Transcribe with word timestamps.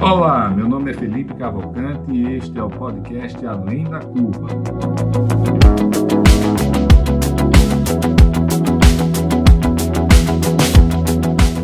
Olá, 0.00 0.48
meu 0.50 0.68
nome 0.68 0.92
é 0.92 0.94
Felipe 0.94 1.34
Cavalcante 1.34 2.12
e 2.12 2.36
este 2.36 2.56
é 2.56 2.62
o 2.62 2.70
podcast 2.70 3.44
Além 3.44 3.82
da 3.84 3.98
Curva. 3.98 4.46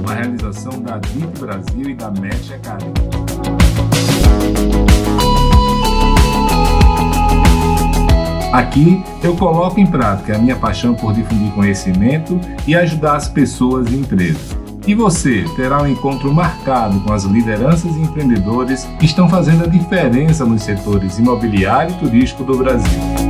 Uma 0.00 0.12
realização 0.12 0.82
da 0.82 0.98
DIT 0.98 1.38
Brasil 1.38 1.90
e 1.90 1.94
da 1.94 2.10
Match 2.10 2.50
Academy. 2.50 3.15
Aqui 8.56 9.04
eu 9.22 9.36
coloco 9.36 9.78
em 9.78 9.86
prática 9.86 10.34
a 10.34 10.38
minha 10.38 10.56
paixão 10.56 10.94
por 10.94 11.12
difundir 11.12 11.52
conhecimento 11.52 12.40
e 12.66 12.74
ajudar 12.74 13.16
as 13.16 13.28
pessoas 13.28 13.86
e 13.92 13.96
empresas. 13.96 14.56
E 14.86 14.94
você 14.94 15.44
terá 15.56 15.82
um 15.82 15.86
encontro 15.86 16.32
marcado 16.32 16.98
com 17.00 17.12
as 17.12 17.24
lideranças 17.24 17.94
e 17.94 18.00
empreendedores 18.00 18.88
que 18.98 19.04
estão 19.04 19.28
fazendo 19.28 19.64
a 19.64 19.66
diferença 19.66 20.46
nos 20.46 20.62
setores 20.62 21.18
imobiliário 21.18 21.94
e 21.94 21.98
turístico 21.98 22.44
do 22.44 22.56
Brasil. 22.56 23.25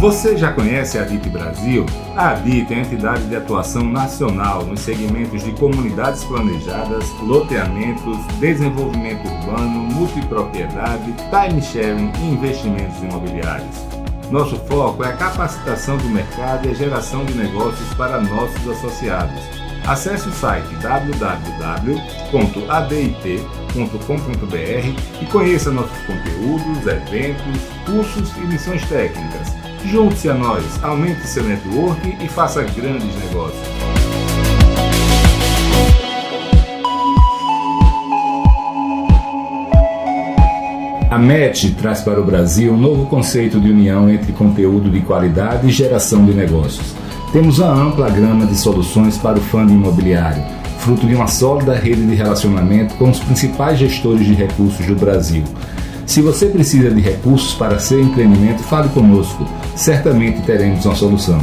Você 0.00 0.34
já 0.34 0.50
conhece 0.50 0.96
a 0.96 1.04
DIT 1.04 1.28
Brasil? 1.28 1.84
A 2.16 2.32
DIT 2.32 2.72
é 2.72 2.76
a 2.78 2.80
entidade 2.80 3.22
de 3.24 3.36
atuação 3.36 3.84
nacional 3.84 4.64
nos 4.64 4.80
segmentos 4.80 5.44
de 5.44 5.52
comunidades 5.52 6.24
planejadas, 6.24 7.04
loteamentos, 7.22 8.16
desenvolvimento 8.38 9.28
urbano, 9.28 9.82
multipropriedade, 9.92 11.14
time 11.28 11.60
sharing 11.60 12.10
e 12.18 12.32
investimentos 12.32 12.96
imobiliários. 13.02 13.76
Nosso 14.30 14.56
foco 14.60 15.04
é 15.04 15.08
a 15.08 15.16
capacitação 15.18 15.98
do 15.98 16.08
mercado 16.08 16.66
e 16.66 16.70
a 16.70 16.74
geração 16.74 17.22
de 17.26 17.34
negócios 17.34 17.92
para 17.92 18.22
nossos 18.22 18.66
associados. 18.70 19.38
Acesse 19.86 20.30
o 20.30 20.32
site 20.32 20.74
www.adit.com.br 20.76 22.02
e 25.20 25.26
conheça 25.26 25.70
nossos 25.70 25.98
conteúdos, 26.06 26.86
eventos, 26.86 27.60
cursos 27.84 28.34
e 28.38 28.40
missões 28.46 28.82
técnicas. 28.88 29.59
Junte-se 29.84 30.28
a 30.28 30.34
nós, 30.34 30.64
aumente 30.82 31.26
seu 31.26 31.42
network 31.42 32.16
e 32.22 32.28
faça 32.28 32.62
grandes 32.62 33.14
negócios. 33.16 33.60
A 41.10 41.18
MET 41.18 41.72
traz 41.72 42.02
para 42.02 42.20
o 42.20 42.24
Brasil 42.24 42.72
um 42.72 42.76
novo 42.76 43.06
conceito 43.06 43.58
de 43.58 43.68
união 43.68 44.08
entre 44.08 44.32
conteúdo 44.32 44.88
de 44.88 45.00
qualidade 45.00 45.66
e 45.66 45.70
geração 45.70 46.24
de 46.24 46.32
negócios. 46.32 46.94
Temos 47.32 47.58
uma 47.58 47.72
ampla 47.72 48.08
gama 48.10 48.46
de 48.46 48.56
soluções 48.56 49.18
para 49.18 49.38
o 49.38 49.40
fundo 49.40 49.72
imobiliário, 49.72 50.44
fruto 50.78 51.06
de 51.06 51.14
uma 51.14 51.26
sólida 51.26 51.74
rede 51.74 52.06
de 52.06 52.14
relacionamento 52.14 52.94
com 52.94 53.10
os 53.10 53.18
principais 53.18 53.78
gestores 53.78 54.24
de 54.24 54.34
recursos 54.34 54.86
do 54.86 54.94
Brasil. 54.94 55.42
Se 56.06 56.20
você 56.20 56.46
precisa 56.46 56.90
de 56.90 57.00
recursos 57.00 57.54
para 57.54 57.78
seu 57.78 58.00
empreendimento, 58.00 58.62
fale 58.62 58.88
conosco, 58.90 59.46
certamente 59.80 60.42
teremos 60.42 60.84
uma 60.84 60.94
solução. 60.94 61.40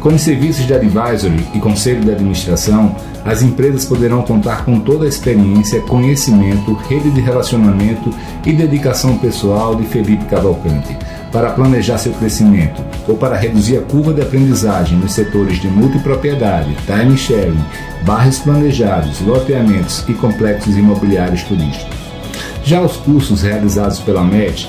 Com 0.00 0.10
os 0.10 0.22
serviços 0.22 0.66
de 0.66 0.74
advisory 0.74 1.46
e 1.54 1.60
conselho 1.60 2.00
de 2.00 2.10
administração, 2.10 2.96
as 3.24 3.42
empresas 3.42 3.84
poderão 3.84 4.22
contar 4.22 4.64
com 4.64 4.80
toda 4.80 5.04
a 5.04 5.08
experiência, 5.08 5.80
conhecimento, 5.82 6.72
rede 6.88 7.10
de 7.10 7.20
relacionamento 7.20 8.10
e 8.44 8.52
dedicação 8.52 9.18
pessoal 9.18 9.76
de 9.76 9.84
Felipe 9.84 10.24
Cavalcante 10.24 10.96
para 11.30 11.50
planejar 11.50 11.98
seu 11.98 12.12
crescimento 12.14 12.82
ou 13.06 13.16
para 13.16 13.36
reduzir 13.36 13.76
a 13.76 13.82
curva 13.82 14.12
de 14.12 14.22
aprendizagem 14.22 14.98
nos 14.98 15.12
setores 15.12 15.60
de 15.60 15.68
multipropriedade, 15.68 16.76
time 16.86 17.16
sharing, 17.16 17.62
bairros 18.04 18.38
planejados, 18.40 19.20
loteamentos 19.20 20.04
e 20.08 20.14
complexos 20.14 20.76
imobiliários 20.76 21.42
turísticos. 21.44 22.00
Já 22.64 22.80
os 22.80 22.96
cursos 22.96 23.42
realizados 23.42 24.00
pela 24.00 24.24
MET 24.24 24.68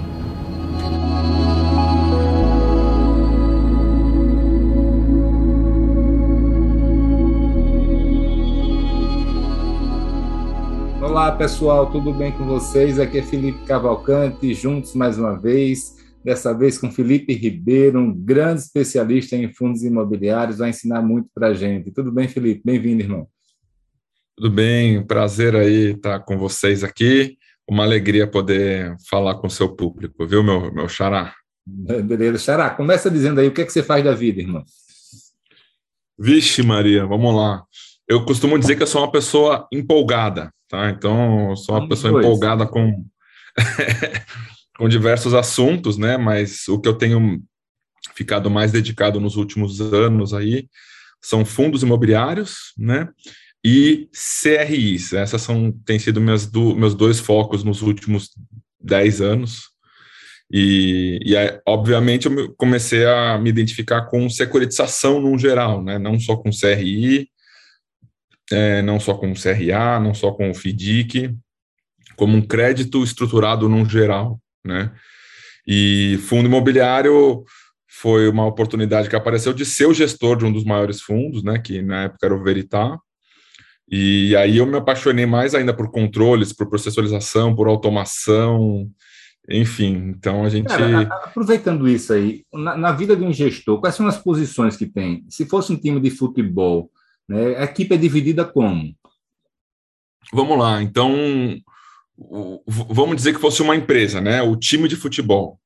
Pessoal, 11.41 11.91
tudo 11.91 12.13
bem 12.13 12.31
com 12.31 12.45
vocês? 12.45 12.99
Aqui 12.99 13.17
é 13.17 13.23
Felipe 13.23 13.65
Cavalcante, 13.65 14.53
juntos 14.53 14.93
mais 14.93 15.17
uma 15.17 15.41
vez, 15.41 15.95
dessa 16.23 16.53
vez 16.53 16.77
com 16.77 16.91
Felipe 16.91 17.33
Ribeiro, 17.33 17.99
um 17.99 18.13
grande 18.13 18.61
especialista 18.61 19.35
em 19.35 19.51
fundos 19.51 19.81
imobiliários, 19.81 20.59
vai 20.59 20.69
ensinar 20.69 21.01
muito 21.01 21.27
para 21.33 21.47
a 21.47 21.53
gente. 21.55 21.89
Tudo 21.89 22.11
bem, 22.11 22.27
Felipe? 22.27 22.61
Bem-vindo, 22.63 23.01
irmão. 23.01 23.27
Tudo 24.37 24.51
bem, 24.51 25.03
prazer 25.03 25.55
aí 25.55 25.93
estar 25.93 26.19
com 26.19 26.37
vocês 26.37 26.83
aqui, 26.83 27.39
uma 27.67 27.85
alegria 27.85 28.27
poder 28.27 28.95
falar 29.09 29.33
com 29.33 29.47
o 29.47 29.51
seu 29.51 29.75
público, 29.75 30.27
viu, 30.27 30.43
meu, 30.43 30.71
meu 30.71 30.87
xará? 30.87 31.33
Beleza, 31.65 32.37
xará, 32.37 32.69
começa 32.69 33.09
dizendo 33.09 33.41
aí 33.41 33.47
o 33.47 33.51
que, 33.51 33.61
é 33.61 33.65
que 33.65 33.73
você 33.73 33.81
faz 33.81 34.03
da 34.03 34.13
vida, 34.13 34.41
irmão. 34.41 34.63
Vixe 36.19 36.61
Maria, 36.61 37.03
vamos 37.07 37.35
lá. 37.35 37.63
Eu 38.11 38.25
costumo 38.25 38.59
dizer 38.59 38.75
que 38.75 38.83
eu 38.83 38.87
sou 38.87 39.01
uma 39.01 39.11
pessoa 39.11 39.65
empolgada, 39.71 40.53
tá? 40.67 40.89
Então, 40.89 41.51
eu 41.51 41.55
sou 41.55 41.77
uma 41.77 41.87
pessoa 41.87 42.19
empolgada 42.19 42.67
com, 42.67 43.05
com 44.77 44.89
diversos 44.89 45.33
assuntos, 45.33 45.97
né? 45.97 46.17
Mas 46.17 46.67
o 46.67 46.77
que 46.77 46.89
eu 46.89 46.93
tenho 46.93 47.41
ficado 48.13 48.51
mais 48.51 48.73
dedicado 48.73 49.17
nos 49.21 49.37
últimos 49.37 49.79
anos 49.79 50.33
aí 50.33 50.67
são 51.21 51.45
fundos 51.45 51.83
imobiliários, 51.83 52.73
né? 52.77 53.07
E 53.63 54.09
CRIs. 54.11 55.13
Essas 55.13 55.41
são 55.41 55.71
têm 55.85 55.97
sido 55.97 56.19
meus, 56.19 56.45
do, 56.45 56.75
meus 56.75 56.93
dois 56.93 57.17
focos 57.17 57.63
nos 57.63 57.81
últimos 57.81 58.31
dez 58.77 59.21
anos. 59.21 59.69
E, 60.51 61.17
e 61.25 61.37
aí, 61.37 61.61
obviamente, 61.65 62.27
eu 62.27 62.53
comecei 62.57 63.05
a 63.05 63.37
me 63.37 63.49
identificar 63.49 64.01
com 64.07 64.29
securitização 64.29 65.21
no 65.21 65.37
geral, 65.37 65.81
né? 65.81 65.97
Não 65.97 66.19
só 66.19 66.35
com 66.35 66.49
CRI, 66.49 67.31
é, 68.51 68.81
não 68.81 68.99
só 68.99 69.13
com 69.13 69.31
o 69.31 69.35
CRA, 69.35 69.99
não 69.99 70.13
só 70.13 70.31
com 70.31 70.49
o 70.49 70.53
FDIC, 70.53 71.35
como 72.15 72.37
um 72.37 72.41
crédito 72.41 73.03
estruturado 73.03 73.67
no 73.67 73.83
geral, 73.85 74.39
né? 74.65 74.91
E 75.67 76.17
fundo 76.27 76.47
imobiliário 76.47 77.43
foi 77.87 78.27
uma 78.27 78.45
oportunidade 78.45 79.09
que 79.09 79.15
apareceu 79.15 79.53
de 79.53 79.65
ser 79.65 79.85
o 79.85 79.93
gestor 79.93 80.37
de 80.37 80.45
um 80.45 80.51
dos 80.51 80.63
maiores 80.63 81.01
fundos, 81.01 81.43
né? 81.43 81.59
Que 81.59 81.81
na 81.81 82.03
época 82.03 82.25
era 82.25 82.35
o 82.35 82.43
Veritá. 82.43 82.97
E 83.89 84.35
aí 84.35 84.57
eu 84.57 84.65
me 84.65 84.77
apaixonei 84.77 85.25
mais 85.25 85.53
ainda 85.53 85.73
por 85.73 85.91
controles, 85.91 86.53
por 86.53 86.67
processualização, 86.69 87.55
por 87.55 87.67
automação, 87.67 88.89
enfim. 89.49 90.13
Então 90.15 90.45
a 90.45 90.49
gente. 90.49 90.67
Cara, 90.67 91.01
aproveitando 91.01 91.87
isso 91.87 92.13
aí, 92.13 92.43
na, 92.53 92.77
na 92.77 92.91
vida 92.91 93.15
de 93.15 93.23
um 93.23 93.33
gestor, 93.33 93.79
quais 93.79 93.95
são 93.95 94.07
as 94.07 94.17
posições 94.17 94.77
que 94.77 94.85
tem? 94.85 95.25
Se 95.29 95.45
fosse 95.45 95.73
um 95.73 95.77
time 95.77 95.99
de 95.99 96.09
futebol, 96.09 96.89
né? 97.31 97.57
A 97.57 97.63
equipe 97.63 97.93
é 97.95 97.97
dividida 97.97 98.43
como? 98.43 98.93
Vamos 100.33 100.59
lá, 100.59 100.83
então 100.83 101.13
vamos 102.67 103.15
dizer 103.15 103.33
que 103.33 103.39
fosse 103.39 103.61
uma 103.61 103.75
empresa, 103.75 104.19
né? 104.19 104.41
O 104.41 104.55
time 104.55 104.87
de 104.87 104.95
futebol. 104.95 105.59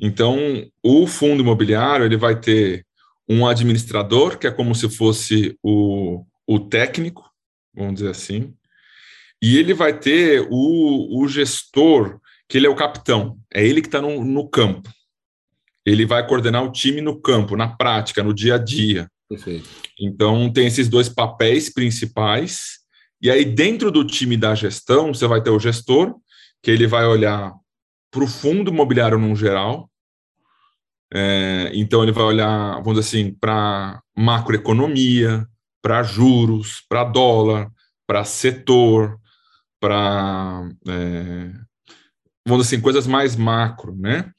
Então, 0.00 0.38
o 0.82 1.06
fundo 1.06 1.42
imobiliário 1.42 2.06
ele 2.06 2.16
vai 2.16 2.40
ter 2.40 2.86
um 3.28 3.46
administrador, 3.46 4.38
que 4.38 4.46
é 4.46 4.50
como 4.50 4.74
se 4.74 4.88
fosse 4.88 5.56
o, 5.62 6.24
o 6.46 6.58
técnico, 6.58 7.30
vamos 7.74 7.94
dizer 7.94 8.10
assim, 8.10 8.54
e 9.42 9.58
ele 9.58 9.74
vai 9.74 9.96
ter 9.96 10.46
o, 10.50 11.22
o 11.22 11.28
gestor, 11.28 12.18
que 12.48 12.56
ele 12.56 12.66
é 12.66 12.70
o 12.70 12.74
capitão, 12.74 13.38
é 13.52 13.64
ele 13.64 13.82
que 13.82 13.88
está 13.88 14.00
no, 14.00 14.24
no 14.24 14.48
campo. 14.48 14.90
Ele 15.84 16.04
vai 16.04 16.26
coordenar 16.26 16.64
o 16.64 16.72
time 16.72 17.00
no 17.00 17.20
campo, 17.20 17.56
na 17.56 17.68
prática, 17.68 18.22
no 18.22 18.34
dia 18.34 18.56
a 18.56 18.58
dia. 18.58 19.08
Perfeito. 19.30 19.68
Então, 19.98 20.52
tem 20.52 20.66
esses 20.66 20.88
dois 20.88 21.08
papéis 21.08 21.72
principais. 21.72 22.80
E 23.22 23.30
aí, 23.30 23.44
dentro 23.44 23.92
do 23.92 24.04
time 24.04 24.36
da 24.36 24.56
gestão, 24.56 25.14
você 25.14 25.24
vai 25.24 25.40
ter 25.40 25.50
o 25.50 25.58
gestor, 25.58 26.16
que 26.60 26.68
ele 26.68 26.88
vai 26.88 27.06
olhar 27.06 27.54
para 28.10 28.24
o 28.24 28.26
fundo 28.26 28.72
imobiliário 28.72 29.18
no 29.18 29.36
geral. 29.36 29.88
É, 31.14 31.70
então, 31.72 32.02
ele 32.02 32.10
vai 32.10 32.24
olhar, 32.24 32.82
vamos 32.82 32.98
dizer 32.98 33.18
assim, 33.18 33.32
para 33.32 34.02
macroeconomia, 34.16 35.46
para 35.80 36.02
juros, 36.02 36.84
para 36.88 37.04
dólar, 37.04 37.70
para 38.08 38.24
setor, 38.24 39.16
para, 39.78 40.68
é, 40.88 41.52
vamos 42.44 42.64
dizer 42.64 42.74
assim, 42.74 42.80
coisas 42.80 43.06
mais 43.06 43.36
macro, 43.36 43.94
né? 43.94 44.32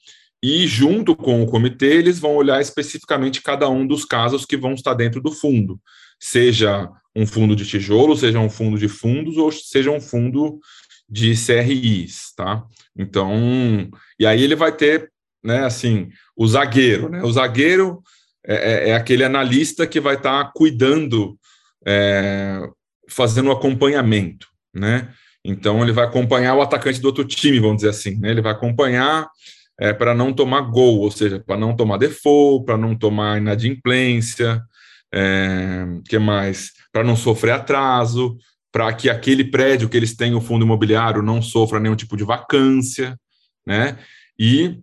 E 0.44 0.66
junto 0.66 1.16
com 1.16 1.44
o 1.44 1.46
comitê, 1.46 1.94
eles 1.98 2.20
vão 2.20 2.36
olhar 2.36 2.60
especificamente 2.60 3.44
cada 3.44 3.70
um 3.70 3.86
dos 3.86 4.04
casos 4.04 4.46
que 4.46 4.58
vão 4.58 4.74
estar 4.74 4.96
dentro 4.96 5.22
do 5.22 5.32
fundo, 5.32 5.80
seja 6.20 6.90
um 7.16 7.28
fundo 7.28 7.56
de 7.56 7.66
tijolo, 7.66 8.18
seja 8.18 8.40
um 8.40 8.50
fundo 8.50 8.78
de 8.78 8.88
fundos 8.88 9.38
ou 9.38 9.52
seja 9.52 9.92
um 9.92 10.02
fundo 10.02 10.60
de 11.08 11.36
CRIs, 11.36 12.34
tá? 12.36 12.64
Então, 12.98 13.90
e 14.18 14.26
aí 14.26 14.42
ele 14.42 14.56
vai 14.56 14.72
ter, 14.72 15.12
né, 15.44 15.66
assim, 15.66 16.10
o 16.36 16.48
zagueiro, 16.48 17.10
né? 17.10 17.22
O 17.22 17.32
zagueiro 17.32 18.02
é, 18.46 18.56
é, 18.56 18.90
é 18.90 18.96
aquele 18.96 19.24
analista 19.24 19.86
que 19.86 20.00
vai 20.00 20.16
estar 20.16 20.46
tá 20.46 20.52
cuidando, 20.56 21.38
é, 21.86 22.62
fazendo 23.10 23.50
o 23.50 23.52
acompanhamento, 23.52 24.48
né? 24.74 25.14
Então 25.44 25.84
ele 25.84 25.92
vai 25.92 26.06
acompanhar 26.06 26.56
o 26.56 26.62
atacante 26.62 27.02
do 27.02 27.06
outro 27.06 27.26
time, 27.26 27.60
vamos 27.60 27.78
dizer 27.78 27.90
assim, 27.90 28.16
né? 28.18 28.30
Ele 28.30 28.42
vai 28.42 28.54
acompanhar 28.54 29.28
é, 29.82 29.92
para 29.92 30.14
não 30.14 30.32
tomar 30.32 30.62
gol, 30.62 31.00
ou 31.00 31.10
seja, 31.10 31.40
para 31.40 31.58
não 31.58 31.76
tomar 31.76 31.98
default, 31.98 32.66
para 32.66 32.78
não 32.78 32.96
tomar 32.96 33.40
inadimplência, 33.40 34.62
é, 35.12 35.88
que 36.08 36.20
mais? 36.20 36.70
Para 36.94 37.04
não 37.04 37.16
sofrer 37.16 37.54
atraso, 37.54 38.38
para 38.72 38.94
que 38.94 39.10
aquele 39.10 39.44
prédio 39.44 39.90
que 39.90 39.98
eles 39.98 40.16
têm 40.16 40.36
o 40.36 40.40
fundo 40.40 40.64
imobiliário 40.64 41.24
não 41.24 41.42
sofra 41.42 41.80
nenhum 41.80 41.96
tipo 41.96 42.16
de 42.16 42.24
vacância, 42.24 43.20
né? 43.66 43.98
E 44.38 44.80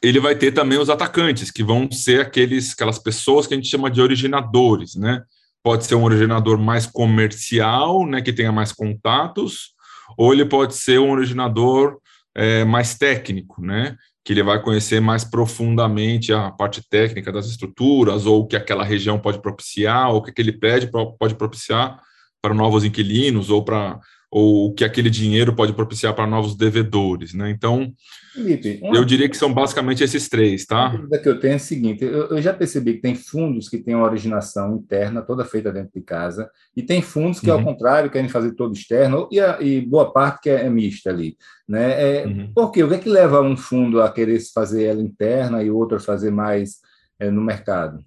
ele 0.00 0.20
vai 0.20 0.36
ter 0.36 0.52
também 0.52 0.78
os 0.78 0.88
atacantes, 0.88 1.50
que 1.50 1.64
vão 1.64 1.90
ser 1.90 2.20
aqueles, 2.20 2.72
aquelas 2.74 3.00
pessoas 3.00 3.44
que 3.44 3.54
a 3.54 3.56
gente 3.56 3.68
chama 3.68 3.90
de 3.90 4.00
originadores, 4.00 4.94
né? 4.94 5.20
Pode 5.64 5.84
ser 5.84 5.96
um 5.96 6.04
originador 6.04 6.56
mais 6.56 6.86
comercial, 6.86 8.06
né, 8.06 8.22
que 8.22 8.32
tenha 8.32 8.52
mais 8.52 8.70
contatos, 8.70 9.72
ou 10.16 10.32
ele 10.32 10.44
pode 10.44 10.76
ser 10.76 11.00
um 11.00 11.10
originador 11.10 11.98
é, 12.36 12.64
mais 12.64 12.96
técnico, 12.96 13.60
né? 13.60 13.96
Que 14.28 14.34
ele 14.34 14.42
vai 14.42 14.60
conhecer 14.60 15.00
mais 15.00 15.24
profundamente 15.24 16.34
a 16.34 16.50
parte 16.50 16.86
técnica 16.86 17.32
das 17.32 17.46
estruturas, 17.46 18.26
ou 18.26 18.42
o 18.42 18.46
que 18.46 18.56
aquela 18.56 18.84
região 18.84 19.18
pode 19.18 19.40
propiciar, 19.40 20.10
ou 20.10 20.18
o 20.18 20.22
que 20.22 20.30
aquele 20.30 20.52
prédio 20.52 20.90
pode 21.18 21.34
propiciar 21.34 21.98
para 22.42 22.52
novos 22.52 22.84
inquilinos, 22.84 23.48
ou 23.48 23.64
para 23.64 23.98
ou 24.30 24.66
o 24.66 24.74
que 24.74 24.84
aquele 24.84 25.08
dinheiro 25.08 25.54
pode 25.54 25.72
propiciar 25.72 26.14
para 26.14 26.26
novos 26.26 26.54
devedores, 26.54 27.32
né? 27.32 27.50
Então, 27.50 27.92
Felipe, 28.34 28.78
eu 28.82 29.04
diria 29.04 29.28
que 29.28 29.36
são 29.36 29.52
basicamente 29.52 30.04
esses 30.04 30.28
três, 30.28 30.66
tá? 30.66 30.86
A 30.86 30.96
dúvida 30.96 31.18
que 31.18 31.28
eu 31.28 31.40
tenho 31.40 31.54
é 31.54 31.56
a 31.56 31.58
seguinte: 31.58 32.04
eu, 32.04 32.28
eu, 32.28 32.42
já 32.42 32.52
percebi 32.52 32.94
que 32.94 33.00
tem 33.00 33.14
fundos 33.14 33.68
que 33.68 33.78
têm 33.78 33.94
uma 33.94 34.04
originação 34.04 34.76
interna 34.76 35.22
toda 35.22 35.46
feita 35.46 35.72
dentro 35.72 35.92
de 35.94 36.02
casa, 36.02 36.50
e 36.76 36.82
tem 36.82 37.00
fundos 37.00 37.40
que, 37.40 37.50
uhum. 37.50 37.56
ao 37.56 37.64
contrário, 37.64 38.10
querem 38.10 38.28
fazer 38.28 38.52
todo 38.52 38.74
externo, 38.74 39.28
e, 39.32 39.40
a, 39.40 39.60
e 39.62 39.80
boa 39.80 40.12
parte 40.12 40.42
que 40.42 40.50
é, 40.50 40.66
é 40.66 40.70
mista 40.70 41.08
ali, 41.08 41.36
né? 41.66 42.20
É, 42.20 42.26
uhum. 42.26 42.52
Por 42.54 42.70
quê? 42.70 42.82
O 42.82 42.88
que 42.88 42.94
é 42.94 42.98
que 42.98 43.08
leva 43.08 43.40
um 43.40 43.56
fundo 43.56 44.02
a 44.02 44.12
querer 44.12 44.38
fazer 44.52 44.84
ela 44.84 45.00
interna 45.00 45.62
e 45.62 45.70
outro 45.70 45.96
a 45.96 46.00
fazer 46.00 46.30
mais 46.30 46.80
é, 47.18 47.30
no 47.30 47.40
mercado? 47.40 48.04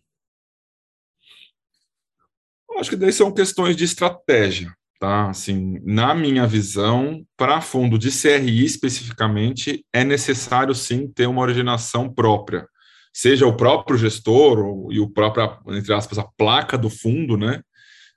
Acho 2.78 2.92
que 2.92 2.96
daí 2.96 3.12
são 3.12 3.32
questões 3.32 3.76
de 3.76 3.84
estratégia. 3.84 4.74
Tá? 5.02 5.32
Assim, 5.32 5.80
na 5.84 6.14
minha 6.14 6.46
visão, 6.46 7.26
para 7.36 7.60
fundo 7.60 7.98
de 7.98 8.12
CRI 8.12 8.64
especificamente, 8.64 9.84
é 9.92 10.04
necessário 10.04 10.76
sim 10.76 11.08
ter 11.12 11.26
uma 11.26 11.42
originação 11.42 12.08
própria, 12.08 12.68
seja 13.12 13.48
o 13.48 13.58
próprio 13.58 13.98
gestor 13.98 14.60
ou, 14.60 14.94
e 14.94 15.00
o 15.00 15.10
próprio, 15.10 15.60
entre 15.76 15.92
aspas, 15.92 16.20
a 16.20 16.24
placa 16.38 16.78
do 16.78 16.88
fundo, 16.88 17.36
né, 17.36 17.64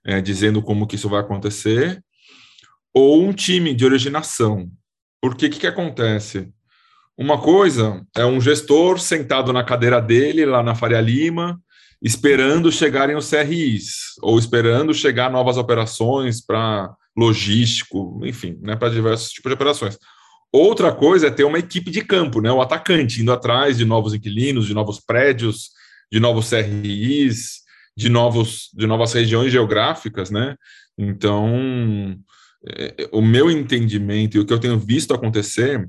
é, 0.04 0.20
dizendo 0.20 0.60
como 0.60 0.86
que 0.86 0.96
isso 0.96 1.08
vai 1.08 1.20
acontecer, 1.20 2.04
ou 2.92 3.24
um 3.24 3.32
time 3.32 3.72
de 3.72 3.86
originação. 3.86 4.70
Porque 5.22 5.46
o 5.46 5.50
que, 5.50 5.60
que 5.60 5.66
acontece? 5.66 6.50
Uma 7.16 7.40
coisa 7.40 8.06
é 8.14 8.26
um 8.26 8.42
gestor 8.42 9.00
sentado 9.00 9.54
na 9.54 9.64
cadeira 9.64 10.02
dele, 10.02 10.44
lá 10.44 10.62
na 10.62 10.74
Faria 10.74 11.00
Lima, 11.00 11.58
esperando 12.04 12.70
chegarem 12.70 13.16
os 13.16 13.30
CRIs, 13.30 14.16
ou 14.20 14.38
esperando 14.38 14.92
chegar 14.92 15.30
novas 15.30 15.56
operações 15.56 16.44
para 16.44 16.94
logístico, 17.16 18.20
enfim, 18.24 18.58
né, 18.60 18.76
para 18.76 18.90
diversos 18.90 19.30
tipos 19.30 19.48
de 19.48 19.54
operações. 19.54 19.98
Outra 20.52 20.92
coisa 20.92 21.28
é 21.28 21.30
ter 21.30 21.44
uma 21.44 21.58
equipe 21.58 21.90
de 21.90 22.02
campo, 22.02 22.42
né, 22.42 22.52
o 22.52 22.60
atacante 22.60 23.22
indo 23.22 23.32
atrás 23.32 23.78
de 23.78 23.86
novos 23.86 24.12
inquilinos, 24.12 24.66
de 24.66 24.74
novos 24.74 25.00
prédios, 25.00 25.70
de 26.12 26.20
novos 26.20 26.50
CRIs, 26.50 27.62
de 27.96 28.10
novos 28.10 28.68
de 28.74 28.86
novas 28.86 29.12
regiões 29.12 29.50
geográficas, 29.50 30.30
né? 30.30 30.56
Então, 30.98 32.16
é, 32.66 33.08
o 33.12 33.22
meu 33.22 33.50
entendimento 33.50 34.36
e 34.36 34.40
o 34.40 34.46
que 34.46 34.52
eu 34.52 34.60
tenho 34.60 34.78
visto 34.78 35.14
acontecer 35.14 35.88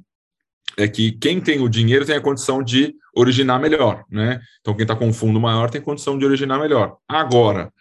é 0.78 0.88
que 0.88 1.12
quem 1.14 1.40
tem 1.40 1.62
o 1.62 1.70
dinheiro 1.70 2.06
tem 2.06 2.16
a 2.16 2.22
condição 2.22 2.64
de 2.64 2.94
originar 3.16 3.60
melhor, 3.60 4.04
né? 4.10 4.42
Então, 4.60 4.74
quem 4.74 4.84
está 4.84 4.96
com 4.96 5.08
um 5.08 5.14
fundo 5.14 5.40
maior 5.40 5.70
tem 5.70 5.82
condição 5.82 6.18
de 6.18 6.26
originar 6.26 6.60
melhor. 6.60 6.98
Agora, 7.08 7.72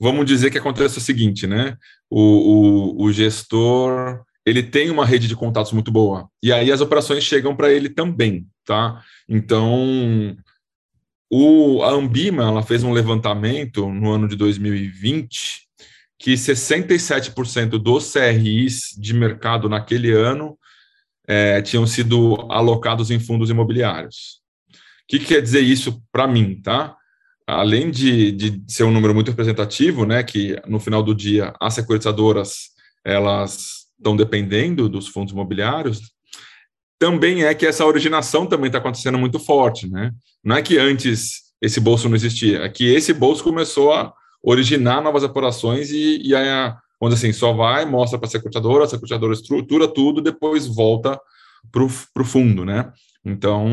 vamos 0.00 0.24
dizer 0.26 0.50
que 0.50 0.58
acontece 0.58 0.98
o 0.98 1.00
seguinte, 1.00 1.46
né? 1.46 1.76
O, 2.08 3.00
o, 3.00 3.04
o 3.04 3.12
gestor 3.12 4.22
ele 4.46 4.62
tem 4.62 4.88
uma 4.88 5.04
rede 5.04 5.28
de 5.28 5.36
contatos 5.36 5.72
muito 5.72 5.90
boa 5.90 6.26
e 6.42 6.50
aí 6.50 6.72
as 6.72 6.80
operações 6.80 7.22
chegam 7.22 7.54
para 7.54 7.70
ele 7.70 7.90
também, 7.90 8.46
tá? 8.64 9.02
Então, 9.28 10.34
o, 11.30 11.82
a 11.82 11.90
Ambima 11.90 12.44
ela 12.44 12.62
fez 12.62 12.82
um 12.82 12.92
levantamento 12.92 13.88
no 13.92 14.10
ano 14.10 14.26
de 14.26 14.36
2020 14.36 15.68
que 16.18 16.32
67% 16.34 17.78
dos 17.78 18.12
CRIs 18.12 18.96
de 18.98 19.14
mercado 19.14 19.68
naquele 19.68 20.10
ano 20.10 20.57
é, 21.28 21.60
tinham 21.60 21.86
sido 21.86 22.34
alocados 22.50 23.10
em 23.10 23.20
fundos 23.20 23.50
imobiliários. 23.50 24.40
O 24.72 24.76
que, 25.06 25.18
que 25.18 25.26
quer 25.26 25.42
dizer 25.42 25.60
isso 25.60 26.02
para 26.10 26.26
mim, 26.26 26.60
tá? 26.62 26.96
Além 27.46 27.90
de, 27.90 28.32
de 28.32 28.62
ser 28.66 28.84
um 28.84 28.90
número 28.90 29.14
muito 29.14 29.30
representativo, 29.30 30.04
né, 30.04 30.22
que 30.22 30.60
no 30.66 30.80
final 30.80 31.02
do 31.02 31.14
dia 31.14 31.54
as 31.60 31.74
securitizadoras 31.74 32.70
elas 33.04 33.86
estão 33.96 34.16
dependendo 34.16 34.88
dos 34.88 35.08
fundos 35.08 35.32
imobiliários, 35.32 36.00
também 36.98 37.44
é 37.44 37.54
que 37.54 37.66
essa 37.66 37.86
originação 37.86 38.46
também 38.46 38.66
está 38.66 38.78
acontecendo 38.78 39.18
muito 39.18 39.38
forte, 39.38 39.88
né? 39.88 40.12
Não 40.42 40.56
é 40.56 40.62
que 40.62 40.78
antes 40.78 41.48
esse 41.62 41.80
bolso 41.80 42.08
não 42.08 42.16
existia, 42.16 42.62
é 42.62 42.68
que 42.68 42.84
esse 42.92 43.12
bolso 43.12 43.44
começou 43.44 43.92
a 43.92 44.12
originar 44.42 45.02
novas 45.02 45.22
operações 45.22 45.90
e, 45.90 46.20
e 46.22 46.34
a, 46.34 46.76
onde 47.00 47.14
assim, 47.14 47.32
só 47.32 47.52
vai, 47.52 47.84
mostra 47.84 48.18
para 48.18 48.26
a 48.26 48.30
securitadora, 48.30 48.84
a 48.84 48.88
securitadora 48.88 49.32
estrutura 49.32 49.88
tudo, 49.88 50.20
depois 50.20 50.66
volta 50.66 51.20
para 51.70 51.82
o 51.84 52.24
fundo, 52.24 52.64
né? 52.64 52.92
Então, 53.24 53.66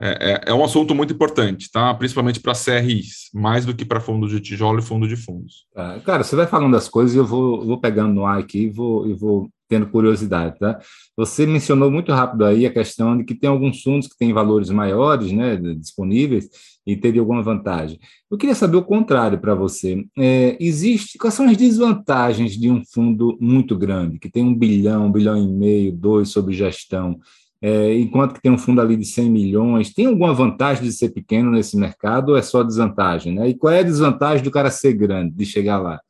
é, 0.00 0.32
é, 0.32 0.40
é, 0.50 0.54
um 0.54 0.62
assunto 0.62 0.94
muito 0.94 1.14
importante, 1.14 1.70
tá? 1.70 1.92
Principalmente 1.94 2.40
para 2.40 2.52
CRIs, 2.52 3.30
mais 3.32 3.64
do 3.64 3.74
que 3.74 3.84
para 3.84 4.00
fundo 4.00 4.28
de 4.28 4.40
tijolo 4.40 4.78
e 4.78 4.82
fundo 4.82 5.08
de 5.08 5.16
fundos. 5.16 5.66
Ah, 5.74 5.98
cara, 6.04 6.22
você 6.22 6.36
vai 6.36 6.46
falando 6.46 6.72
das 6.72 6.88
coisas 6.88 7.14
e 7.14 7.18
eu 7.18 7.24
vou, 7.24 7.64
vou 7.64 7.80
pegando 7.80 8.12
no 8.12 8.26
ar 8.26 8.38
aqui 8.38 8.64
e 8.64 8.70
vou, 8.70 9.16
vou 9.16 9.48
tendo 9.68 9.86
curiosidade, 9.86 10.58
tá? 10.58 10.78
Você 11.16 11.46
mencionou 11.46 11.90
muito 11.90 12.12
rápido 12.12 12.44
aí 12.44 12.66
a 12.66 12.72
questão 12.72 13.16
de 13.16 13.24
que 13.24 13.34
tem 13.34 13.48
alguns 13.48 13.82
fundos 13.82 14.06
que 14.06 14.16
têm 14.16 14.32
valores 14.32 14.70
maiores, 14.70 15.32
né, 15.32 15.56
disponíveis, 15.56 16.48
e 16.86 16.94
teria 16.94 17.20
alguma 17.20 17.42
vantagem. 17.42 17.98
Eu 18.30 18.38
queria 18.38 18.54
saber 18.54 18.76
o 18.76 18.84
contrário 18.84 19.40
para 19.40 19.54
você. 19.54 20.04
É, 20.16 20.56
existe, 20.60 21.18
quais 21.18 21.34
são 21.34 21.48
as 21.48 21.56
desvantagens 21.56 22.52
de 22.56 22.70
um 22.70 22.82
fundo 22.84 23.36
muito 23.40 23.76
grande, 23.76 24.20
que 24.20 24.30
tem 24.30 24.44
um 24.44 24.54
bilhão, 24.54 25.06
um 25.06 25.12
bilhão 25.12 25.36
e 25.36 25.48
meio, 25.48 25.90
dois 25.90 26.28
sobre 26.28 26.54
gestão, 26.54 27.18
é, 27.62 27.94
enquanto 27.94 28.34
que 28.34 28.42
tem 28.42 28.52
um 28.52 28.58
fundo 28.58 28.80
ali 28.80 28.96
de 28.96 29.04
100 29.04 29.30
milhões, 29.30 29.92
tem 29.92 30.06
alguma 30.06 30.34
vantagem 30.34 30.84
de 30.84 30.92
ser 30.92 31.10
pequeno 31.10 31.50
nesse 31.50 31.76
mercado 31.76 32.30
ou 32.30 32.36
é 32.36 32.42
só 32.42 32.62
desvantagem? 32.62 33.34
Né? 33.34 33.48
E 33.48 33.54
qual 33.54 33.72
é 33.72 33.80
a 33.80 33.84
desvantagem 33.84 34.44
do 34.44 34.50
cara 34.50 34.70
ser 34.70 34.92
grande, 34.92 35.34
de 35.34 35.46
chegar 35.46 35.78
lá? 35.78 36.00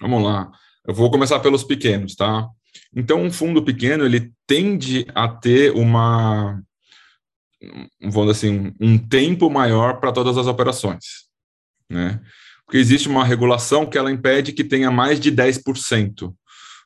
Vamos 0.00 0.22
lá. 0.22 0.50
Eu 0.86 0.94
vou 0.94 1.10
começar 1.10 1.40
pelos 1.40 1.64
pequenos, 1.64 2.14
tá? 2.14 2.48
Então, 2.94 3.22
um 3.22 3.30
fundo 3.30 3.64
pequeno, 3.64 4.04
ele 4.04 4.32
tende 4.46 5.06
a 5.14 5.28
ter 5.28 5.72
uma, 5.72 6.60
vamos 8.00 8.30
assim, 8.30 8.72
um 8.80 8.98
tempo 8.98 9.50
maior 9.50 10.00
para 10.00 10.12
todas 10.12 10.36
as 10.36 10.46
operações, 10.46 11.24
né? 11.90 12.20
Porque 12.64 12.78
existe 12.78 13.08
uma 13.08 13.24
regulação 13.24 13.84
que 13.84 13.98
ela 13.98 14.10
impede 14.10 14.52
que 14.52 14.64
tenha 14.64 14.90
mais 14.90 15.20
de 15.20 15.30
10% 15.30 16.32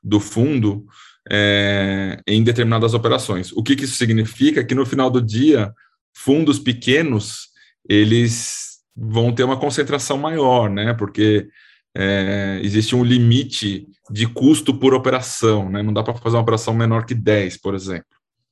do 0.02 0.18
fundo 0.18 0.86
é, 1.30 2.20
em 2.26 2.42
determinadas 2.42 2.94
operações. 2.94 3.52
O 3.52 3.62
que, 3.62 3.76
que 3.76 3.84
isso 3.84 3.96
significa? 3.96 4.64
Que 4.64 4.74
no 4.74 4.86
final 4.86 5.10
do 5.10 5.22
dia, 5.22 5.72
fundos 6.14 6.58
pequenos, 6.58 7.48
eles 7.88 8.78
vão 8.96 9.32
ter 9.32 9.44
uma 9.44 9.58
concentração 9.58 10.18
maior, 10.18 10.68
né? 10.68 10.92
Porque 10.94 11.48
é, 11.96 12.60
existe 12.62 12.94
um 12.94 13.04
limite 13.04 13.86
de 14.10 14.26
custo 14.26 14.74
por 14.74 14.94
operação, 14.94 15.68
né? 15.70 15.82
Não 15.82 15.92
dá 15.92 16.02
para 16.02 16.14
fazer 16.14 16.36
uma 16.36 16.42
operação 16.42 16.74
menor 16.74 17.04
que 17.04 17.14
10, 17.14 17.58
por 17.58 17.74
exemplo. 17.74 18.06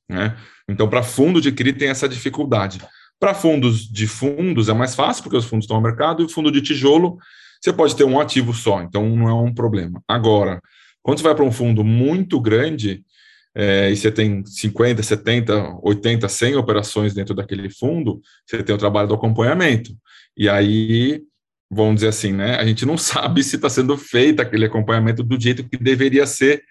Né? 0.09 0.37
Então, 0.69 0.89
para 0.89 1.03
fundo 1.03 1.41
de 1.41 1.51
CRI 1.51 1.73
tem 1.73 1.89
essa 1.89 2.07
dificuldade. 2.07 2.79
Para 3.19 3.33
fundos 3.33 3.87
de 3.87 4.07
fundos 4.07 4.69
é 4.69 4.73
mais 4.73 4.95
fácil, 4.95 5.23
porque 5.23 5.37
os 5.37 5.45
fundos 5.45 5.65
estão 5.65 5.77
ao 5.77 5.83
mercado, 5.83 6.23
e 6.23 6.29
fundo 6.29 6.51
de 6.51 6.61
tijolo, 6.61 7.17
você 7.61 7.73
pode 7.73 7.95
ter 7.95 8.03
um 8.03 8.19
ativo 8.19 8.53
só, 8.53 8.81
então 8.81 9.09
não 9.15 9.27
é 9.27 9.33
um 9.33 9.53
problema. 9.53 10.01
Agora, 10.07 10.61
quando 11.07 11.19
você 11.19 11.23
vai 11.23 11.35
para 11.35 11.45
um 11.45 11.51
fundo 11.53 11.85
muito 11.85 12.37
grande, 12.37 13.01
é, 13.55 13.89
e 13.89 13.95
você 13.95 14.11
tem 14.11 14.45
50, 14.45 15.01
70, 15.01 15.79
80, 15.81 16.27
100 16.27 16.55
operações 16.57 17.13
dentro 17.13 17.33
daquele 17.33 17.69
fundo, 17.69 18.21
você 18.45 18.61
tem 18.61 18.75
o 18.75 18.77
trabalho 18.77 19.07
do 19.07 19.13
acompanhamento. 19.13 19.95
E 20.35 20.49
aí, 20.49 21.23
vamos 21.71 21.95
dizer 21.95 22.09
assim, 22.09 22.33
né, 22.33 22.55
a 22.57 22.65
gente 22.65 22.85
não 22.85 22.97
sabe 22.99 23.41
se 23.41 23.55
está 23.55 23.69
sendo 23.69 23.97
feito 23.97 24.41
aquele 24.41 24.65
acompanhamento 24.65 25.23
do 25.23 25.39
jeito 25.39 25.63
que 25.63 25.77
deveria 25.77 26.27
ser, 26.27 26.61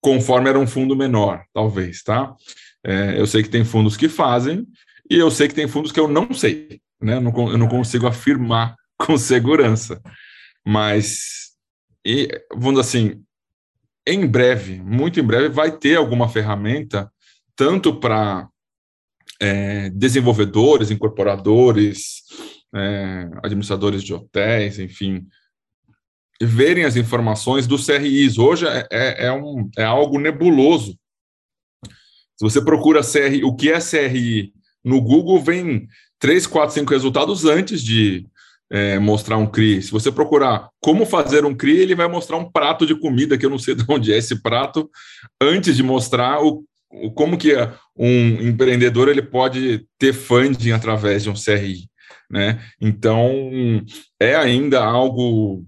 conforme 0.00 0.48
era 0.48 0.58
um 0.58 0.66
fundo 0.66 0.96
menor, 0.96 1.44
talvez, 1.52 2.02
tá? 2.02 2.34
É, 2.82 3.20
eu 3.20 3.26
sei 3.26 3.42
que 3.42 3.50
tem 3.50 3.62
fundos 3.62 3.94
que 3.94 4.08
fazem, 4.08 4.66
e 5.10 5.18
eu 5.18 5.30
sei 5.30 5.48
que 5.48 5.54
tem 5.54 5.68
fundos 5.68 5.92
que 5.92 6.00
eu 6.00 6.08
não 6.08 6.32
sei, 6.32 6.80
né? 6.98 7.16
Eu 7.16 7.20
não, 7.20 7.50
eu 7.50 7.58
não 7.58 7.68
consigo 7.68 8.06
afirmar 8.06 8.74
com 8.96 9.18
segurança. 9.18 10.00
Mas, 10.64 11.50
e, 12.06 12.26
vamos 12.56 12.80
assim, 12.80 13.22
em 14.06 14.26
breve, 14.26 14.80
muito 14.80 15.20
em 15.20 15.22
breve, 15.22 15.48
vai 15.48 15.76
ter 15.76 15.96
alguma 15.96 16.28
ferramenta, 16.28 17.10
tanto 17.54 17.98
para 17.98 18.48
é, 19.40 19.90
desenvolvedores, 19.90 20.90
incorporadores, 20.90 22.22
é, 22.74 23.28
administradores 23.42 24.02
de 24.02 24.14
hotéis, 24.14 24.78
enfim, 24.78 25.26
verem 26.40 26.84
as 26.84 26.96
informações 26.96 27.66
dos 27.66 27.86
CRIs. 27.86 28.38
Hoje 28.38 28.66
é, 28.66 28.86
é, 28.90 29.26
é, 29.26 29.32
um, 29.32 29.70
é 29.76 29.84
algo 29.84 30.18
nebuloso. 30.18 30.98
Se 32.36 32.40
você 32.40 32.60
procura 32.60 33.02
CRI, 33.02 33.44
o 33.44 33.54
que 33.54 33.70
é 33.70 33.78
CRI 33.78 34.52
no 34.84 35.00
Google, 35.00 35.40
vem 35.40 35.86
três, 36.18 36.46
quatro, 36.46 36.74
cinco 36.74 36.92
resultados 36.92 37.44
antes 37.44 37.82
de 37.82 38.26
é, 38.72 38.98
mostrar 38.98 39.36
um 39.36 39.46
CRI. 39.46 39.82
Se 39.82 39.92
você 39.92 40.10
procurar 40.10 40.70
como 40.80 41.04
fazer 41.04 41.44
um 41.44 41.54
CRI, 41.54 41.80
ele 41.80 41.94
vai 41.94 42.08
mostrar 42.08 42.38
um 42.38 42.50
prato 42.50 42.86
de 42.86 42.94
comida, 42.94 43.36
que 43.36 43.44
eu 43.44 43.50
não 43.50 43.58
sei 43.58 43.74
de 43.76 43.84
onde 43.86 44.12
é 44.12 44.16
esse 44.16 44.40
prato, 44.42 44.90
antes 45.40 45.76
de 45.76 45.82
mostrar 45.82 46.42
o, 46.42 46.64
o 46.90 47.12
como 47.12 47.36
que 47.36 47.54
um 47.94 48.40
empreendedor 48.48 49.10
ele 49.10 49.20
pode 49.20 49.86
ter 49.98 50.14
funding 50.14 50.72
através 50.72 51.22
de 51.22 51.28
um 51.28 51.34
CRI. 51.34 51.86
Né? 52.30 52.62
Então, 52.80 53.30
é 54.18 54.34
ainda 54.34 54.82
algo 54.82 55.66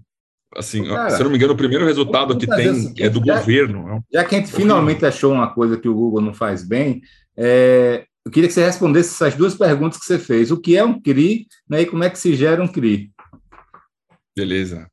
assim, 0.55 0.85
Cara, 0.85 1.09
se 1.11 1.19
eu 1.19 1.25
não 1.25 1.31
me 1.31 1.37
engano, 1.37 1.53
o 1.53 1.57
primeiro 1.57 1.85
resultado 1.85 2.37
que 2.37 2.47
tem 2.47 2.69
assim, 2.69 2.93
é 2.97 3.09
do 3.09 3.23
já, 3.23 3.37
governo. 3.37 4.03
É 4.11 4.17
já 4.17 4.23
que 4.23 4.35
a 4.35 4.39
gente 4.39 4.51
finalmente 4.51 5.05
achou 5.05 5.31
uma 5.31 5.53
coisa 5.53 5.77
que 5.77 5.87
o 5.87 5.93
Google 5.93 6.21
não 6.21 6.33
faz 6.33 6.67
bem, 6.67 7.01
é, 7.37 8.05
eu 8.25 8.31
queria 8.31 8.47
que 8.47 8.53
você 8.53 8.65
respondesse 8.65 9.13
essas 9.13 9.35
duas 9.35 9.53
perguntas 9.53 9.99
que 9.99 10.05
você 10.05 10.17
fez. 10.17 10.49
O 10.49 10.59
que 10.59 10.75
é 10.75 10.83
um 10.83 10.99
CRI 10.99 11.47
né, 11.69 11.81
e 11.81 11.85
como 11.85 12.03
é 12.03 12.09
que 12.09 12.17
se 12.17 12.35
gera 12.35 12.61
um 12.61 12.67
CRI? 12.67 13.11
Beleza. 14.35 14.89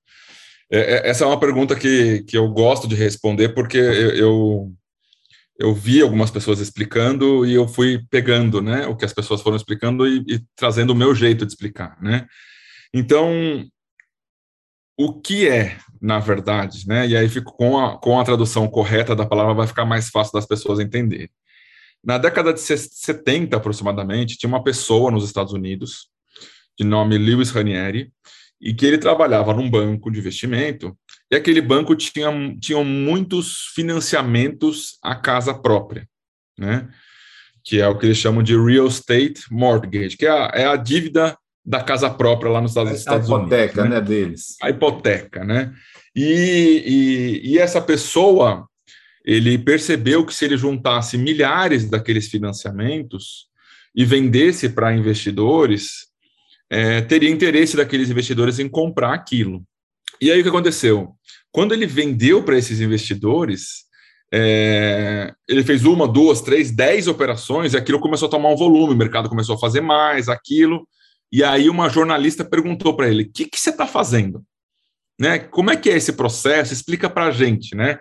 É, 0.70 0.78
é, 0.78 1.10
essa 1.10 1.24
é 1.24 1.26
uma 1.26 1.40
pergunta 1.40 1.74
que, 1.74 2.22
que 2.24 2.36
eu 2.36 2.48
gosto 2.48 2.86
de 2.86 2.94
responder 2.94 3.50
porque 3.50 3.78
eu, 3.78 4.10
eu, 4.10 4.72
eu, 5.58 5.74
vi 5.74 6.02
algumas 6.02 6.30
pessoas 6.30 6.60
explicando 6.60 7.46
e 7.46 7.54
eu 7.54 7.66
fui 7.66 8.04
pegando 8.10 8.60
né, 8.60 8.86
o 8.86 8.94
que 8.94 9.04
as 9.04 9.14
pessoas 9.14 9.40
foram 9.40 9.56
explicando 9.56 10.06
e, 10.06 10.22
e 10.28 10.40
trazendo 10.54 10.90
o 10.90 10.96
meu 10.96 11.14
jeito 11.14 11.46
de 11.46 11.52
explicar. 11.52 11.96
Né? 12.02 12.26
Então, 12.92 13.66
o 14.98 15.20
que 15.20 15.48
é, 15.48 15.78
na 16.00 16.18
verdade, 16.18 16.86
né? 16.86 17.08
E 17.08 17.16
aí 17.16 17.28
fico 17.28 17.56
com 17.56 17.78
a, 17.78 17.98
com 17.98 18.20
a 18.20 18.24
tradução 18.24 18.68
correta 18.68 19.16
da 19.16 19.26
palavra, 19.26 19.54
vai 19.54 19.66
ficar 19.66 19.86
mais 19.86 20.10
fácil 20.10 20.34
das 20.34 20.46
pessoas 20.46 20.78
entenderem. 20.80 21.30
Na 22.04 22.18
década 22.18 22.52
de 22.52 22.60
70, 22.60 23.56
aproximadamente, 23.56 24.36
tinha 24.36 24.48
uma 24.48 24.64
pessoa 24.64 25.10
nos 25.10 25.24
Estados 25.24 25.52
Unidos, 25.52 26.08
de 26.78 26.84
nome 26.84 27.16
Lewis 27.16 27.50
Ranieri, 27.50 28.12
e 28.60 28.72
que 28.72 28.86
ele 28.86 28.98
trabalhava 28.98 29.52
num 29.52 29.68
banco 29.68 30.10
de 30.10 30.18
investimento, 30.18 30.96
e 31.30 31.36
aquele 31.36 31.60
banco 31.60 31.94
tinha, 31.96 32.30
tinha 32.60 32.82
muitos 32.84 33.70
financiamentos 33.74 34.98
à 35.02 35.14
casa 35.14 35.54
própria, 35.54 36.08
né? 36.58 36.88
que 37.64 37.80
é 37.80 37.88
o 37.88 37.96
que 37.96 38.06
eles 38.06 38.18
chamam 38.18 38.42
de 38.42 38.56
real 38.56 38.86
estate 38.86 39.42
mortgage, 39.50 40.16
que 40.16 40.26
é 40.26 40.30
a, 40.30 40.50
é 40.54 40.66
a 40.66 40.76
dívida 40.76 41.36
da 41.64 41.82
casa 41.82 42.10
própria 42.10 42.50
lá 42.50 42.60
nos 42.60 42.72
Estados, 42.72 42.92
Estados 42.92 43.28
Unidos. 43.28 43.52
A 43.52 43.56
hipoteca, 43.56 43.84
né? 43.84 43.90
né? 43.90 44.00
deles. 44.00 44.56
A 44.60 44.70
hipoteca, 44.70 45.44
né? 45.44 45.72
E, 46.14 47.40
e, 47.44 47.52
e, 47.52 47.58
essa 47.58 47.80
pessoa 47.80 48.68
ele 49.24 49.58
percebeu 49.58 50.24
que 50.26 50.34
se 50.34 50.44
ele 50.44 50.56
juntasse 50.56 51.16
milhares 51.16 51.88
daqueles 51.88 52.28
financiamentos 52.28 53.46
e 53.94 54.04
vendesse 54.04 54.68
para 54.68 54.94
investidores, 54.94 56.08
é, 56.70 57.00
teria 57.02 57.30
interesse 57.30 57.76
daqueles 57.76 58.10
investidores 58.10 58.58
em 58.58 58.68
comprar 58.68 59.12
aquilo. 59.12 59.62
E 60.20 60.30
aí 60.30 60.40
o 60.40 60.42
que 60.42 60.48
aconteceu? 60.48 61.14
Quando 61.50 61.74
ele 61.74 61.86
vendeu 61.86 62.42
para 62.42 62.56
esses 62.56 62.80
investidores, 62.80 63.84
é, 64.32 65.32
ele 65.46 65.62
fez 65.62 65.84
uma, 65.84 66.08
duas, 66.08 66.40
três, 66.40 66.70
dez 66.70 67.06
operações 67.06 67.74
e 67.74 67.76
aquilo 67.76 68.00
começou 68.00 68.28
a 68.28 68.30
tomar 68.30 68.48
um 68.48 68.56
volume, 68.56 68.94
o 68.94 68.96
mercado 68.96 69.28
começou 69.28 69.56
a 69.56 69.58
fazer 69.58 69.82
mais, 69.82 70.28
aquilo. 70.28 70.88
E 71.30 71.44
aí 71.44 71.68
uma 71.68 71.90
jornalista 71.90 72.44
perguntou 72.44 72.96
para 72.96 73.08
ele: 73.08 73.24
o 73.24 73.30
que, 73.30 73.44
que 73.44 73.60
você 73.60 73.70
está 73.70 73.86
fazendo? 73.86 74.42
Né? 75.20 75.38
Como 75.38 75.70
é 75.70 75.76
que 75.76 75.90
é 75.90 75.96
esse 75.96 76.14
processo? 76.14 76.72
Explica 76.72 77.10
para 77.10 77.26
a 77.26 77.30
gente, 77.30 77.76
né? 77.76 77.98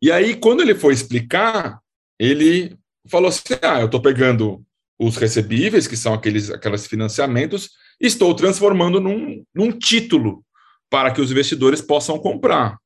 E 0.00 0.12
aí, 0.12 0.36
quando 0.36 0.60
ele 0.60 0.74
foi 0.74 0.92
explicar, 0.92 1.80
ele 2.18 2.76
falou 3.08 3.28
assim: 3.28 3.54
ah, 3.62 3.80
eu 3.80 3.86
estou 3.86 4.00
pegando 4.00 4.64
os 4.98 5.16
recebíveis, 5.16 5.86
que 5.86 5.96
são 5.96 6.12
aqueles, 6.12 6.50
aqueles 6.50 6.86
financiamentos, 6.86 7.70
e 8.00 8.06
estou 8.06 8.34
transformando 8.34 9.00
num, 9.00 9.44
num 9.54 9.70
título 9.70 10.44
para 10.90 11.12
que 11.12 11.20
os 11.20 11.30
investidores 11.30 11.80
possam 11.80 12.18
comprar. 12.18 12.78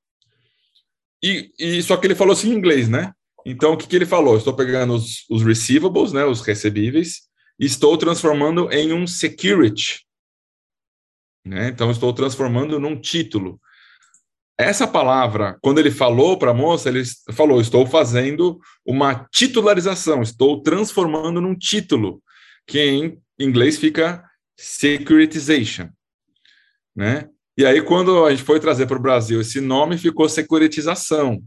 E, 1.23 1.53
e 1.59 1.83
só 1.83 1.97
que 1.97 2.07
ele 2.07 2.15
falou 2.15 2.33
assim 2.33 2.51
em 2.51 2.57
inglês, 2.57 2.89
né? 2.89 3.13
Então, 3.47 3.73
o 3.73 3.77
que, 3.77 3.87
que 3.87 3.97
ele 3.97 4.07
falou? 4.07 4.37
Estou 4.37 4.55
pegando 4.55 4.95
os, 4.95 5.25
os 5.31 5.43
receivables, 5.43 6.13
né, 6.13 6.25
os 6.25 6.41
recebíveis, 6.41 7.23
e 7.59 7.67
estou 7.67 7.97
transformando 7.97 8.71
em 8.73 8.93
um 8.93 9.07
security. 9.07 10.05
Né? 11.45 11.69
Então, 11.69 11.91
estou 11.91 12.13
transformando 12.13 12.79
num 12.79 13.01
título. 13.01 13.61
Essa 14.59 14.87
palavra, 14.87 15.59
quando 15.63 15.79
ele 15.79 15.91
falou 15.91 16.39
para 16.39 16.51
a 16.51 16.55
moça, 16.55 16.89
ele 16.89 17.03
falou: 17.33 17.61
Estou 17.61 17.87
fazendo 17.87 18.61
uma 18.87 19.27
titularização, 19.33 20.23
estou 20.23 20.63
transformando 20.63 21.41
num 21.41 21.55
título, 21.55 22.23
que 22.67 22.81
em 22.81 23.19
inglês 23.39 23.79
fica 23.79 24.25
securitization. 24.57 25.89
Né? 26.95 27.29
E 27.57 27.65
aí, 27.65 27.81
quando 27.83 28.25
a 28.25 28.31
gente 28.31 28.43
foi 28.43 28.61
trazer 28.61 28.87
para 28.87 28.99
o 28.99 29.03
Brasil 29.03 29.41
esse 29.41 29.61
nome, 29.61 29.99
ficou 29.99 30.29
securitização, 30.29 31.43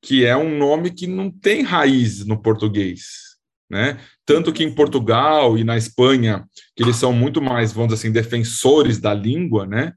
que 0.00 0.24
é 0.24 0.36
um 0.36 0.56
nome 0.56 0.90
que 0.90 1.06
não 1.06 1.30
tem 1.30 1.62
raiz 1.62 2.24
no 2.24 2.40
português. 2.40 3.32
Né? 3.68 3.98
Tanto 4.26 4.52
que 4.52 4.62
em 4.62 4.74
Portugal 4.74 5.56
e 5.56 5.64
na 5.64 5.78
Espanha, 5.78 6.44
que 6.76 6.82
eles 6.82 6.96
são 6.96 7.12
muito 7.12 7.40
mais, 7.40 7.72
vamos 7.72 7.88
dizer 7.94 8.06
assim, 8.06 8.12
defensores 8.12 8.98
da 8.98 9.14
língua, 9.14 9.66
né? 9.66 9.94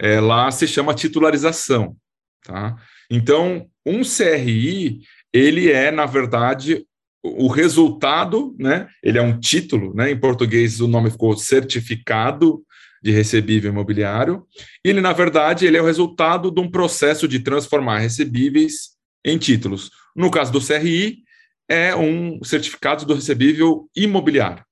É, 0.00 0.20
lá 0.20 0.50
se 0.50 0.66
chama 0.66 0.94
titularização. 0.94 1.96
Tá? 2.44 2.76
Então, 3.10 3.66
um 3.86 4.02
CRI, 4.02 5.00
ele 5.32 5.70
é, 5.70 5.90
na 5.90 6.06
verdade, 6.06 6.86
o 7.22 7.48
resultado, 7.48 8.54
né? 8.58 8.86
Ele 9.02 9.18
é 9.18 9.22
um 9.22 9.40
título, 9.40 9.94
né? 9.94 10.10
Em 10.10 10.16
português 10.16 10.80
o 10.80 10.86
nome 10.86 11.10
ficou 11.10 11.34
certificado 11.36 12.62
de 13.02 13.10
recebível 13.10 13.70
imobiliário. 13.70 14.46
Ele, 14.84 15.00
na 15.00 15.12
verdade, 15.12 15.66
ele 15.66 15.76
é 15.76 15.82
o 15.82 15.86
resultado 15.86 16.50
de 16.50 16.60
um 16.60 16.70
processo 16.70 17.26
de 17.26 17.40
transformar 17.40 17.98
recebíveis 17.98 18.90
em 19.24 19.38
títulos. 19.38 19.90
No 20.14 20.30
caso 20.30 20.52
do 20.52 20.60
CRI, 20.60 21.22
é 21.68 21.94
um 21.96 22.42
certificado 22.44 23.06
do 23.06 23.14
recebível 23.14 23.88
imobiliário, 23.96 24.64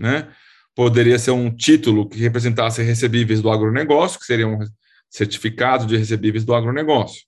né? 0.00 0.28
Poderia 0.78 1.18
ser 1.18 1.32
um 1.32 1.50
título 1.50 2.08
que 2.08 2.20
representasse 2.20 2.84
recebíveis 2.84 3.42
do 3.42 3.50
agronegócio, 3.50 4.20
que 4.20 4.24
seria 4.24 4.46
um 4.46 4.60
certificado 5.10 5.84
de 5.84 5.96
recebíveis 5.96 6.44
do 6.44 6.54
agronegócio. 6.54 7.24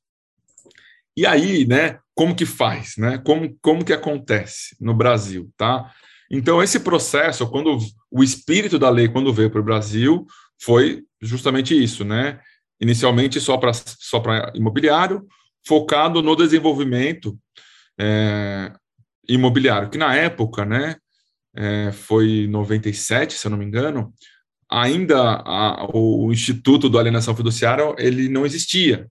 E 1.17 1.27
aí, 1.27 1.67
né, 1.67 1.99
como 2.15 2.33
que 2.33 2.47
faz, 2.47 2.97
né? 2.97 3.19
Como, 3.19 3.59
como 3.61 3.85
que 3.85 3.93
acontece 3.93 4.77
no 4.81 4.95
Brasil, 4.95 5.51
tá? 5.57 5.93
Então, 6.31 6.63
esse 6.63 6.79
processo, 6.79 7.45
quando 7.51 7.77
o 8.09 8.23
espírito 8.23 8.79
da 8.79 8.89
lei, 8.89 9.09
quando 9.09 9.35
veio 9.35 9.51
para 9.51 9.61
o 9.61 9.65
Brasil, 9.65 10.25
foi 10.63 11.03
justamente 11.21 11.75
isso, 11.77 12.05
né? 12.05 12.39
Inicialmente 12.81 13.41
só 13.41 13.57
para 13.57 13.73
só 13.75 14.23
imobiliário, 14.55 15.27
focado 15.67 16.23
no 16.23 16.37
desenvolvimento 16.37 17.37
é, 17.99 18.73
imobiliário, 19.29 19.91
que 19.91 19.99
na 19.99 20.15
época, 20.15 20.65
né, 20.65 20.95
é, 21.55 21.91
foi 21.93 22.47
97, 22.49 23.35
se 23.35 23.47
eu 23.47 23.51
não 23.51 23.59
me 23.59 23.65
engano, 23.65 24.13
ainda 24.71 25.43
a, 25.45 25.89
o 25.93 26.33
Instituto 26.33 26.89
do 26.89 26.99
Alienação 26.99 27.35
Fiduciária 27.35 27.95
ele 27.99 28.29
não 28.29 28.47
existia, 28.47 29.07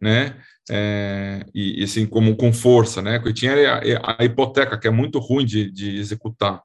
né? 0.00 0.36
É, 0.70 1.46
e, 1.54 1.82
assim 1.82 2.04
como 2.04 2.36
com 2.36 2.52
força, 2.52 3.00
né? 3.00 3.18
Que 3.18 3.32
tinha 3.32 3.54
a, 3.74 4.16
a, 4.20 4.24
hipoteca 4.24 4.78
que 4.78 4.86
é 4.86 4.90
muito 4.90 5.18
ruim 5.18 5.46
de, 5.46 5.70
de 5.70 5.96
executar. 5.96 6.62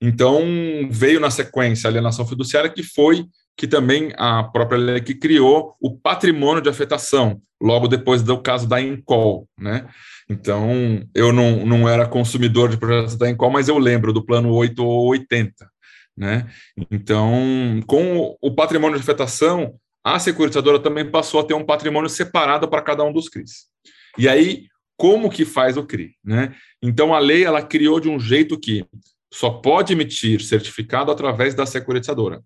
Então 0.00 0.42
veio 0.90 1.18
na 1.18 1.30
sequência 1.30 1.88
a 1.88 1.90
alienação 1.90 2.26
fiduciária 2.26 2.70
que 2.70 2.82
foi 2.82 3.26
que 3.56 3.66
também 3.66 4.12
a 4.16 4.42
própria 4.44 4.78
lei 4.78 5.00
que 5.00 5.14
criou 5.14 5.76
o 5.80 5.96
patrimônio 5.96 6.62
de 6.62 6.68
afetação, 6.68 7.40
logo 7.60 7.86
depois 7.86 8.22
do 8.22 8.40
caso 8.40 8.66
da 8.66 8.80
Encol, 8.80 9.48
né? 9.58 9.88
Então, 10.32 11.06
eu 11.14 11.32
não, 11.32 11.66
não 11.66 11.88
era 11.88 12.06
consumidor 12.06 12.68
de 12.70 12.78
projetos 12.78 13.16
da 13.16 13.28
Encol, 13.28 13.50
mas 13.50 13.68
eu 13.68 13.78
lembro 13.78 14.12
do 14.12 14.24
plano 14.24 14.52
8 14.52 14.84
ou 14.84 15.08
80, 15.08 15.70
né? 16.16 16.50
Então, 16.90 17.80
com 17.86 18.36
o 18.40 18.54
patrimônio 18.54 18.96
de 18.96 19.02
afetação, 19.02 19.74
a 20.04 20.18
securitizadora 20.18 20.80
também 20.80 21.08
passou 21.08 21.40
a 21.40 21.44
ter 21.44 21.54
um 21.54 21.64
patrimônio 21.64 22.08
separado 22.08 22.66
para 22.68 22.82
cada 22.82 23.04
um 23.04 23.12
dos 23.12 23.28
CRIs. 23.28 23.66
E 24.18 24.28
aí, 24.28 24.66
como 24.96 25.30
que 25.30 25.44
faz 25.44 25.76
o 25.76 25.84
CRI, 25.84 26.16
né? 26.24 26.54
Então, 26.82 27.14
a 27.14 27.18
lei, 27.18 27.44
ela 27.44 27.62
criou 27.62 28.00
de 28.00 28.08
um 28.08 28.18
jeito 28.18 28.58
que 28.58 28.84
só 29.32 29.50
pode 29.50 29.92
emitir 29.92 30.42
certificado 30.42 31.10
através 31.10 31.54
da 31.54 31.66
securitizadora 31.66 32.42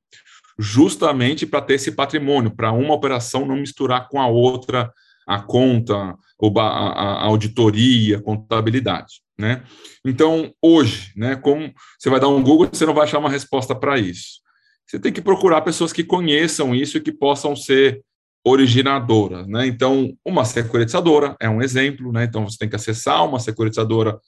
justamente 0.59 1.45
para 1.45 1.61
ter 1.61 1.75
esse 1.75 1.93
patrimônio, 1.93 2.51
para 2.51 2.73
uma 2.73 2.95
operação 2.95 3.45
não 3.45 3.57
misturar 3.57 4.09
com 4.09 4.21
a 4.21 4.27
outra 4.27 4.91
a 5.27 5.41
conta, 5.41 6.17
a, 6.59 7.25
auditoria, 7.25 8.19
a 8.19 8.23
contabilidade. 8.23 9.21
Né? 9.39 9.63
Então, 10.05 10.53
hoje, 10.63 11.13
né, 11.17 11.37
como 11.37 11.73
você 11.99 12.09
vai 12.09 12.21
dar 12.21 12.29
um 12.29 12.43
Google, 12.43 12.69
você 12.73 12.87
não 12.87 12.95
vai 12.95 13.05
achar 13.05 13.19
uma 13.19 13.29
resposta 13.29 13.75
para 13.75 13.99
isso. 13.99 14.41
Você 14.87 14.99
tem 14.99 15.13
que 15.13 15.21
procurar 15.21 15.63
pessoas 15.63 15.93
que 15.93 16.05
conheçam 16.05 16.75
isso 16.75 16.97
e 16.97 17.01
que 17.01 17.11
possam 17.11 17.57
ser 17.57 18.03
originadoras. 18.45 19.47
Né? 19.49 19.67
Então, 19.67 20.17
uma 20.25 20.45
securitizadora 20.45 21.37
é 21.41 21.51
um 21.51 21.61
exemplo. 21.61 22.13
Né? 22.13 22.25
Então, 22.25 22.49
você 22.49 22.57
tem 22.57 22.69
que 22.69 22.77
acessar 22.77 23.25
uma 23.27 23.41
securitizadora. 23.41 24.19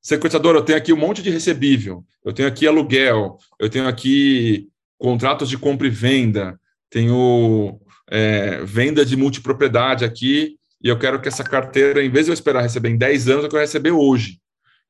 Securitizadora, 0.00 0.58
eu 0.58 0.64
tenho 0.64 0.78
aqui 0.78 0.92
um 0.92 0.96
monte 0.96 1.22
de 1.22 1.30
recebível, 1.30 2.04
eu 2.24 2.32
tenho 2.32 2.48
aqui 2.48 2.66
aluguel, 2.66 3.36
eu 3.58 3.68
tenho 3.68 3.88
aqui 3.88 4.68
contratos 4.98 5.48
de 5.48 5.58
compra 5.58 5.86
e 5.86 5.90
venda, 5.90 6.58
tenho 6.88 7.78
é, 8.10 8.62
venda 8.64 9.04
de 9.04 9.16
multipropriedade 9.16 10.04
aqui, 10.04 10.56
e 10.82 10.88
eu 10.88 10.98
quero 10.98 11.20
que 11.20 11.28
essa 11.28 11.42
carteira, 11.42 12.04
em 12.04 12.10
vez 12.10 12.26
de 12.26 12.32
eu 12.32 12.34
esperar 12.34 12.62
receber 12.62 12.90
em 12.90 12.98
10 12.98 13.28
anos, 13.28 13.44
eu 13.44 13.50
quero 13.50 13.62
receber 13.62 13.90
hoje. 13.90 14.38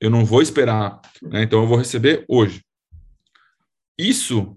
Eu 0.00 0.10
não 0.10 0.24
vou 0.24 0.42
esperar, 0.42 1.00
né? 1.22 1.42
então 1.42 1.60
eu 1.60 1.66
vou 1.66 1.78
receber 1.78 2.24
hoje. 2.28 2.62
Isso, 3.98 4.56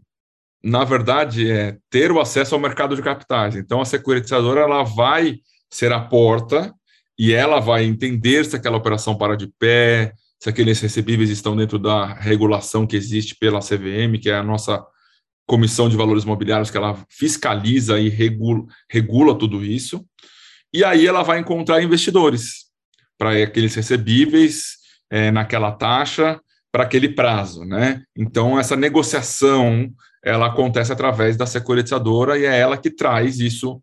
na 0.61 0.83
verdade, 0.83 1.49
é 1.49 1.77
ter 1.89 2.11
o 2.11 2.19
acesso 2.19 2.55
ao 2.55 2.61
mercado 2.61 2.95
de 2.95 3.01
capitais. 3.01 3.55
Então, 3.55 3.79
a 3.79 3.85
securitizadora 3.85 4.61
ela 4.61 4.83
vai 4.83 5.39
ser 5.69 5.93
a 5.93 6.01
porta 6.01 6.73
e 7.17 7.33
ela 7.33 7.59
vai 7.59 7.85
entender 7.85 8.43
se 8.45 8.55
aquela 8.55 8.77
operação 8.77 9.17
para 9.17 9.37
de 9.37 9.47
pé, 9.59 10.13
se 10.39 10.49
aqueles 10.49 10.79
recebíveis 10.79 11.29
estão 11.29 11.55
dentro 11.55 11.77
da 11.77 12.13
regulação 12.13 12.87
que 12.87 12.95
existe 12.95 13.35
pela 13.35 13.59
CVM, 13.59 14.19
que 14.21 14.29
é 14.29 14.35
a 14.35 14.43
nossa 14.43 14.85
Comissão 15.49 15.89
de 15.89 15.97
Valores 15.97 16.25
Imobiliários, 16.25 16.69
que 16.69 16.77
ela 16.77 16.95
fiscaliza 17.09 17.99
e 17.99 18.07
regula, 18.07 18.65
regula 18.87 19.35
tudo 19.35 19.65
isso. 19.65 20.05
E 20.71 20.83
aí 20.83 21.07
ela 21.07 21.23
vai 21.23 21.39
encontrar 21.39 21.81
investidores 21.81 22.67
para 23.17 23.31
aqueles 23.43 23.73
recebíveis 23.73 24.77
é, 25.09 25.31
naquela 25.31 25.71
taxa 25.71 26.39
para 26.71 26.83
aquele 26.83 27.09
prazo, 27.09 27.65
né? 27.65 28.03
Então 28.15 28.59
essa 28.59 28.75
negociação 28.75 29.91
ela 30.23 30.45
acontece 30.45 30.93
através 30.93 31.35
da 31.35 31.47
securitizadora 31.47 32.37
e 32.37 32.45
é 32.45 32.59
ela 32.59 32.77
que 32.77 32.91
traz 32.91 33.39
isso 33.39 33.81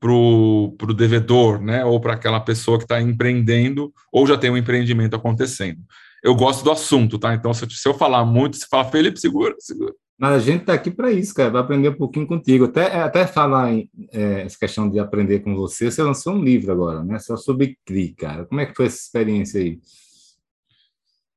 para 0.00 0.12
o 0.12 0.94
devedor, 0.96 1.62
né? 1.62 1.84
Ou 1.84 2.00
para 2.00 2.14
aquela 2.14 2.40
pessoa 2.40 2.76
que 2.76 2.84
está 2.84 3.00
empreendendo 3.00 3.92
ou 4.12 4.26
já 4.26 4.36
tem 4.36 4.50
um 4.50 4.56
empreendimento 4.56 5.14
acontecendo. 5.14 5.78
Eu 6.24 6.34
gosto 6.34 6.64
do 6.64 6.72
assunto, 6.72 7.20
tá? 7.20 7.32
Então 7.34 7.54
se, 7.54 7.70
se 7.70 7.88
eu 7.88 7.94
falar 7.94 8.24
muito, 8.24 8.56
você 8.56 8.66
fala 8.68 8.90
Felipe, 8.90 9.20
segura, 9.20 9.54
segura. 9.60 9.94
Mas 10.18 10.32
a 10.32 10.38
gente 10.38 10.60
está 10.60 10.74
aqui 10.74 10.90
para 10.90 11.10
isso, 11.10 11.34
cara, 11.34 11.50
para 11.50 11.60
aprender 11.60 11.88
um 11.88 11.96
pouquinho 11.96 12.26
contigo. 12.26 12.66
Até, 12.66 13.00
até 13.00 13.26
falar 13.26 13.72
em 13.72 13.90
é, 14.12 14.42
essa 14.42 14.56
questão 14.58 14.88
de 14.88 14.98
aprender 14.98 15.40
com 15.40 15.56
você, 15.56 15.90
você 15.90 16.02
lançou 16.02 16.34
um 16.34 16.42
livro 16.42 16.70
agora, 16.70 17.02
né? 17.02 17.18
Só 17.18 17.36
sobre 17.36 17.76
CRI, 17.84 18.14
cara. 18.14 18.44
Como 18.46 18.60
é 18.60 18.66
que 18.66 18.74
foi 18.74 18.86
essa 18.86 18.96
experiência 18.96 19.60
aí? 19.60 19.80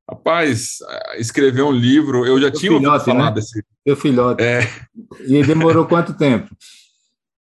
Rapaz, 0.10 0.78
escrever 1.18 1.64
um 1.64 1.72
livro, 1.72 2.26
eu 2.26 2.40
já 2.40 2.50
Seu 2.50 2.60
tinha 2.60 2.72
filhote, 2.72 2.88
ouvido 2.88 3.06
falar 3.06 3.30
né? 3.30 3.36
desse. 3.36 3.66
Seu 3.86 3.96
filhote. 3.98 4.44
É. 4.44 4.62
E 5.28 5.44
demorou 5.44 5.86
quanto 5.86 6.14
tempo? 6.16 6.56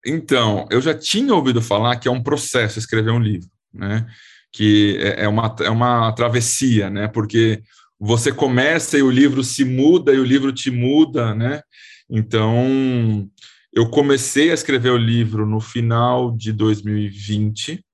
Então, 0.06 0.66
eu 0.70 0.80
já 0.80 0.94
tinha 0.94 1.34
ouvido 1.34 1.60
falar 1.60 1.96
que 1.96 2.08
é 2.08 2.10
um 2.10 2.22
processo 2.22 2.78
escrever 2.78 3.10
um 3.10 3.20
livro, 3.20 3.50
né? 3.74 4.06
Que 4.52 4.96
é, 4.98 5.24
é 5.24 5.28
uma, 5.28 5.54
é 5.60 5.68
uma 5.68 6.12
travessia, 6.12 6.88
né? 6.88 7.08
Porque 7.08 7.62
você 7.98 8.32
começa 8.32 8.96
e 8.96 9.02
o 9.02 9.10
livro 9.10 9.42
se 9.42 9.64
muda 9.64 10.12
e 10.12 10.18
o 10.18 10.24
livro 10.24 10.52
te 10.52 10.70
muda, 10.70 11.34
né? 11.34 11.60
Então, 12.08 13.28
eu 13.72 13.90
comecei 13.90 14.50
a 14.50 14.54
escrever 14.54 14.90
o 14.90 14.96
livro 14.96 15.44
no 15.46 15.60
final 15.60 16.30
de 16.34 16.52
2020. 16.52 17.84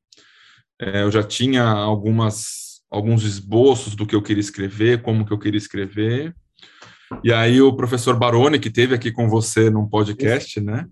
É, 0.80 1.02
eu 1.02 1.10
já 1.10 1.22
tinha 1.22 1.64
algumas, 1.64 2.82
alguns 2.90 3.24
esboços 3.24 3.94
do 3.94 4.06
que 4.06 4.14
eu 4.14 4.22
queria 4.22 4.40
escrever, 4.40 5.02
como 5.02 5.24
que 5.24 5.32
eu 5.32 5.38
queria 5.38 5.58
escrever. 5.58 6.34
E 7.22 7.32
aí 7.32 7.60
o 7.60 7.74
professor 7.74 8.16
Baroni, 8.16 8.58
que 8.58 8.70
teve 8.70 8.94
aqui 8.94 9.10
com 9.10 9.28
você 9.28 9.70
num 9.70 9.88
podcast, 9.88 10.60
né? 10.60 10.86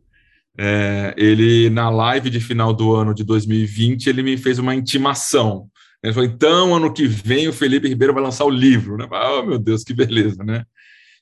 É, 0.58 1.14
ele, 1.16 1.70
na 1.70 1.88
live 1.88 2.28
de 2.28 2.40
final 2.40 2.74
do 2.74 2.94
ano 2.94 3.14
de 3.14 3.24
2020, 3.24 4.08
ele 4.08 4.22
me 4.22 4.36
fez 4.36 4.58
uma 4.58 4.74
intimação. 4.74 5.68
Ele 6.02 6.12
falou, 6.12 6.28
então, 6.28 6.74
ano 6.74 6.92
que 6.92 7.06
vem 7.06 7.46
o 7.46 7.52
Felipe 7.52 7.88
Ribeiro 7.88 8.12
vai 8.12 8.22
lançar 8.22 8.44
o 8.44 8.50
livro. 8.50 8.96
Né? 8.96 9.06
Oh, 9.10 9.42
meu 9.42 9.58
Deus, 9.58 9.84
que 9.84 9.94
beleza, 9.94 10.42
né? 10.42 10.64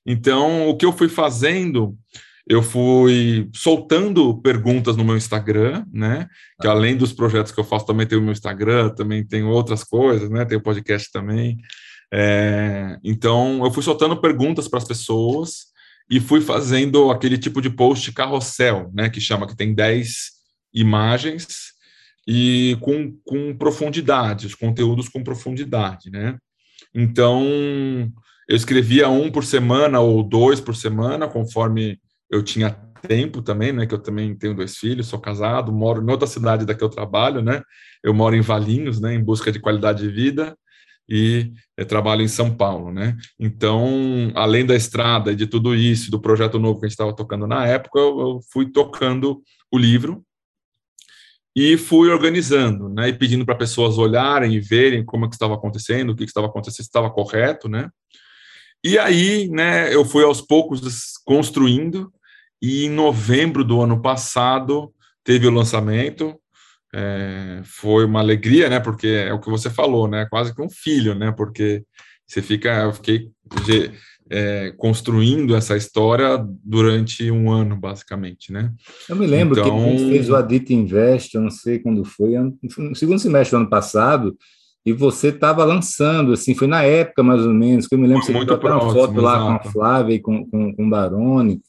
Então, 0.07 0.69
o 0.69 0.77
que 0.77 0.87
eu 0.87 0.93
fui 0.93 1.09
fazendo, 1.09 1.95
eu 2.49 2.62
fui 2.62 3.51
soltando 3.55 4.40
perguntas 4.40 4.97
no 4.97 5.05
meu 5.05 5.16
Instagram, 5.16 5.85
né? 5.93 6.27
Que 6.61 6.66
ah. 6.66 6.71
além 6.71 6.97
dos 6.97 7.12
projetos 7.12 7.53
que 7.53 7.61
eu 7.61 7.64
faço, 7.64 7.85
também 7.85 8.07
tem 8.07 8.19
o 8.19 8.23
meu 8.23 8.33
Instagram, 8.33 8.88
também 8.90 9.25
tem 9.27 9.43
outras 9.45 9.85
coisas, 9.85 10.31
né? 10.31 10.47
Tem 10.47 10.57
o 10.57 10.62
podcast 10.62 11.11
também. 11.12 11.59
É, 12.12 12.99
então, 13.05 13.62
eu 13.62 13.71
fui 13.71 13.83
soltando 13.83 14.21
perguntas 14.21 14.66
para 14.66 14.79
as 14.79 14.88
pessoas 14.88 15.66
e 16.11 16.19
fui 16.19 16.40
fazendo 16.40 17.11
aquele 17.11 17.37
tipo 17.37 17.61
de 17.61 17.69
post 17.69 18.11
carrossel, 18.12 18.90
né? 18.95 19.11
Que 19.11 19.21
chama, 19.21 19.47
que 19.47 19.55
tem 19.55 19.75
10 19.75 20.31
imagens 20.73 21.70
e 22.33 22.77
com, 22.81 23.12
com 23.25 23.57
profundidade, 23.57 24.47
os 24.47 24.55
conteúdos 24.55 25.09
com 25.09 25.21
profundidade, 25.21 26.11
né? 26.12 26.38
Então, 26.95 27.43
eu 28.49 28.55
escrevia 28.55 29.09
um 29.09 29.33
por 29.33 29.45
semana 29.45 29.99
ou 29.99 30.23
dois 30.23 30.61
por 30.61 30.77
semana, 30.77 31.27
conforme 31.27 31.99
eu 32.31 32.40
tinha 32.40 32.71
tempo 33.03 33.43
também, 33.43 33.73
né? 33.73 33.85
Que 33.85 33.95
eu 33.95 33.99
também 33.99 34.33
tenho 34.37 34.55
dois 34.55 34.77
filhos, 34.77 35.09
sou 35.09 35.19
casado, 35.19 35.73
moro 35.73 36.01
em 36.01 36.09
outra 36.09 36.29
cidade 36.29 36.64
da 36.64 36.73
que 36.73 36.85
eu 36.85 36.88
trabalho, 36.88 37.43
né? 37.43 37.62
Eu 38.01 38.14
moro 38.14 38.37
em 38.37 38.40
Valinhos, 38.40 39.01
né? 39.01 39.12
Em 39.12 39.25
busca 39.25 39.51
de 39.51 39.59
qualidade 39.59 40.01
de 40.01 40.14
vida 40.14 40.57
e 41.09 41.53
trabalho 41.88 42.23
em 42.23 42.29
São 42.29 42.55
Paulo, 42.55 42.93
né? 42.93 43.16
Então, 43.40 44.31
além 44.37 44.64
da 44.64 44.77
estrada 44.77 45.33
e 45.33 45.37
de 45.37 45.49
tudo 45.49 45.75
isso, 45.75 46.12
do 46.12 46.21
projeto 46.21 46.61
novo 46.61 46.79
que 46.79 46.87
a 46.87 46.88
gente 46.88 46.95
estava 46.95 47.12
tocando 47.12 47.49
na 47.49 47.66
época, 47.66 47.99
eu, 47.99 48.21
eu 48.21 48.40
fui 48.53 48.71
tocando 48.71 49.43
o 49.73 49.77
livro 49.77 50.25
e 51.55 51.77
fui 51.77 52.09
organizando, 52.09 52.89
né, 52.89 53.09
e 53.09 53.13
pedindo 53.13 53.45
para 53.45 53.57
pessoas 53.57 53.99
olharem 53.99 54.55
e 54.55 54.61
verem 54.61 55.05
como 55.05 55.25
é 55.25 55.29
que 55.29 55.35
estava 55.35 55.55
acontecendo, 55.55 56.11
o 56.11 56.17
que, 56.17 56.25
que 56.25 56.31
estava 56.31 56.47
acontecendo, 56.47 56.77
se 56.77 56.83
estava 56.83 57.11
correto, 57.11 57.69
né, 57.69 57.89
e 58.83 58.99
aí, 58.99 59.49
né, 59.49 59.93
eu 59.95 60.05
fui 60.05 60.25
aos 60.25 60.41
poucos 60.41 60.81
construindo, 61.25 62.11
e 62.63 62.87
em 62.87 62.91
novembro 62.91 63.65
do 63.65 63.81
ano 63.81 64.01
passado 64.01 64.93
teve 65.25 65.47
o 65.47 65.51
lançamento, 65.51 66.39
é, 66.95 67.61
foi 67.65 68.05
uma 68.05 68.21
alegria, 68.21 68.69
né, 68.69 68.81
porque 68.81 69.07
é 69.07 69.33
o 69.33 69.41
que 69.41 69.51
você 69.51 69.69
falou, 69.69 70.09
né, 70.09 70.27
quase 70.31 70.55
que 70.55 70.63
um 70.63 70.71
filho, 70.71 71.15
né, 71.15 71.33
porque 71.33 71.85
você 72.27 72.41
fica, 72.41 72.83
eu 72.83 72.93
fiquei 72.93 73.29
é, 74.31 74.73
construindo 74.77 75.57
essa 75.57 75.77
história 75.77 76.43
durante 76.64 77.29
um 77.31 77.51
ano, 77.51 77.77
basicamente, 77.77 78.53
né? 78.53 78.73
Eu 79.09 79.16
me 79.16 79.27
lembro 79.27 79.59
então... 79.59 79.77
que 79.77 79.85
a 79.85 79.90
gente 79.90 80.09
fez 80.11 80.31
o 80.31 80.37
Adit 80.37 80.73
Invest, 80.73 81.35
eu 81.35 81.40
não 81.40 81.51
sei 81.51 81.81
quando 81.81 82.05
foi, 82.05 82.35
no 82.79 82.95
segundo 82.95 83.19
semestre 83.19 83.57
do 83.57 83.62
ano 83.62 83.71
passado, 83.71 84.37
e 84.87 84.93
você 84.93 85.29
estava 85.29 85.64
lançando, 85.64 86.33
assim, 86.33 86.55
foi 86.55 86.69
na 86.69 86.83
época 86.83 87.23
mais 87.23 87.43
ou 87.43 87.53
menos, 87.53 87.88
que 87.88 87.95
eu 87.95 87.99
me 87.99 88.07
lembro 88.07 88.25
que 88.25 88.33
você 88.33 88.47
próximo, 88.57 88.69
uma 88.69 88.95
foto 88.95 89.21
lá 89.21 89.40
com 89.40 89.69
a 89.69 89.73
Flávia 89.73 90.14
e 90.14 90.21
com, 90.21 90.49
com, 90.49 90.75
com 90.75 90.87
o 90.87 90.90
Baroni. 90.90 91.61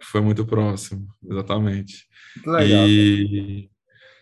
Foi 0.00 0.20
muito 0.20 0.46
próximo, 0.46 1.08
exatamente. 1.28 2.06
Muito 2.36 2.50
legal. 2.50 2.88
E, 2.88 3.68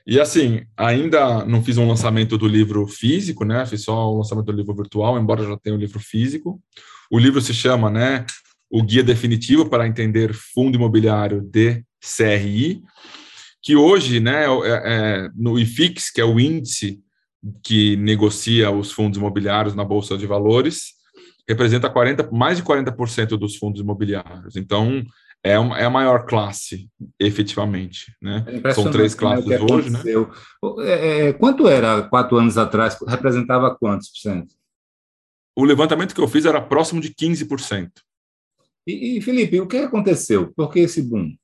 E 0.07 0.19
assim, 0.19 0.63
ainda 0.75 1.45
não 1.45 1.63
fiz 1.63 1.77
um 1.77 1.87
lançamento 1.87 2.39
do 2.39 2.49
livro 2.49 2.87
físico, 2.87 3.45
né? 3.45 3.67
Fiz 3.67 3.85
só 3.85 4.11
o 4.11 4.17
lançamento 4.17 4.47
do 4.47 4.53
livro 4.53 4.75
virtual, 4.75 5.19
embora 5.19 5.45
já 5.45 5.57
tenha 5.59 5.77
o 5.77 5.79
livro 5.79 6.01
físico. 6.01 6.59
O 7.11 7.19
livro 7.19 7.41
se 7.41 7.55
chama, 7.55 7.91
né? 7.91 8.27
O 8.71 8.83
Guia 8.83 9.03
Definitivo 9.03 9.69
para 9.69 9.87
Entender 9.87 10.33
Fundo 10.35 10.77
Imobiliário 10.77 11.41
de 11.41 11.83
CRI, 12.01 12.83
que 13.63 13.75
hoje, 13.75 14.21
né, 14.21 14.45
é, 14.45 14.83
é, 15.25 15.31
no 15.35 15.59
IFIX, 15.59 16.11
que 16.11 16.21
é 16.21 16.25
o 16.25 16.39
índice 16.39 17.01
que 17.63 17.97
negocia 17.97 18.71
os 18.71 18.93
fundos 18.93 19.19
imobiliários 19.19 19.75
na 19.75 19.85
Bolsa 19.85 20.17
de 20.19 20.27
Valores, 20.27 20.93
representa 21.49 21.89
40, 21.89 22.31
mais 22.31 22.59
de 22.59 22.65
40% 22.65 23.39
dos 23.39 23.57
fundos 23.57 23.81
imobiliários. 23.81 24.57
Então, 24.57 25.03
é, 25.43 25.59
uma, 25.59 25.79
é 25.79 25.85
a 25.85 25.91
maior 25.91 26.27
classe, 26.27 26.89
efetivamente. 27.19 28.13
Né? 28.21 28.45
É 28.65 28.71
São 28.73 28.91
três 28.91 29.15
né, 29.15 29.19
classes 29.19 29.47
né, 29.47 29.59
hoje, 29.59 29.91
né? 29.91 30.01
É, 30.81 31.33
quanto 31.33 31.69
era 31.69 32.03
quatro 32.03 32.37
anos 32.37 32.59
atrás? 32.59 32.99
Representava 33.07 33.75
quantos 33.75 34.09
por 34.09 34.19
cento? 34.19 34.58
O 35.59 35.65
levantamento 35.65 36.15
que 36.15 36.21
eu 36.21 36.29
fiz 36.29 36.45
era 36.45 36.61
próximo 36.61 37.01
de 37.01 37.13
15%. 37.13 37.91
E, 38.87 39.19
e 39.19 39.21
Felipe, 39.21 39.61
o 39.61 39.67
que 39.67 39.79
aconteceu? 39.79 40.53
Por 40.55 40.73
que 40.73 40.79
esse 40.79 41.03
boom? 41.03 41.35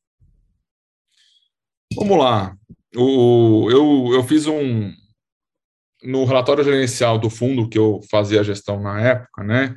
Vamos 1.96 2.18
lá. 2.18 2.56
O, 2.94 3.68
eu, 3.72 4.14
eu 4.14 4.22
fiz 4.22 4.46
um. 4.46 4.92
No 6.00 6.24
relatório 6.24 6.62
gerencial 6.62 7.18
do 7.18 7.28
fundo 7.28 7.68
que 7.68 7.76
eu 7.76 8.02
fazia 8.08 8.38
a 8.38 8.44
gestão 8.44 8.80
na 8.80 9.00
época, 9.00 9.42
né? 9.42 9.74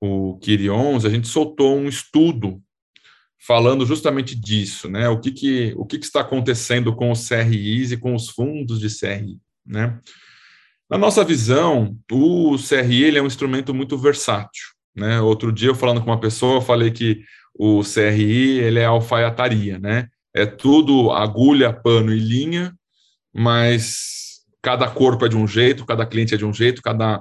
O 0.00 0.38
Kirions, 0.38 1.04
a 1.04 1.10
gente 1.10 1.28
soltou 1.28 1.76
um 1.76 1.86
estudo 1.86 2.62
falando 3.38 3.84
justamente 3.84 4.34
disso, 4.34 4.88
né? 4.88 5.10
O 5.10 5.20
que, 5.20 5.30
que, 5.30 5.74
o 5.76 5.84
que, 5.84 5.98
que 5.98 6.06
está 6.06 6.22
acontecendo 6.22 6.96
com 6.96 7.10
os 7.10 7.28
CRIs 7.28 7.92
e 7.92 7.98
com 7.98 8.14
os 8.14 8.30
fundos 8.30 8.80
de 8.80 8.88
CRI, 8.88 9.38
né? 9.66 10.00
Na 10.94 10.98
nossa 10.98 11.24
visão, 11.24 11.98
o 12.08 12.56
CRI 12.56 13.16
é 13.16 13.20
um 13.20 13.26
instrumento 13.26 13.74
muito 13.74 13.98
versátil, 13.98 14.62
né? 14.94 15.20
Outro 15.20 15.50
dia, 15.50 15.70
eu 15.70 15.74
falando 15.74 16.00
com 16.00 16.06
uma 16.06 16.20
pessoa, 16.20 16.58
eu 16.58 16.60
falei 16.60 16.92
que 16.92 17.20
o 17.52 17.82
CRI 17.82 18.60
ele 18.60 18.78
é 18.78 18.84
alfaiataria, 18.84 19.76
né? 19.76 20.06
É 20.32 20.46
tudo 20.46 21.10
agulha, 21.10 21.72
pano 21.72 22.14
e 22.14 22.20
linha, 22.20 22.72
mas 23.34 24.44
cada 24.62 24.88
corpo 24.88 25.26
é 25.26 25.28
de 25.28 25.36
um 25.36 25.48
jeito, 25.48 25.84
cada 25.84 26.06
cliente 26.06 26.32
é 26.32 26.36
de 26.36 26.44
um 26.44 26.54
jeito, 26.54 26.80
cada 26.80 27.20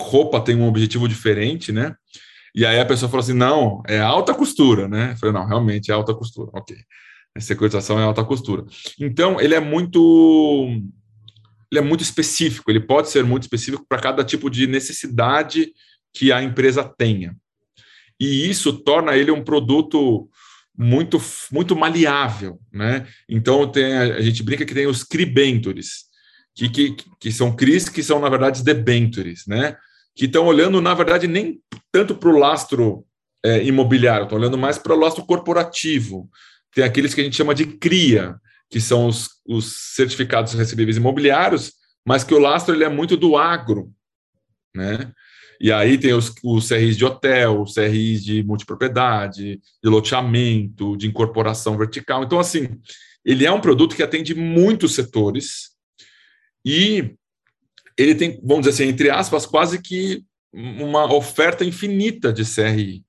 roupa 0.00 0.40
tem 0.40 0.56
um 0.56 0.66
objetivo 0.66 1.06
diferente, 1.06 1.70
né? 1.70 1.94
E 2.52 2.66
aí 2.66 2.80
a 2.80 2.84
pessoa 2.84 3.08
falou 3.08 3.22
assim: 3.22 3.32
não, 3.32 3.80
é 3.86 4.00
alta 4.00 4.34
costura, 4.34 4.88
né? 4.88 5.12
Eu 5.12 5.16
falei: 5.18 5.32
não, 5.32 5.46
realmente 5.46 5.88
é 5.88 5.94
alta 5.94 6.12
costura, 6.12 6.50
ok. 6.52 6.76
A 7.36 7.40
securitização 7.40 7.96
é 8.00 8.02
alta 8.02 8.24
costura. 8.24 8.64
Então, 8.98 9.40
ele 9.40 9.54
é 9.54 9.60
muito. 9.60 10.68
Ele 11.74 11.84
é 11.84 11.88
muito 11.88 12.02
específico, 12.02 12.70
ele 12.70 12.80
pode 12.80 13.10
ser 13.10 13.24
muito 13.24 13.42
específico 13.42 13.84
para 13.88 14.00
cada 14.00 14.24
tipo 14.24 14.48
de 14.48 14.66
necessidade 14.66 15.72
que 16.12 16.32
a 16.32 16.42
empresa 16.42 16.84
tenha. 16.84 17.36
E 18.18 18.48
isso 18.48 18.72
torna 18.72 19.16
ele 19.16 19.30
um 19.30 19.42
produto 19.42 20.28
muito 20.76 21.20
muito 21.52 21.76
maleável, 21.76 22.58
né? 22.72 23.06
Então 23.28 23.70
tem, 23.70 23.92
a 23.94 24.20
gente 24.20 24.42
brinca 24.42 24.64
que 24.64 24.74
tem 24.74 24.86
os 24.86 25.04
cribentures, 25.04 26.04
que, 26.54 26.68
que, 26.68 26.96
que 27.20 27.32
são 27.32 27.54
CRIs 27.54 27.88
que 27.88 28.02
são 28.02 28.18
na 28.20 28.28
verdade 28.28 28.62
debentures, 28.62 29.44
né? 29.46 29.76
que 30.14 30.26
estão 30.26 30.46
olhando, 30.46 30.80
na 30.80 30.94
verdade, 30.94 31.26
nem 31.26 31.60
tanto 31.90 32.14
para 32.14 32.28
o 32.28 32.38
lastro 32.38 33.04
é, 33.44 33.64
imobiliário, 33.64 34.24
estão 34.24 34.38
olhando 34.38 34.56
mais 34.56 34.78
para 34.78 34.94
o 34.94 34.98
lastro 34.98 35.24
corporativo. 35.24 36.30
Tem 36.72 36.84
aqueles 36.84 37.12
que 37.12 37.20
a 37.20 37.24
gente 37.24 37.36
chama 37.36 37.54
de 37.54 37.66
CRIA, 37.66 38.36
que 38.74 38.80
são 38.80 39.06
os, 39.06 39.28
os 39.46 39.94
certificados 39.94 40.52
recebíveis 40.52 40.96
imobiliários, 40.96 41.74
mas 42.04 42.24
que 42.24 42.34
o 42.34 42.40
lastro 42.40 42.74
ele 42.74 42.82
é 42.82 42.88
muito 42.88 43.16
do 43.16 43.36
agro, 43.36 43.92
né? 44.74 45.12
E 45.60 45.70
aí 45.70 45.96
tem 45.96 46.12
os, 46.12 46.34
os 46.42 46.66
CRIs 46.66 46.96
de 46.96 47.04
hotel, 47.04 47.62
os 47.62 47.74
CRIs 47.74 48.24
de 48.24 48.42
multipropriedade, 48.42 49.60
de 49.80 49.88
loteamento, 49.88 50.96
de 50.96 51.06
incorporação 51.06 51.78
vertical. 51.78 52.24
Então, 52.24 52.40
assim, 52.40 52.68
ele 53.24 53.46
é 53.46 53.52
um 53.52 53.60
produto 53.60 53.94
que 53.94 54.02
atende 54.02 54.34
muitos 54.34 54.96
setores 54.96 55.70
e 56.66 57.14
ele 57.96 58.16
tem, 58.16 58.40
vamos 58.42 58.66
dizer 58.66 58.82
assim, 58.82 58.90
entre 58.90 59.08
aspas, 59.08 59.46
quase 59.46 59.80
que 59.80 60.24
uma 60.52 61.14
oferta 61.14 61.64
infinita 61.64 62.32
de 62.32 62.42
CRI. 62.42 63.04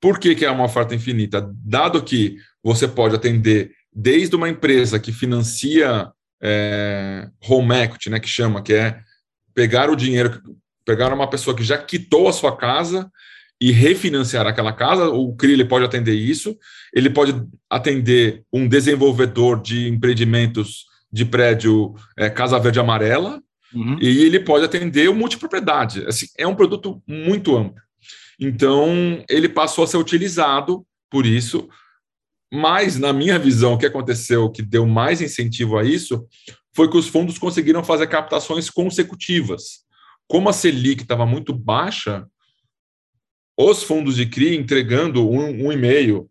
Por 0.00 0.18
que, 0.18 0.34
que 0.34 0.46
é 0.46 0.50
uma 0.50 0.64
oferta 0.64 0.94
infinita? 0.94 1.46
Dado 1.62 2.02
que 2.02 2.38
você 2.62 2.88
pode 2.88 3.14
atender 3.14 3.76
desde 4.00 4.36
uma 4.36 4.48
empresa 4.48 4.98
que 4.98 5.12
financia 5.12 6.08
é, 6.40 7.28
home 7.48 7.74
equity, 7.74 8.10
né, 8.10 8.20
que 8.20 8.28
chama, 8.28 8.62
que 8.62 8.72
é 8.72 9.00
pegar 9.54 9.90
o 9.90 9.96
dinheiro, 9.96 10.40
pegar 10.84 11.12
uma 11.12 11.28
pessoa 11.28 11.56
que 11.56 11.64
já 11.64 11.76
quitou 11.76 12.28
a 12.28 12.32
sua 12.32 12.56
casa 12.56 13.10
e 13.60 13.72
refinanciar 13.72 14.46
aquela 14.46 14.72
casa, 14.72 15.08
o 15.08 15.34
CRI 15.34 15.52
ele 15.52 15.64
pode 15.64 15.84
atender 15.84 16.14
isso, 16.14 16.56
ele 16.94 17.10
pode 17.10 17.34
atender 17.68 18.44
um 18.52 18.68
desenvolvedor 18.68 19.60
de 19.60 19.88
empreendimentos 19.88 20.86
de 21.10 21.24
prédio 21.24 21.94
é, 22.16 22.30
Casa 22.30 22.58
Verde 22.60 22.78
Amarela, 22.78 23.42
Uhum. 23.74 23.98
E 24.00 24.24
ele 24.24 24.40
pode 24.40 24.64
atender 24.64 25.08
o 25.08 25.14
multipropriedade. 25.14 26.04
Assim, 26.06 26.26
é 26.36 26.46
um 26.46 26.54
produto 26.54 27.02
muito 27.06 27.56
amplo. 27.56 27.80
Então, 28.40 29.22
ele 29.28 29.48
passou 29.48 29.84
a 29.84 29.86
ser 29.86 29.96
utilizado 29.96 30.86
por 31.10 31.26
isso. 31.26 31.68
Mas, 32.52 32.98
na 32.98 33.12
minha 33.12 33.38
visão, 33.38 33.74
o 33.74 33.78
que 33.78 33.86
aconteceu, 33.86 34.50
que 34.50 34.62
deu 34.62 34.86
mais 34.86 35.20
incentivo 35.20 35.76
a 35.76 35.84
isso, 35.84 36.26
foi 36.74 36.90
que 36.90 36.96
os 36.96 37.08
fundos 37.08 37.38
conseguiram 37.38 37.84
fazer 37.84 38.06
captações 38.06 38.70
consecutivas. 38.70 39.80
Como 40.26 40.48
a 40.48 40.52
Selic 40.52 41.02
estava 41.02 41.26
muito 41.26 41.52
baixa, 41.52 42.26
os 43.58 43.82
fundos 43.82 44.16
de 44.16 44.26
CRI 44.26 44.56
entregando 44.56 45.28
um, 45.28 45.66
um 45.66 45.72
e 45.72 45.76
meio, 45.76 46.30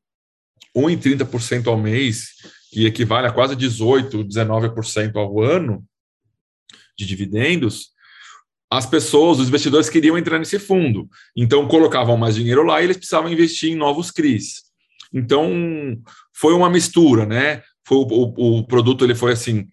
1,30% 0.75 1.67
ao 1.67 1.77
mês, 1.77 2.29
que 2.71 2.85
equivale 2.85 3.27
a 3.27 3.31
quase 3.31 3.55
18, 3.55 4.23
19% 4.23 5.15
ao 5.15 5.41
ano, 5.41 5.85
de 6.97 7.05
dividendos, 7.05 7.91
as 8.69 8.85
pessoas, 8.85 9.39
os 9.39 9.47
investidores 9.47 9.89
queriam 9.89 10.17
entrar 10.17 10.39
nesse 10.39 10.59
fundo. 10.59 11.07
Então, 11.35 11.67
colocavam 11.67 12.17
mais 12.17 12.35
dinheiro 12.35 12.63
lá 12.63 12.81
e 12.81 12.85
eles 12.85 12.97
precisavam 12.97 13.31
investir 13.31 13.71
em 13.71 13.75
novos 13.75 14.11
CRIs. 14.11 14.66
Então, 15.13 15.51
foi 16.33 16.53
uma 16.53 16.69
mistura, 16.69 17.25
né? 17.25 17.61
Foi, 17.87 17.97
o, 17.97 18.59
o 18.59 18.67
produto 18.67 19.05
ele 19.05 19.15
foi 19.15 19.31
assim 19.31 19.67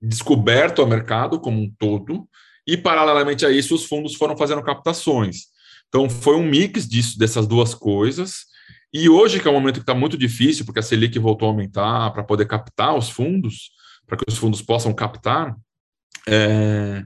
descoberto 0.00 0.80
ao 0.80 0.88
mercado 0.88 1.40
como 1.40 1.60
um 1.60 1.70
todo 1.78 2.28
e 2.66 2.76
paralelamente 2.76 3.44
a 3.44 3.50
isso 3.50 3.74
os 3.74 3.84
fundos 3.84 4.14
foram 4.14 4.36
fazendo 4.36 4.62
captações. 4.62 5.46
Então 5.88 6.08
foi 6.08 6.36
um 6.36 6.44
mix 6.44 6.86
disso 6.86 7.18
dessas 7.18 7.46
duas 7.46 7.74
coisas. 7.74 8.46
E 8.92 9.08
hoje 9.08 9.40
que 9.40 9.48
é 9.48 9.50
um 9.50 9.54
momento 9.54 9.76
que 9.76 9.80
está 9.80 9.94
muito 9.94 10.16
difícil 10.16 10.64
porque 10.64 10.78
a 10.78 10.82
Selic 10.82 11.18
voltou 11.18 11.48
a 11.48 11.50
aumentar 11.50 12.10
para 12.12 12.22
poder 12.22 12.46
captar 12.46 12.94
os 12.94 13.08
fundos, 13.08 13.70
para 14.06 14.16
que 14.16 14.24
os 14.28 14.36
fundos 14.36 14.62
possam 14.62 14.92
captar, 14.94 15.56
é, 16.26 17.04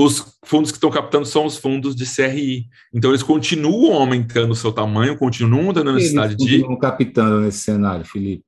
os 0.00 0.38
fundos 0.44 0.70
que 0.70 0.76
estão 0.76 0.90
captando 0.90 1.26
são 1.26 1.44
os 1.44 1.56
fundos 1.56 1.96
de 1.96 2.06
CRI. 2.06 2.68
Então, 2.94 3.10
eles 3.10 3.22
continuam 3.24 3.94
aumentando 3.94 4.52
o 4.52 4.54
seu 4.54 4.70
tamanho, 4.70 5.18
continuam 5.18 5.72
dando 5.72 5.92
necessidade 5.92 6.34
eles 6.34 6.46
de. 6.46 6.58
Continuam 6.60 6.78
captando 6.78 7.40
nesse 7.40 7.58
cenário, 7.58 8.04
Felipe? 8.04 8.44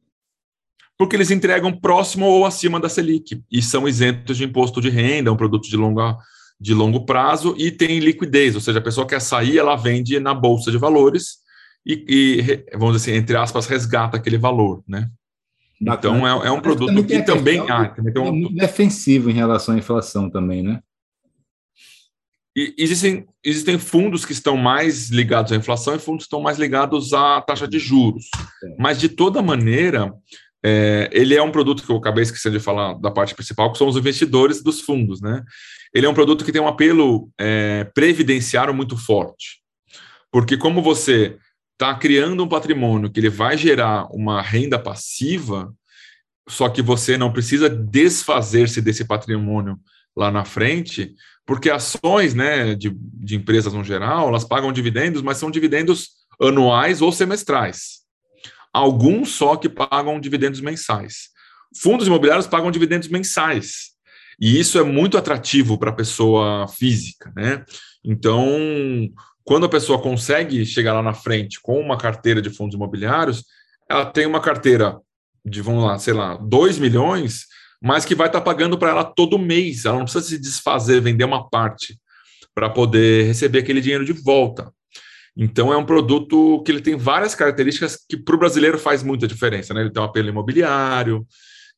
Porque 0.96 1.16
eles 1.16 1.32
entregam 1.32 1.72
próximo 1.72 2.26
ou 2.26 2.46
acima 2.46 2.78
da 2.78 2.88
Selic 2.88 3.42
e 3.50 3.60
são 3.60 3.88
isentos 3.88 4.36
de 4.36 4.44
imposto 4.44 4.80
de 4.80 4.90
renda, 4.90 5.28
é 5.28 5.32
um 5.32 5.36
produto 5.36 5.68
de, 5.68 5.76
longa, 5.76 6.16
de 6.60 6.72
longo 6.72 7.04
prazo 7.04 7.56
e 7.58 7.72
tem 7.72 7.98
liquidez, 7.98 8.54
ou 8.54 8.60
seja, 8.60 8.78
a 8.78 8.82
pessoa 8.82 9.06
quer 9.06 9.20
sair, 9.20 9.58
ela 9.58 9.74
vende 9.74 10.20
na 10.20 10.34
bolsa 10.34 10.70
de 10.70 10.78
valores 10.78 11.38
e, 11.84 12.04
e 12.06 12.76
vamos 12.76 12.96
dizer 12.96 13.12
assim, 13.12 13.18
entre 13.18 13.36
aspas, 13.36 13.66
resgata 13.66 14.18
aquele 14.18 14.38
valor, 14.38 14.84
né? 14.86 15.10
Então 15.80 16.28
é, 16.28 16.48
é 16.48 16.50
um 16.50 16.60
produto 16.60 16.88
também 16.88 17.04
que 17.06 17.22
também 17.22 17.60
há. 17.70 17.88
Também 17.88 18.12
um... 18.18 18.26
É 18.26 18.30
muito 18.30 18.54
defensivo 18.54 19.30
em 19.30 19.34
relação 19.34 19.74
à 19.74 19.78
inflação 19.78 20.28
também, 20.28 20.62
né? 20.62 20.80
E 22.56 22.74
existem, 22.76 23.26
existem 23.44 23.78
fundos 23.78 24.24
que 24.24 24.32
estão 24.32 24.56
mais 24.56 25.08
ligados 25.08 25.52
à 25.52 25.56
inflação 25.56 25.94
e 25.94 25.98
fundos 25.98 26.24
que 26.24 26.26
estão 26.26 26.40
mais 26.40 26.58
ligados 26.58 27.12
à 27.12 27.40
taxa 27.40 27.68
de 27.68 27.78
juros. 27.78 28.26
É. 28.64 28.76
Mas, 28.78 28.98
de 28.98 29.08
toda 29.08 29.40
maneira, 29.40 30.12
é, 30.64 31.08
ele 31.12 31.34
é 31.34 31.42
um 31.42 31.52
produto 31.52 31.84
que 31.84 31.90
eu 31.90 31.96
acabei 31.96 32.22
esquecendo 32.22 32.58
de 32.58 32.64
falar 32.64 32.94
da 32.94 33.10
parte 33.10 33.34
principal, 33.34 33.70
que 33.72 33.78
são 33.78 33.88
os 33.88 33.96
investidores 33.96 34.62
dos 34.62 34.80
fundos. 34.80 35.20
Né? 35.20 35.42
Ele 35.94 36.06
é 36.06 36.08
um 36.08 36.14
produto 36.14 36.44
que 36.44 36.52
tem 36.52 36.60
um 36.60 36.68
apelo 36.68 37.30
é, 37.38 37.84
previdenciário 37.94 38.74
muito 38.74 38.96
forte. 38.96 39.60
Porque 40.30 40.56
como 40.56 40.82
você 40.82 41.36
está 41.72 41.94
criando 41.94 42.44
um 42.44 42.48
patrimônio 42.48 43.10
que 43.10 43.18
ele 43.18 43.30
vai 43.30 43.56
gerar 43.56 44.06
uma 44.10 44.42
renda 44.42 44.78
passiva, 44.78 45.72
só 46.48 46.68
que 46.68 46.82
você 46.82 47.16
não 47.16 47.32
precisa 47.32 47.70
desfazer-se 47.70 48.82
desse 48.82 49.04
patrimônio 49.04 49.78
lá 50.16 50.30
na 50.30 50.44
frente, 50.44 51.14
porque 51.50 51.68
ações 51.68 52.32
né, 52.32 52.76
de, 52.76 52.96
de 52.96 53.34
empresas 53.34 53.72
no 53.72 53.82
geral, 53.82 54.28
elas 54.28 54.44
pagam 54.44 54.72
dividendos, 54.72 55.20
mas 55.20 55.36
são 55.36 55.50
dividendos 55.50 56.10
anuais 56.40 57.02
ou 57.02 57.10
semestrais. 57.10 58.02
Alguns 58.72 59.30
só 59.30 59.56
que 59.56 59.68
pagam 59.68 60.20
dividendos 60.20 60.60
mensais. 60.60 61.30
fundos 61.82 62.06
imobiliários 62.06 62.46
pagam 62.46 62.70
dividendos 62.70 63.08
mensais. 63.08 63.90
E 64.40 64.60
isso 64.60 64.78
é 64.78 64.84
muito 64.84 65.18
atrativo 65.18 65.76
para 65.76 65.90
a 65.90 65.92
pessoa 65.92 66.68
física, 66.68 67.32
né? 67.34 67.64
Então, 68.04 68.56
quando 69.42 69.66
a 69.66 69.68
pessoa 69.68 70.00
consegue 70.00 70.64
chegar 70.64 70.92
lá 70.92 71.02
na 71.02 71.14
frente 71.14 71.60
com 71.60 71.80
uma 71.80 71.98
carteira 71.98 72.40
de 72.40 72.50
fundos 72.50 72.76
imobiliários, 72.76 73.44
ela 73.88 74.06
tem 74.06 74.24
uma 74.24 74.40
carteira 74.40 75.00
de, 75.44 75.60
vamos 75.60 75.82
lá, 75.82 75.98
sei 75.98 76.14
lá, 76.14 76.36
2 76.36 76.78
milhões, 76.78 77.46
mas 77.80 78.04
que 78.04 78.14
vai 78.14 78.26
estar 78.26 78.40
tá 78.40 78.44
pagando 78.44 78.78
para 78.78 78.90
ela 78.90 79.04
todo 79.04 79.38
mês. 79.38 79.84
Ela 79.84 79.96
não 79.96 80.04
precisa 80.04 80.24
se 80.24 80.38
desfazer, 80.38 81.00
vender 81.00 81.24
uma 81.24 81.48
parte 81.48 81.98
para 82.54 82.68
poder 82.68 83.26
receber 83.26 83.60
aquele 83.60 83.80
dinheiro 83.80 84.04
de 84.04 84.12
volta. 84.12 84.72
Então 85.36 85.72
é 85.72 85.76
um 85.76 85.86
produto 85.86 86.62
que 86.64 86.70
ele 86.70 86.80
tem 86.80 86.96
várias 86.96 87.34
características 87.34 87.98
que 88.08 88.16
para 88.16 88.34
o 88.34 88.38
brasileiro 88.38 88.78
faz 88.78 89.02
muita 89.02 89.26
diferença. 89.26 89.72
Né? 89.72 89.80
Ele 89.80 89.90
tem 89.90 90.02
um 90.02 90.06
apelo 90.06 90.28
imobiliário, 90.28 91.26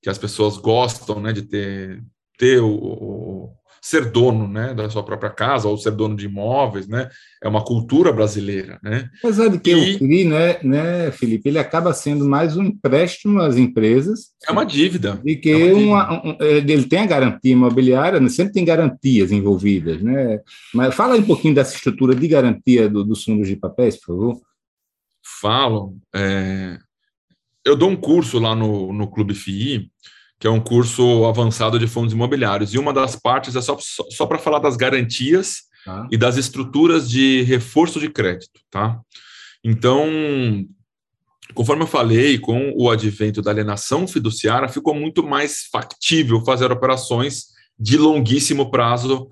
que 0.03 0.11
as 0.11 0.19
pessoas 0.19 0.57
gostam 0.57 1.21
né, 1.21 1.33
de 1.33 1.43
ter, 1.43 2.03
ter 2.37 2.61
o, 2.61 2.69
o 2.69 3.55
ser 3.83 4.13
dono 4.13 4.47
né, 4.47 4.73
da 4.73 4.89
sua 4.89 5.03
própria 5.03 5.31
casa 5.31 5.67
ou 5.67 5.77
ser 5.77 5.91
dono 5.91 6.15
de 6.15 6.27
imóveis, 6.27 6.87
né? 6.87 7.11
É 7.43 7.49
uma 7.49 7.65
cultura 7.65 8.13
brasileira, 8.13 8.79
né? 8.81 9.11
Apesar 9.19 9.49
de 9.49 9.59
que 9.59 9.73
e, 9.73 9.97
o 9.97 9.99
CRI, 9.99 10.25
né, 10.25 10.59
né, 10.63 11.11
Felipe, 11.11 11.49
ele 11.49 11.59
acaba 11.59 11.93
sendo 11.93 12.25
mais 12.25 12.57
um 12.57 12.63
empréstimo 12.63 13.41
às 13.41 13.57
empresas. 13.57 14.31
É 14.47 14.53
uma 14.53 14.65
dívida. 14.65 15.21
E 15.25 15.35
que 15.35 15.51
é 15.51 15.75
uma 15.75 15.93
uma, 15.93 16.25
um, 16.25 16.37
é, 16.41 16.59
ele 16.59 16.85
tem 16.85 17.01
a 17.01 17.07
garantia 17.07 17.53
imobiliária, 17.53 18.21
né, 18.21 18.29
sempre 18.29 18.53
tem 18.53 18.65
garantias 18.65 19.33
envolvidas, 19.33 20.01
né? 20.01 20.41
Mas 20.73 20.95
fala 20.95 21.17
um 21.17 21.23
pouquinho 21.23 21.55
dessa 21.55 21.75
estrutura 21.75 22.15
de 22.15 22.29
garantia 22.29 22.89
do, 22.89 23.05
dos 23.05 23.25
fundos 23.25 23.49
de 23.49 23.57
papéis, 23.57 23.97
por 23.97 24.07
favor. 24.07 24.41
Falo. 25.41 25.97
É... 26.15 26.79
Eu 27.65 27.77
dou 27.77 27.91
um 27.91 27.97
curso 27.97 28.39
lá 28.39 28.55
no, 28.55 28.93
no 28.93 29.09
Clube 29.09 29.35
FII, 29.35 29.91
que 30.43 30.49
é 30.49 30.51
um 30.51 30.59
curso 30.59 31.25
avançado 31.25 31.79
de 31.79 31.87
fundos 31.87 32.13
imobiliários. 32.13 32.75
E 32.75 32.79
uma 32.79 32.93
das 32.93 33.15
partes 33.15 33.55
é 33.55 33.61
só, 33.61 33.79
só, 33.79 34.05
só 34.11 34.27
para 34.27 34.41
falar 34.41 34.59
das 34.59 34.77
garantias 34.77 35.59
tá. 35.85 36.09
e 36.11 36.17
das 36.17 36.37
estruturas 36.37 37.09
de 37.09 37.43
reforço 37.43 38.01
de 38.01 38.09
crédito, 38.09 38.61
tá? 38.69 39.01
Então, 39.63 40.05
conforme 41.55 41.85
eu 41.85 41.87
falei, 41.87 42.41
com 42.41 42.73
o 42.77 42.91
advento 42.91 43.41
da 43.41 43.53
alienação 43.53 44.09
fiduciária, 44.09 44.69
ficou 44.69 44.93
muito 44.93 45.23
mais 45.23 45.69
factível 45.71 46.45
fazer 46.45 46.73
operações 46.73 47.45
de 47.79 47.97
longuíssimo 47.97 48.69
prazo 48.69 49.29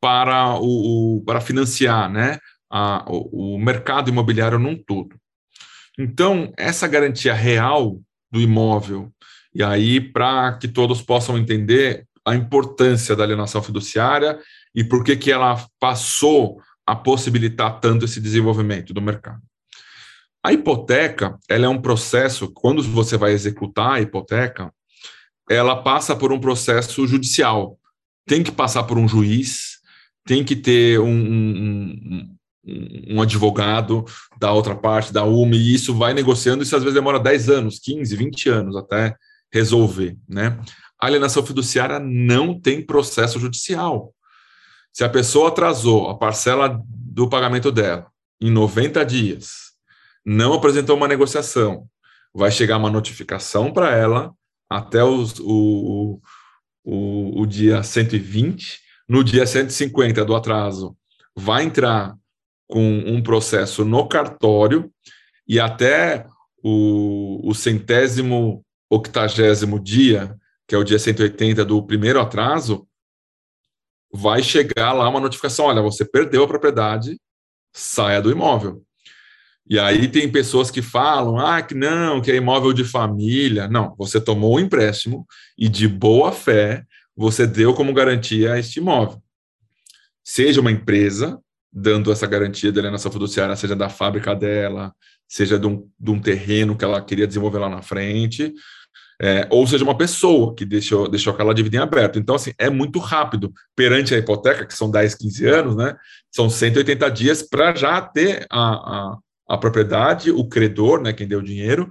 para, 0.00 0.60
o, 0.60 1.16
o 1.16 1.24
para 1.24 1.40
financiar 1.40 2.08
né, 2.08 2.38
a, 2.70 3.04
o, 3.08 3.56
o 3.56 3.58
mercado 3.58 4.10
imobiliário 4.10 4.60
num 4.60 4.76
todo. 4.76 5.16
Então, 5.98 6.52
essa 6.56 6.86
garantia 6.86 7.34
real 7.34 7.98
do 8.30 8.40
imóvel 8.40 9.12
e 9.56 9.62
aí, 9.62 10.02
para 10.02 10.52
que 10.58 10.68
todos 10.68 11.00
possam 11.00 11.38
entender 11.38 12.06
a 12.26 12.34
importância 12.34 13.16
da 13.16 13.24
alienação 13.24 13.62
fiduciária 13.62 14.38
e 14.74 14.84
por 14.84 15.02
que, 15.02 15.16
que 15.16 15.32
ela 15.32 15.66
passou 15.80 16.60
a 16.86 16.94
possibilitar 16.94 17.80
tanto 17.80 18.04
esse 18.04 18.20
desenvolvimento 18.20 18.92
do 18.92 19.00
mercado. 19.00 19.40
A 20.44 20.52
hipoteca, 20.52 21.38
ela 21.48 21.64
é 21.64 21.68
um 21.70 21.80
processo, 21.80 22.52
quando 22.52 22.82
você 22.82 23.16
vai 23.16 23.32
executar 23.32 23.92
a 23.92 24.00
hipoteca, 24.02 24.70
ela 25.48 25.82
passa 25.82 26.14
por 26.14 26.30
um 26.34 26.38
processo 26.38 27.06
judicial. 27.06 27.78
Tem 28.26 28.42
que 28.42 28.52
passar 28.52 28.82
por 28.82 28.98
um 28.98 29.08
juiz, 29.08 29.78
tem 30.26 30.44
que 30.44 30.54
ter 30.54 31.00
um, 31.00 31.08
um, 31.08 32.36
um, 32.66 33.14
um 33.14 33.22
advogado 33.22 34.04
da 34.38 34.52
outra 34.52 34.76
parte, 34.76 35.14
da 35.14 35.24
UME, 35.24 35.56
e 35.56 35.74
isso 35.74 35.94
vai 35.94 36.12
negociando, 36.12 36.62
isso 36.62 36.76
às 36.76 36.82
vezes 36.82 36.94
demora 36.94 37.18
10 37.18 37.48
anos, 37.48 37.78
15, 37.78 38.14
20 38.14 38.48
anos 38.50 38.76
até 38.76 39.16
resolver, 39.56 40.18
né? 40.28 40.58
A 41.00 41.06
alienação 41.06 41.44
fiduciária 41.44 41.98
não 41.98 42.58
tem 42.58 42.84
processo 42.84 43.38
judicial. 43.38 44.14
Se 44.92 45.02
a 45.02 45.08
pessoa 45.08 45.48
atrasou 45.48 46.08
a 46.08 46.16
parcela 46.16 46.80
do 46.86 47.28
pagamento 47.28 47.72
dela 47.72 48.06
em 48.40 48.50
90 48.50 49.04
dias, 49.04 49.72
não 50.24 50.52
apresentou 50.52 50.96
uma 50.96 51.08
negociação, 51.08 51.86
vai 52.34 52.50
chegar 52.50 52.76
uma 52.76 52.90
notificação 52.90 53.72
para 53.72 53.94
ela 53.94 54.32
até 54.68 55.02
os, 55.02 55.38
o, 55.40 56.20
o, 56.84 57.42
o 57.42 57.46
dia 57.46 57.82
120. 57.82 58.80
No 59.08 59.22
dia 59.22 59.46
150 59.46 60.24
do 60.24 60.34
atraso, 60.34 60.96
vai 61.34 61.62
entrar 61.62 62.16
com 62.66 62.98
um 63.06 63.22
processo 63.22 63.84
no 63.84 64.08
cartório 64.08 64.90
e 65.46 65.60
até 65.60 66.26
o, 66.62 67.48
o 67.48 67.54
centésimo 67.54 68.65
octagésimo 68.90 69.78
dia, 69.80 70.36
que 70.66 70.74
é 70.74 70.78
o 70.78 70.84
dia 70.84 70.98
180 70.98 71.64
do 71.64 71.82
primeiro 71.82 72.20
atraso, 72.20 72.86
vai 74.12 74.42
chegar 74.42 74.92
lá 74.92 75.08
uma 75.08 75.20
notificação: 75.20 75.66
olha, 75.66 75.82
você 75.82 76.04
perdeu 76.04 76.44
a 76.44 76.48
propriedade, 76.48 77.20
saia 77.72 78.20
do 78.20 78.30
imóvel. 78.30 78.82
E 79.68 79.78
aí 79.78 80.08
tem 80.08 80.30
pessoas 80.30 80.70
que 80.70 80.80
falam: 80.80 81.38
ah, 81.38 81.60
que 81.62 81.74
não, 81.74 82.20
que 82.20 82.30
é 82.30 82.36
imóvel 82.36 82.72
de 82.72 82.84
família. 82.84 83.68
Não, 83.68 83.94
você 83.96 84.20
tomou 84.20 84.52
o 84.52 84.56
um 84.56 84.60
empréstimo 84.60 85.26
e 85.58 85.68
de 85.68 85.88
boa 85.88 86.32
fé 86.32 86.84
você 87.16 87.46
deu 87.46 87.74
como 87.74 87.94
garantia 87.94 88.58
este 88.58 88.78
imóvel. 88.78 89.20
Seja 90.22 90.60
uma 90.60 90.70
empresa 90.70 91.40
dando 91.72 92.10
essa 92.10 92.26
garantia 92.26 92.72
de 92.72 92.78
alienação 92.78 93.12
fiduciária, 93.12 93.56
seja 93.56 93.76
da 93.76 93.88
fábrica 93.88 94.34
dela, 94.34 94.94
seja 95.28 95.58
de 95.58 95.66
um, 95.66 95.88
de 95.98 96.10
um 96.10 96.20
terreno 96.20 96.76
que 96.76 96.84
ela 96.84 97.00
queria 97.00 97.26
desenvolver 97.26 97.58
lá 97.58 97.68
na 97.68 97.82
frente, 97.82 98.54
é, 99.20 99.46
ou 99.50 99.66
seja, 99.66 99.82
uma 99.82 99.96
pessoa 99.96 100.54
que 100.54 100.64
deixou, 100.64 101.08
deixou 101.08 101.32
aquela 101.32 101.54
dívida 101.54 101.76
em 101.76 101.80
aberto. 101.80 102.18
Então, 102.18 102.34
assim, 102.34 102.52
é 102.58 102.68
muito 102.68 102.98
rápido. 102.98 103.52
Perante 103.74 104.14
a 104.14 104.18
hipoteca, 104.18 104.66
que 104.66 104.74
são 104.74 104.90
10, 104.90 105.14
15 105.14 105.46
anos, 105.46 105.76
né? 105.76 105.96
São 106.30 106.50
180 106.50 107.10
dias 107.10 107.42
para 107.42 107.74
já 107.74 108.00
ter 108.00 108.46
a, 108.50 108.60
a, 108.60 109.18
a, 109.48 109.58
propriedade, 109.58 110.30
o 110.30 110.46
credor, 110.46 111.00
né, 111.00 111.12
quem 111.12 111.26
deu 111.26 111.38
o 111.38 111.42
dinheiro, 111.42 111.88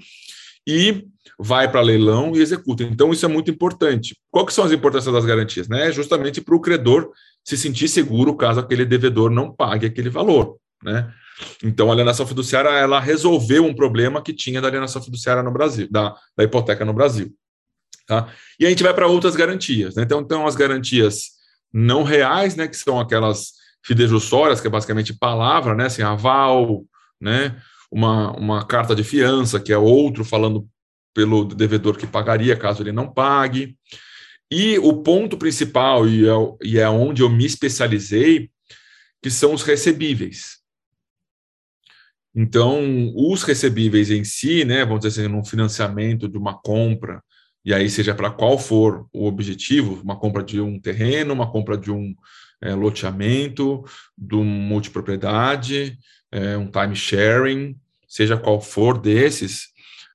e 0.67 1.07
vai 1.39 1.69
para 1.69 1.81
leilão 1.81 2.35
e 2.35 2.41
executa. 2.41 2.83
Então, 2.83 3.11
isso 3.11 3.25
é 3.25 3.29
muito 3.29 3.49
importante. 3.49 4.15
Qual 4.29 4.45
que 4.45 4.53
são 4.53 4.63
as 4.63 4.71
importâncias 4.71 5.13
das 5.13 5.25
garantias? 5.25 5.67
Né? 5.67 5.91
Justamente 5.91 6.41
para 6.41 6.55
o 6.55 6.61
credor 6.61 7.11
se 7.43 7.57
sentir 7.57 7.87
seguro 7.87 8.35
caso 8.35 8.59
aquele 8.59 8.85
devedor 8.85 9.29
não 9.31 9.51
pague 9.51 9.87
aquele 9.87 10.09
valor. 10.09 10.57
Né? 10.83 11.11
Então, 11.63 11.89
a 11.89 11.93
alienação 11.93 12.25
fiduciária 12.25 12.69
ela 12.69 12.99
resolveu 12.99 13.65
um 13.65 13.73
problema 13.73 14.21
que 14.21 14.33
tinha 14.33 14.61
da 14.61 14.67
alienação 14.67 15.01
fiduciária 15.01 15.43
no 15.43 15.51
Brasil, 15.51 15.87
da, 15.91 16.15
da 16.35 16.43
hipoteca 16.43 16.85
no 16.85 16.93
Brasil. 16.93 17.33
Tá? 18.07 18.31
E 18.59 18.65
a 18.65 18.69
gente 18.69 18.83
vai 18.83 18.93
para 18.93 19.07
outras 19.07 19.35
garantias. 19.35 19.95
Né? 19.95 20.03
Então, 20.03 20.21
então, 20.21 20.47
as 20.47 20.55
garantias 20.55 21.31
não 21.73 22.03
reais, 22.03 22.55
né, 22.55 22.67
que 22.67 22.77
são 22.77 22.99
aquelas 22.99 23.53
fidejussórias, 23.83 24.61
que 24.61 24.67
é 24.67 24.69
basicamente 24.69 25.13
palavra, 25.13 25.75
né, 25.75 25.85
assim, 25.85 26.01
aval, 26.01 26.85
né, 27.19 27.61
uma, 27.91 28.31
uma 28.31 28.65
carta 28.65 28.95
de 28.95 29.03
fiança, 29.03 29.59
que 29.59 29.73
é 29.73 29.77
outro 29.77 30.23
falando 30.23 30.67
pelo 31.13 31.45
devedor 31.45 31.97
que 31.97 32.07
pagaria 32.07 32.57
caso 32.57 32.81
ele 32.81 32.91
não 32.91 33.11
pague. 33.11 33.77
E 34.51 34.77
o 34.79 35.01
ponto 35.01 35.37
principal, 35.37 36.07
e 36.07 36.27
é, 36.27 36.33
e 36.63 36.79
é 36.79 36.89
onde 36.89 37.21
eu 37.21 37.29
me 37.29 37.45
especializei, 37.45 38.49
que 39.21 39.31
são 39.31 39.53
os 39.53 39.63
recebíveis. 39.63 40.54
Então, 42.35 43.13
os 43.15 43.43
recebíveis 43.43 44.11
em 44.11 44.25
si, 44.25 44.65
né, 44.65 44.83
vamos 44.83 45.05
dizer 45.05 45.21
assim, 45.21 45.31
num 45.31 45.45
financiamento 45.45 46.27
de 46.27 46.37
uma 46.37 46.53
compra, 46.53 47.23
e 47.63 47.73
aí 47.73 47.89
seja 47.89 48.13
para 48.13 48.29
qual 48.29 48.59
for 48.59 49.07
o 49.13 49.25
objetivo, 49.25 50.01
uma 50.03 50.19
compra 50.19 50.43
de 50.43 50.59
um 50.59 50.79
terreno, 50.79 51.33
uma 51.33 51.49
compra 51.49 51.77
de 51.77 51.89
um 51.89 52.13
é, 52.61 52.75
loteamento, 52.75 53.83
de 54.17 54.35
uma 54.35 54.43
multipropriedade, 54.43 55.97
é, 56.31 56.57
um 56.57 56.69
time 56.69 56.95
sharing, 56.95 57.77
seja 58.07 58.37
qual 58.37 58.59
for 58.59 58.99
desses, 58.99 59.69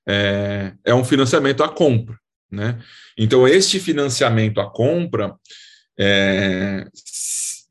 é, 0.07 0.73
é 0.85 0.93
um 0.93 1.03
financiamento 1.03 1.63
à 1.63 1.69
compra, 1.69 2.17
né? 2.49 2.79
Então, 3.17 3.47
este 3.47 3.79
financiamento 3.79 4.61
à 4.61 4.69
compra, 4.69 5.35
é, 5.99 6.87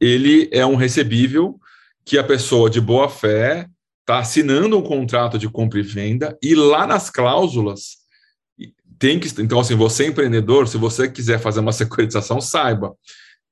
ele 0.00 0.48
é 0.52 0.66
um 0.66 0.76
recebível 0.76 1.58
que 2.04 2.18
a 2.18 2.24
pessoa 2.24 2.68
de 2.68 2.80
boa 2.80 3.08
fé 3.08 3.68
está 4.10 4.18
assinando 4.18 4.76
um 4.76 4.82
contrato 4.82 5.38
de 5.38 5.48
compra 5.48 5.78
e 5.78 5.82
venda 5.82 6.36
e 6.42 6.54
lá 6.54 6.86
nas 6.86 7.08
cláusulas 7.08 8.00
tem 8.98 9.20
que 9.20 9.28
então 9.40 9.60
assim 9.60 9.76
você 9.76 10.06
empreendedor 10.06 10.66
se 10.66 10.76
você 10.76 11.08
quiser 11.08 11.38
fazer 11.38 11.60
uma 11.60 11.72
securitização 11.72 12.40
saiba 12.40 12.92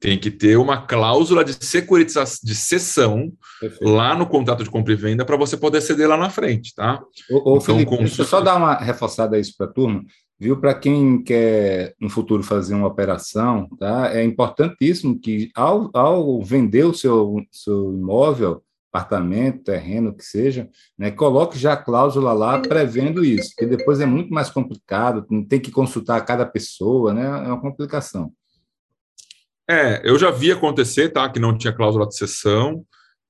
tem 0.00 0.18
que 0.18 0.30
ter 0.30 0.56
uma 0.56 0.86
cláusula 0.86 1.44
de 1.44 1.52
securitização 1.64 2.40
de 2.42 2.54
cessão 2.54 3.32
Perfeito. 3.60 3.88
lá 3.88 4.16
no 4.16 4.26
contrato 4.26 4.64
de 4.64 4.70
compra 4.70 4.92
e 4.92 4.96
venda 4.96 5.24
para 5.24 5.36
você 5.36 5.56
poder 5.56 5.80
ceder 5.80 6.08
lá 6.08 6.16
na 6.16 6.30
frente, 6.30 6.72
tá? 6.72 7.02
Ô, 7.28 7.34
ô 7.34 7.56
então, 7.56 7.60
Felipe, 7.60 7.86
com... 7.86 7.96
deixa 7.96 8.22
eu 8.22 8.26
só 8.26 8.40
dar 8.40 8.56
uma 8.56 8.76
reforçada 8.76 9.36
isso 9.36 9.54
para 9.58 9.66
a 9.66 9.72
turma, 9.72 10.04
viu? 10.38 10.60
Para 10.60 10.72
quem 10.72 11.20
quer 11.20 11.96
no 12.00 12.08
futuro 12.08 12.44
fazer 12.44 12.76
uma 12.76 12.86
operação, 12.86 13.68
tá? 13.76 14.14
É 14.14 14.22
importantíssimo 14.22 15.18
que 15.18 15.50
ao, 15.52 15.90
ao 15.92 16.40
vender 16.42 16.84
o 16.84 16.94
seu, 16.94 17.42
seu 17.50 17.92
imóvel, 17.92 18.62
apartamento, 18.92 19.64
terreno, 19.64 20.14
que 20.14 20.24
seja, 20.24 20.68
né, 20.98 21.10
coloque 21.10 21.58
já 21.58 21.74
a 21.74 21.76
cláusula 21.76 22.32
lá 22.32 22.58
prevendo 22.58 23.24
isso, 23.24 23.50
porque 23.50 23.76
depois 23.76 24.00
é 24.00 24.06
muito 24.06 24.32
mais 24.32 24.50
complicado, 24.50 25.26
tem 25.48 25.60
que 25.60 25.70
consultar 25.70 26.24
cada 26.24 26.46
pessoa, 26.46 27.12
né, 27.12 27.26
é 27.26 27.48
uma 27.48 27.60
complicação. 27.60 28.32
É, 29.68 30.00
eu 30.08 30.18
já 30.18 30.30
vi 30.30 30.50
acontecer, 30.50 31.10
tá, 31.10 31.28
que 31.28 31.38
não 31.38 31.56
tinha 31.56 31.72
cláusula 31.72 32.06
de 32.06 32.16
cessão, 32.16 32.82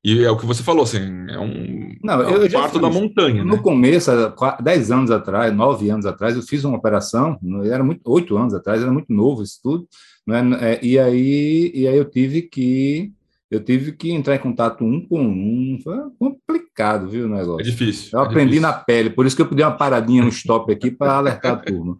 e 0.04 0.24
é 0.24 0.30
o 0.30 0.36
que 0.36 0.46
você 0.46 0.62
falou, 0.62 0.84
assim, 0.84 1.00
é 1.28 1.38
um, 1.40 1.96
não, 2.04 2.22
é 2.22 2.38
um 2.38 2.50
parto 2.50 2.78
da 2.78 2.88
montanha. 2.88 3.44
No 3.44 3.56
né? 3.56 3.62
começo, 3.62 4.12
há 4.12 4.60
10 4.62 4.92
anos 4.92 5.10
atrás, 5.10 5.52
9 5.52 5.90
anos 5.90 6.06
atrás, 6.06 6.36
eu 6.36 6.42
fiz 6.42 6.62
uma 6.62 6.78
operação, 6.78 7.36
era 7.64 7.82
muito, 7.82 8.00
8 8.06 8.36
anos 8.36 8.54
atrás, 8.54 8.80
era 8.80 8.92
muito 8.92 9.12
novo 9.12 9.42
isso 9.42 9.58
tudo, 9.60 9.88
né, 10.24 10.78
e, 10.80 10.98
aí, 11.00 11.72
e 11.74 11.88
aí 11.88 11.96
eu 11.96 12.04
tive 12.04 12.42
que 12.42 13.12
eu 13.50 13.60
tive 13.64 13.92
que 13.92 14.10
entrar 14.10 14.36
em 14.36 14.40
contato 14.40 14.84
um 14.84 15.06
com 15.06 15.20
um. 15.20 15.78
Foi 15.82 15.96
complicado, 16.18 17.08
viu, 17.08 17.26
o 17.26 17.28
negócio. 17.28 17.60
É 17.60 17.64
difícil. 17.64 18.10
Eu 18.12 18.20
é 18.20 18.26
aprendi 18.26 18.50
difícil. 18.50 18.62
na 18.62 18.72
pele, 18.72 19.10
por 19.10 19.26
isso 19.26 19.34
que 19.34 19.42
eu 19.42 19.48
pedi 19.48 19.62
uma 19.62 19.76
paradinha 19.76 20.22
no 20.22 20.28
stop 20.28 20.70
aqui 20.70 20.90
para 20.90 21.14
alertar 21.14 21.52
a 21.52 21.56
turma. 21.56 21.96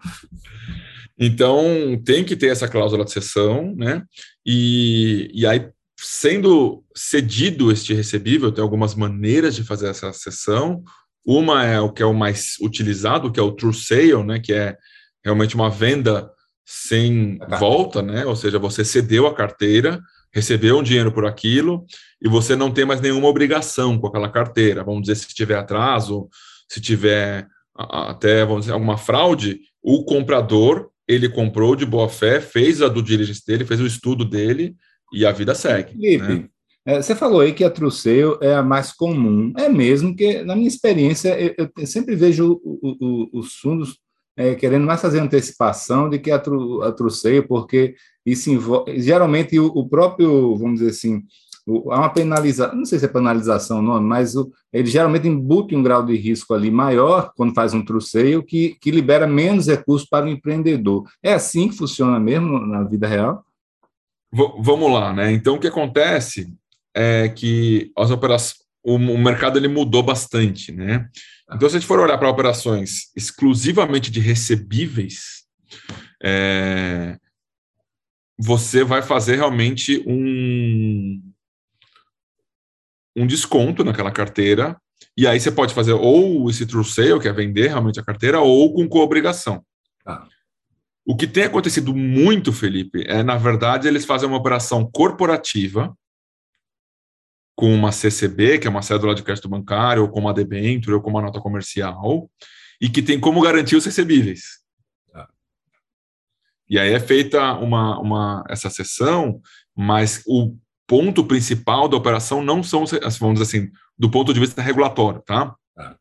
Então, 1.19 2.01
tem 2.05 2.23
que 2.23 2.37
ter 2.37 2.49
essa 2.49 2.69
cláusula 2.69 3.05
de 3.05 3.11
cessão, 3.11 3.75
né? 3.77 4.05
E, 4.47 5.31
e 5.35 5.47
aí, 5.47 5.69
sendo 5.99 6.85
cedido 6.95 7.73
este 7.73 7.93
recebível, 7.93 8.53
tem 8.53 8.63
algumas 8.63 8.95
maneiras 8.95 9.57
de 9.57 9.65
fazer 9.65 9.89
essa 9.89 10.13
cessão. 10.13 10.83
Uma 11.27 11.65
é 11.65 11.81
o 11.81 11.93
que 11.93 12.03
é 12.03 12.07
o 12.07 12.15
mais 12.15 12.57
utilizado, 12.61 13.33
que 13.33 13.41
é 13.41 13.43
o 13.43 13.53
true 13.53 13.75
sale, 13.75 14.23
né? 14.23 14.39
Que 14.39 14.53
é 14.53 14.77
realmente 15.25 15.57
uma 15.57 15.71
venda 15.71 16.31
sem 16.65 17.39
volta, 17.59 18.03
né? 18.03 18.25
Ou 18.27 18.37
seja, 18.37 18.59
você 18.59 18.85
cedeu 18.85 19.27
a 19.27 19.35
carteira 19.35 20.01
recebeu 20.33 20.79
um 20.79 20.83
dinheiro 20.83 21.13
por 21.13 21.27
aquilo 21.27 21.85
e 22.21 22.29
você 22.29 22.55
não 22.55 22.71
tem 22.71 22.85
mais 22.85 23.01
nenhuma 23.01 23.29
obrigação 23.29 23.99
com 23.99 24.07
aquela 24.07 24.29
carteira. 24.29 24.85
Vamos 24.85 25.03
dizer, 25.03 25.17
se 25.17 25.35
tiver 25.35 25.57
atraso, 25.57 26.29
se 26.69 26.81
tiver 26.81 27.47
até 27.75 28.45
vamos 28.45 28.63
dizer, 28.63 28.73
alguma 28.73 28.97
fraude, 28.97 29.61
o 29.83 30.05
comprador 30.05 30.91
ele 31.07 31.29
comprou 31.29 31.75
de 31.75 31.87
boa 31.87 32.09
fé, 32.09 32.41
fez 32.41 32.83
a 32.83 32.89
do 32.89 33.03
diligence 33.03 33.45
dele, 33.47 33.65
fez 33.65 33.81
o 33.81 33.87
estudo 33.87 34.25
dele 34.25 34.77
e 35.13 35.25
a 35.25 35.33
vida 35.33 35.55
segue. 35.55 35.93
Felipe, 35.93 36.25
né? 36.27 36.49
É, 36.85 37.03
você 37.03 37.15
falou 37.15 37.41
aí 37.41 37.53
que 37.53 37.65
a 37.65 37.71
Truceio 37.71 38.39
é 38.41 38.55
a 38.55 38.63
mais 38.63 38.93
comum. 38.93 39.53
É 39.59 39.69
mesmo 39.69 40.17
que, 40.17 40.43
na 40.43 40.57
minha 40.57 40.69
experiência, 40.69 41.39
eu, 41.39 41.71
eu 41.77 41.87
sempre 41.87 42.17
vejo 42.17 42.59
o, 42.65 42.97
o, 42.99 43.41
os 43.41 43.57
fundos 43.57 43.99
é, 44.35 44.55
querendo 44.55 44.87
mais 44.87 45.03
fazer 45.03 45.21
antecipação 45.21 46.09
de 46.09 46.19
que 46.19 46.31
a, 46.31 46.39
tru, 46.39 46.83
a 46.83 46.91
Truceio, 46.91 47.47
porque 47.47 47.95
isso 48.33 48.51
envolve, 48.51 49.01
geralmente 49.01 49.59
o, 49.59 49.67
o, 49.67 49.89
próprio, 49.89 50.57
vamos 50.57 50.81
dizer 50.81 50.91
assim, 50.91 51.23
o, 51.67 51.93
há 51.93 51.99
uma 51.99 52.11
penalização, 52.11 52.77
não 52.77 52.85
sei 52.85 52.99
se 52.99 53.05
é 53.05 53.09
penalização 53.09 53.79
o 53.79 53.83
nome, 53.83 54.07
mas 54.07 54.35
o, 54.37 54.51
ele 54.73 54.89
geralmente 54.89 55.29
embute 55.29 55.75
um 55.75 55.83
grau 55.83 56.05
de 56.05 56.17
risco 56.17 56.55
ali 56.55 56.71
maior 56.71 57.33
quando 57.37 57.55
faz 57.55 57.75
um 57.75 57.85
truceio 57.85 58.43
que, 58.43 58.77
que 58.81 58.91
libera 58.91 59.27
menos 59.27 59.67
recursos 59.67 60.09
para 60.09 60.27
o 60.27 60.29
empreendedor. 60.29 61.05
É 61.23 61.35
assim 61.35 61.69
que 61.69 61.77
funciona 61.77 62.19
mesmo 62.19 62.59
na 62.59 62.85
vida 62.85 63.07
real? 63.07 63.45
V 64.33 64.45
vamos 64.61 64.93
lá, 64.93 65.13
né? 65.13 65.33
Então 65.33 65.57
o 65.57 65.61
que 65.61 65.67
acontece 65.67 66.53
é 66.95 67.29
que 67.29 67.91
as 67.97 68.11
operações, 68.11 68.59
o, 68.83 68.95
o 68.95 69.19
mercado 69.19 69.59
ele 69.59 69.69
mudou 69.69 70.03
bastante, 70.03 70.73
né? 70.73 71.09
Então, 71.55 71.69
se 71.69 71.77
a 71.77 71.79
gente 71.79 71.89
for 71.89 71.99
olhar 71.99 72.19
para 72.19 72.29
operações 72.29 73.11
exclusivamente 73.17 74.11
de 74.11 74.21
recebíveis, 74.21 75.45
é, 76.23 77.17
você 78.39 78.85
vai 78.85 79.03
fazer 79.03 79.37
realmente 79.37 80.03
um, 80.07 81.21
um 83.17 83.27
desconto 83.27 83.83
naquela 83.83 84.13
carteira, 84.13 84.81
e 85.17 85.27
aí 85.27 85.41
você 85.41 85.51
pode 85.51 85.75
fazer 85.75 85.93
ou 85.93 86.49
esse 86.49 86.65
true 86.65 86.85
sale, 86.85 87.19
que 87.19 87.27
é 87.27 87.33
vender 87.33 87.69
realmente 87.69 87.99
a 87.99 88.05
carteira, 88.05 88.41
ou 88.41 88.73
com 88.73 88.89
coobrigação. 88.89 89.65
Ah. 90.07 90.27
O 91.05 91.17
que 91.17 91.27
tem 91.27 91.45
acontecido 91.45 91.95
muito, 91.95 92.53
Felipe, 92.53 93.03
é, 93.09 93.23
na 93.23 93.37
verdade, 93.37 93.89
eles 93.89 94.05
fazem 94.05 94.29
uma 94.29 94.39
operação 94.39 94.89
corporativa 94.89 95.97
com 97.57 97.75
uma 97.75 97.91
CCB, 97.91 98.59
que 98.59 98.69
é 98.69 98.71
uma 98.71 98.83
cédula 98.83 99.15
de 99.17 99.25
crédito 99.25 99.49
bancário, 99.49 100.03
ou 100.03 100.09
com 100.09 100.21
uma 100.21 100.33
debênture, 100.33 100.95
ou 100.95 101.01
com 101.01 101.11
uma 101.11 101.23
nota 101.23 101.41
comercial, 101.41 102.31
e 102.81 102.89
que 102.89 103.03
tem 103.03 103.19
como 103.19 103.41
garantir 103.41 103.75
os 103.75 103.85
recebíveis. 103.85 104.59
E 106.69 106.79
aí 106.79 106.93
é 106.93 107.01
feita 107.01 107.55
uma, 107.55 107.99
uma, 107.99 108.45
essa 108.49 108.69
sessão, 108.69 109.41
mas 109.77 110.23
o 110.27 110.57
ponto 110.87 111.25
principal 111.25 111.89
da 111.89 111.97
operação 111.97 112.43
não 112.43 112.63
são, 112.63 112.85
vamos 113.21 113.41
dizer 113.41 113.43
assim, 113.43 113.71
do 113.97 114.11
ponto 114.11 114.33
de 114.33 114.41
vista 114.41 114.63
regulatório, 114.63 115.23
tá? 115.23 115.55
tá? 115.75 115.97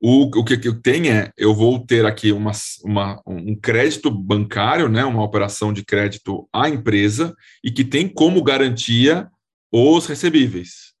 O, 0.00 0.24
o 0.40 0.44
que, 0.44 0.56
que 0.56 0.72
tem 0.80 1.10
é, 1.10 1.30
eu 1.36 1.54
vou 1.54 1.84
ter 1.84 2.04
aqui 2.04 2.32
uma, 2.32 2.52
uma, 2.84 3.22
um 3.26 3.54
crédito 3.54 4.10
bancário, 4.10 4.88
né, 4.88 5.04
uma 5.04 5.22
operação 5.22 5.72
de 5.72 5.84
crédito 5.84 6.48
à 6.52 6.68
empresa, 6.68 7.34
e 7.62 7.70
que 7.70 7.84
tem 7.84 8.08
como 8.08 8.42
garantia 8.42 9.28
os 9.70 10.06
recebíveis. 10.06 10.92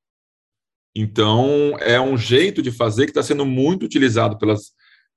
Então, 0.94 1.76
é 1.80 2.00
um 2.00 2.16
jeito 2.16 2.62
de 2.62 2.70
fazer 2.70 3.04
que 3.04 3.10
está 3.10 3.22
sendo 3.22 3.46
muito 3.46 3.84
utilizado 3.84 4.38
pelas, 4.38 4.72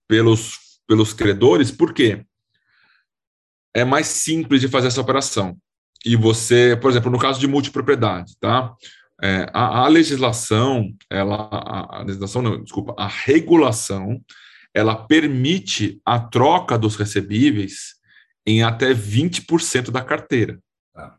pelos, 0.07 0.79
pelos 0.87 1.13
credores, 1.13 1.71
por 1.71 1.93
quê? 1.93 2.25
É 3.75 3.83
mais 3.83 4.07
simples 4.07 4.61
de 4.61 4.69
fazer 4.69 4.87
essa 4.87 5.01
operação. 5.01 5.57
E 6.05 6.15
você, 6.15 6.77
por 6.81 6.89
exemplo, 6.89 7.11
no 7.11 7.19
caso 7.19 7.39
de 7.39 7.47
multipropriedade, 7.47 8.33
tá? 8.39 8.73
É, 9.21 9.49
a, 9.53 9.83
a, 9.83 9.87
legislação, 9.87 10.93
ela, 11.09 11.49
a, 11.51 11.97
a, 11.97 12.01
legislação 12.03 12.41
não, 12.41 12.63
desculpa, 12.63 12.93
a 12.97 13.07
regulação, 13.07 14.21
ela 14.73 14.95
permite 14.95 16.01
a 16.05 16.19
troca 16.19 16.77
dos 16.77 16.95
recebíveis 16.95 17.95
em 18.45 18.63
até 18.63 18.93
20% 18.93 19.91
da 19.91 20.01
carteira. 20.01 20.59
Tá. 20.93 21.15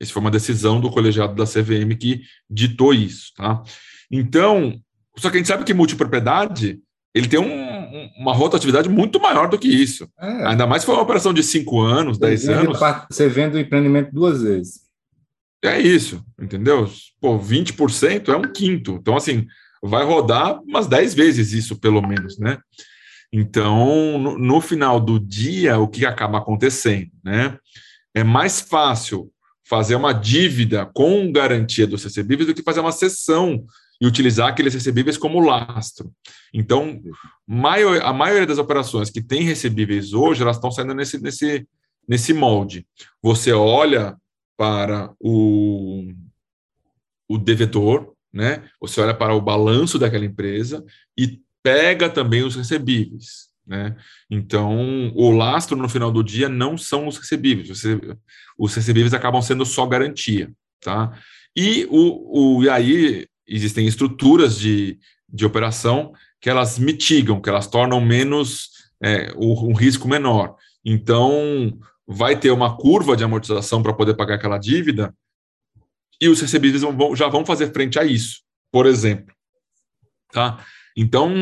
Essa 0.00 0.12
foi 0.12 0.20
uma 0.20 0.30
decisão 0.30 0.80
do 0.80 0.90
colegiado 0.90 1.34
da 1.34 1.44
CVM 1.44 1.96
que 1.98 2.22
ditou 2.48 2.94
isso, 2.94 3.32
tá? 3.34 3.62
Então, 4.10 4.80
só 5.16 5.30
que 5.30 5.36
a 5.36 5.38
gente 5.38 5.48
sabe 5.48 5.64
que 5.64 5.74
multipropriedade, 5.74 6.80
ele 7.14 7.28
tem 7.28 7.40
um, 7.40 7.67
uma 8.16 8.32
rotatividade 8.32 8.88
muito 8.88 9.20
maior 9.20 9.48
do 9.48 9.58
que 9.58 9.68
isso. 9.68 10.08
É. 10.18 10.46
Ainda 10.48 10.66
mais 10.66 10.82
se 10.82 10.86
for 10.86 10.94
uma 10.94 11.02
operação 11.02 11.32
de 11.32 11.42
5 11.42 11.80
anos, 11.80 12.18
10 12.18 12.48
anos. 12.48 12.78
Você 13.10 13.28
vende 13.28 13.56
o 13.56 13.60
empreendimento 13.60 14.12
duas 14.12 14.42
vezes. 14.42 14.80
É 15.64 15.78
isso, 15.80 16.24
entendeu? 16.40 16.88
Pô, 17.20 17.38
20% 17.38 18.28
é 18.28 18.36
um 18.36 18.52
quinto. 18.52 18.98
Então, 19.00 19.16
assim, 19.16 19.46
vai 19.82 20.04
rodar 20.04 20.60
umas 20.62 20.86
10 20.86 21.14
vezes 21.14 21.52
isso, 21.52 21.78
pelo 21.80 22.00
menos, 22.00 22.38
né? 22.38 22.58
Então, 23.32 24.18
no, 24.18 24.38
no 24.38 24.60
final 24.60 25.00
do 25.00 25.18
dia, 25.18 25.78
o 25.78 25.88
que 25.88 26.06
acaba 26.06 26.38
acontecendo, 26.38 27.10
né? 27.24 27.58
É 28.14 28.24
mais 28.24 28.60
fácil 28.60 29.30
fazer 29.68 29.96
uma 29.96 30.12
dívida 30.14 30.86
com 30.86 31.30
garantia 31.30 31.86
dos 31.86 32.02
recebíveis 32.02 32.46
do 32.46 32.54
que 32.54 32.62
fazer 32.62 32.80
uma 32.80 32.92
cessão 32.92 33.64
e 34.00 34.06
utilizar 34.06 34.48
aqueles 34.48 34.74
recebíveis 34.74 35.16
como 35.16 35.40
lastro. 35.40 36.12
Então, 36.52 37.00
maior, 37.46 38.00
a 38.02 38.12
maioria 38.12 38.46
das 38.46 38.58
operações 38.58 39.10
que 39.10 39.20
tem 39.20 39.42
recebíveis 39.42 40.12
hoje, 40.12 40.42
elas 40.42 40.56
estão 40.56 40.70
saindo 40.70 40.94
nesse, 40.94 41.20
nesse, 41.20 41.66
nesse 42.06 42.32
molde. 42.32 42.86
Você 43.22 43.52
olha 43.52 44.16
para 44.56 45.12
o, 45.20 46.12
o 47.28 47.38
devedor, 47.38 48.12
né? 48.32 48.68
você 48.80 49.00
olha 49.00 49.14
para 49.14 49.34
o 49.34 49.40
balanço 49.40 49.98
daquela 49.98 50.24
empresa 50.24 50.84
e 51.16 51.40
pega 51.62 52.08
também 52.08 52.42
os 52.42 52.54
recebíveis. 52.54 53.48
Né? 53.66 53.96
Então, 54.30 55.12
o 55.14 55.30
lastro 55.30 55.76
no 55.76 55.88
final 55.88 56.10
do 56.10 56.24
dia 56.24 56.48
não 56.48 56.78
são 56.78 57.06
os 57.06 57.18
recebíveis, 57.18 57.68
você, 57.68 58.00
os 58.56 58.74
recebíveis 58.74 59.12
acabam 59.12 59.42
sendo 59.42 59.66
só 59.66 59.84
garantia. 59.86 60.50
Tá? 60.80 61.12
E, 61.54 61.86
o, 61.90 62.58
o, 62.58 62.64
e 62.64 62.70
aí 62.70 63.26
existem 63.48 63.86
estruturas 63.86 64.58
de, 64.58 64.98
de 65.28 65.46
operação 65.46 66.12
que 66.40 66.50
elas 66.50 66.78
mitigam, 66.78 67.40
que 67.40 67.48
elas 67.48 67.66
tornam 67.66 68.00
menos 68.00 68.70
é, 69.02 69.32
um 69.36 69.72
risco 69.72 70.06
menor. 70.06 70.54
Então, 70.84 71.78
vai 72.06 72.38
ter 72.38 72.50
uma 72.50 72.76
curva 72.76 73.16
de 73.16 73.24
amortização 73.24 73.82
para 73.82 73.92
poder 73.92 74.14
pagar 74.14 74.36
aquela 74.36 74.58
dívida 74.58 75.14
e 76.20 76.28
os 76.28 76.40
recebíveis 76.40 76.82
vão, 76.82 77.14
já 77.14 77.28
vão 77.28 77.44
fazer 77.44 77.72
frente 77.72 77.98
a 77.98 78.04
isso, 78.04 78.40
por 78.72 78.86
exemplo. 78.86 79.34
Tá? 80.32 80.64
Então, 80.96 81.32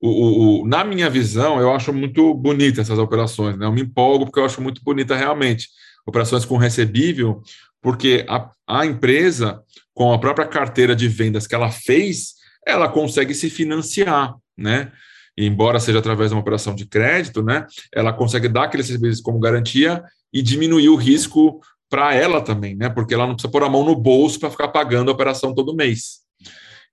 o, 0.00 0.62
o, 0.62 0.66
na 0.66 0.82
minha 0.84 1.08
visão, 1.08 1.60
eu 1.60 1.72
acho 1.72 1.92
muito 1.92 2.34
bonita 2.34 2.80
essas 2.80 2.98
operações. 2.98 3.56
Né? 3.56 3.64
Eu 3.64 3.72
me 3.72 3.82
empolgo 3.82 4.24
porque 4.24 4.40
eu 4.40 4.44
acho 4.44 4.60
muito 4.60 4.82
bonita 4.82 5.14
realmente. 5.14 5.68
Operações 6.04 6.44
com 6.44 6.56
recebível, 6.56 7.42
porque 7.82 8.24
a, 8.28 8.50
a 8.66 8.86
empresa, 8.86 9.62
com 9.94 10.12
a 10.12 10.18
própria 10.18 10.46
carteira 10.46 10.94
de 10.94 11.08
vendas 11.08 11.46
que 11.46 11.54
ela 11.54 11.70
fez, 11.70 12.34
ela 12.66 12.88
consegue 12.88 13.34
se 13.34 13.48
financiar, 13.48 14.34
né? 14.56 14.92
Embora 15.36 15.78
seja 15.78 16.00
através 16.00 16.30
de 16.30 16.34
uma 16.34 16.40
operação 16.40 16.74
de 16.74 16.84
crédito, 16.84 17.42
né? 17.42 17.64
Ela 17.94 18.12
consegue 18.12 18.48
dar 18.48 18.64
aqueles 18.64 18.86
serviços 18.86 19.20
como 19.20 19.38
garantia 19.38 20.02
e 20.32 20.42
diminuir 20.42 20.88
o 20.88 20.96
risco 20.96 21.60
para 21.88 22.14
ela 22.14 22.40
também, 22.40 22.76
né? 22.76 22.88
Porque 22.88 23.14
ela 23.14 23.26
não 23.26 23.34
precisa 23.34 23.50
pôr 23.50 23.62
a 23.62 23.68
mão 23.68 23.84
no 23.84 23.96
bolso 23.96 24.38
para 24.38 24.50
ficar 24.50 24.68
pagando 24.68 25.10
a 25.10 25.14
operação 25.14 25.54
todo 25.54 25.74
mês. 25.74 26.27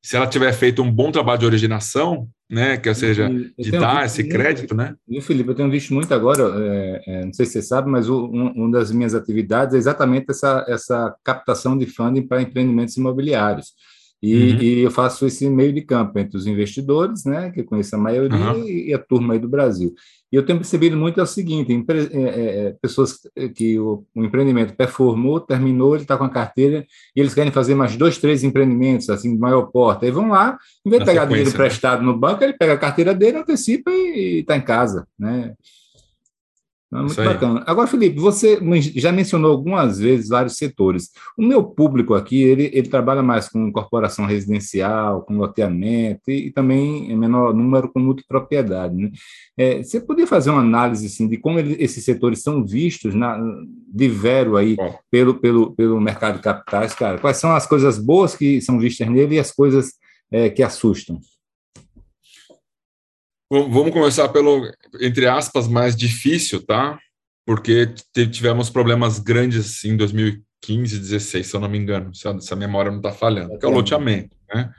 Se 0.05 0.15
ela 0.15 0.27
tiver 0.27 0.53
feito 0.53 0.83
um 0.83 0.91
bom 0.91 1.11
trabalho 1.11 1.39
de 1.39 1.47
originação, 1.47 2.29
né, 2.47 2.77
que 2.77 2.93
seja, 2.93 3.27
de 3.57 3.71
dar 3.71 4.05
esse 4.05 4.23
crédito, 4.23 4.75
né? 4.75 4.93
E 5.09 5.19
Felipe, 5.19 5.49
eu 5.49 5.55
tenho 5.55 5.71
visto 5.71 5.95
muito 5.95 6.13
agora, 6.13 6.43
é, 6.63 7.01
é, 7.07 7.25
não 7.25 7.33
sei 7.33 7.47
se 7.47 7.53
você 7.53 7.63
sabe, 7.63 7.89
mas 7.89 8.07
o, 8.07 8.27
um, 8.27 8.51
uma 8.51 8.71
das 8.71 8.91
minhas 8.91 9.15
atividades 9.15 9.73
é 9.73 9.79
exatamente 9.79 10.27
essa, 10.29 10.63
essa 10.67 11.15
captação 11.23 11.75
de 11.75 11.87
funding 11.87 12.21
para 12.21 12.39
empreendimentos 12.39 12.95
imobiliários. 12.95 13.73
E, 14.21 14.35
uhum. 14.35 14.61
e, 14.61 14.79
eu 14.81 14.91
faço 14.91 15.25
esse 15.25 15.49
meio 15.49 15.73
de 15.73 15.81
campo 15.81 16.19
entre 16.19 16.37
os 16.37 16.45
investidores, 16.45 17.25
né, 17.25 17.49
que 17.49 17.61
eu 17.61 17.65
conheço 17.65 17.95
a 17.95 17.99
maioria, 17.99 18.53
uhum. 18.53 18.63
e 18.63 18.93
a 18.93 18.99
turma 18.99 19.33
aí 19.33 19.39
do 19.39 19.49
Brasil. 19.49 19.91
E 20.31 20.35
eu 20.35 20.45
tenho 20.45 20.59
percebido 20.59 20.97
muito 20.97 21.19
é 21.19 21.23
o 21.23 21.27
seguinte: 21.27 21.71
empre, 21.71 22.09
é, 22.11 22.17
é, 22.17 22.67
é 22.67 22.75
pessoas 22.81 23.19
que 23.55 23.79
o, 23.79 24.03
o, 24.15 24.23
empreendimento 24.23 24.75
performou, 24.75 25.39
terminou, 25.39 25.95
ele 25.95 26.03
está 26.03 26.17
com 26.17 26.23
a 26.23 26.29
carteira, 26.29 26.85
e 27.15 27.19
eles 27.19 27.33
querem 27.33 27.51
fazer 27.51 27.75
mais 27.75 27.95
dois, 27.95 28.17
três 28.17 28.43
empreendimentos, 28.43 29.09
assim, 29.09 29.33
de 29.33 29.39
maior 29.39 29.63
porta. 29.67 30.05
Aí 30.05 30.11
vão 30.11 30.29
lá, 30.29 30.57
em 30.85 30.89
vez 30.89 31.01
de 31.01 31.05
pegar 31.05 31.25
dinheiro 31.25 31.49
né? 31.49 31.53
emprestado 31.53 32.03
no 32.03 32.17
banco, 32.17 32.43
ele 32.43 32.53
pega 32.53 32.73
a 32.73 32.77
carteira 32.77 33.13
dele, 33.13 33.37
antecipa 33.37 33.91
e 33.91 34.39
está 34.39 34.57
em 34.57 34.61
casa, 34.61 35.07
né? 35.17 35.53
É 36.97 37.01
muito 37.01 37.15
bacana. 37.15 37.63
Agora, 37.65 37.87
Felipe, 37.87 38.19
você 38.19 38.59
já 38.95 39.11
mencionou 39.11 39.51
algumas 39.51 39.99
vezes 39.99 40.29
vários 40.29 40.57
setores. 40.57 41.11
O 41.37 41.43
meu 41.43 41.63
público 41.63 42.13
aqui, 42.13 42.41
ele, 42.41 42.69
ele 42.73 42.87
trabalha 42.87 43.21
mais 43.21 43.49
com 43.49 43.71
corporação 43.71 44.25
residencial, 44.25 45.21
com 45.23 45.37
loteamento 45.37 46.29
e, 46.29 46.47
e 46.47 46.51
também 46.51 47.11
em 47.11 47.17
menor 47.17 47.53
número 47.53 47.89
com 47.91 47.99
multipropriedade. 47.99 48.95
Né? 48.95 49.11
É, 49.57 49.83
você 49.83 49.99
poderia 49.99 50.27
fazer 50.27 50.49
uma 50.49 50.61
análise 50.61 51.07
assim, 51.07 51.27
de 51.27 51.37
como 51.37 51.59
ele, 51.59 51.75
esses 51.79 52.03
setores 52.03 52.41
são 52.41 52.65
vistos 52.65 53.13
na, 53.13 53.37
de 53.93 54.07
vero 54.07 54.57
aí 54.57 54.75
pelo, 55.09 55.35
pelo, 55.35 55.75
pelo 55.75 56.01
mercado 56.01 56.37
de 56.37 56.41
capitais, 56.41 56.93
cara? 56.93 57.17
Quais 57.17 57.37
são 57.37 57.55
as 57.55 57.65
coisas 57.65 57.97
boas 57.97 58.35
que 58.35 58.61
são 58.61 58.79
vistas 58.79 59.07
nele 59.09 59.35
e 59.35 59.39
as 59.39 59.51
coisas 59.51 59.93
é, 60.31 60.49
que 60.49 60.63
assustam? 60.63 61.19
Vamos 63.49 63.91
começar 63.91 64.29
pelo, 64.29 64.71
entre 64.99 65.27
aspas, 65.27 65.67
mais 65.67 65.95
difícil, 65.95 66.65
tá? 66.65 66.97
Porque 67.45 67.93
tivemos 68.31 68.71
problemas 68.71 69.19
grandes 69.19 69.83
em 69.85 69.95
2015, 69.95 70.97
16, 70.97 71.45
se 71.45 71.55
eu 71.55 71.59
não 71.59 71.69
me 71.69 71.77
engano, 71.77 72.13
se 72.13 72.27
a, 72.27 72.39
se 72.39 72.51
a 72.51 72.55
memória 72.55 72.89
não 72.89 72.97
está 72.97 73.11
falhando, 73.11 73.57
que 73.59 73.65
é 73.65 73.69
o 73.69 73.71
loteamento, 73.71 74.35
né? 74.51 74.73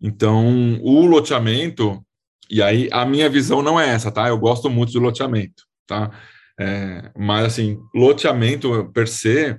Então, 0.00 0.80
o 0.80 1.04
loteamento, 1.04 2.02
e 2.48 2.62
aí 2.62 2.88
a 2.90 3.04
minha 3.04 3.28
visão 3.28 3.60
não 3.60 3.78
é 3.78 3.90
essa, 3.90 4.10
tá? 4.10 4.28
Eu 4.28 4.38
gosto 4.38 4.70
muito 4.70 4.92
do 4.92 5.00
loteamento, 5.00 5.64
tá? 5.86 6.10
É, 6.58 7.10
mas, 7.16 7.44
assim, 7.44 7.78
loteamento 7.94 8.90
per 8.94 9.06
se, 9.06 9.58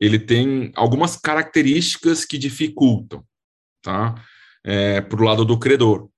ele 0.00 0.20
tem 0.20 0.70
algumas 0.76 1.16
características 1.16 2.24
que 2.24 2.38
dificultam, 2.38 3.24
tá? 3.82 4.14
É, 4.64 5.00
para 5.00 5.20
o 5.20 5.24
lado 5.24 5.44
do 5.44 5.58
credor. 5.58 6.08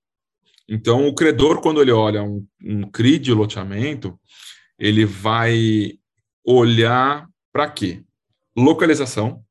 Então, 0.69 1.07
o 1.09 1.15
credor, 1.15 1.61
quando 1.61 1.81
ele 1.81 1.91
olha 1.91 2.23
um, 2.23 2.47
um 2.63 2.91
CRI 2.91 3.19
de 3.19 3.33
loteamento, 3.33 4.19
ele 4.79 5.07
vai 5.07 5.95
olhar 6.45 7.27
para 7.53 7.71
quê? 7.71 8.03
Localização. 8.57 9.43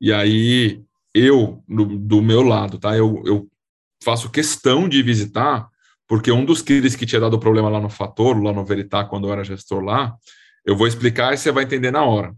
E 0.00 0.12
aí, 0.12 0.82
eu, 1.12 1.62
do, 1.68 1.84
do 1.98 2.22
meu 2.22 2.42
lado, 2.42 2.78
tá? 2.78 2.96
Eu, 2.96 3.22
eu 3.26 3.48
faço 4.02 4.30
questão 4.30 4.88
de 4.88 5.02
visitar, 5.02 5.68
porque 6.06 6.30
um 6.30 6.44
dos 6.44 6.62
CRIs 6.62 6.94
que 6.94 7.06
tinha 7.06 7.20
dado 7.20 7.38
problema 7.38 7.68
lá 7.68 7.80
no 7.80 7.88
Fator, 7.88 8.40
lá 8.40 8.52
no 8.52 8.64
Veritá, 8.64 9.04
quando 9.04 9.26
eu 9.26 9.32
era 9.32 9.44
gestor 9.44 9.82
lá, 9.82 10.14
eu 10.64 10.76
vou 10.76 10.86
explicar 10.86 11.34
e 11.34 11.36
você 11.36 11.50
vai 11.50 11.64
entender 11.64 11.90
na 11.90 12.04
hora. 12.04 12.34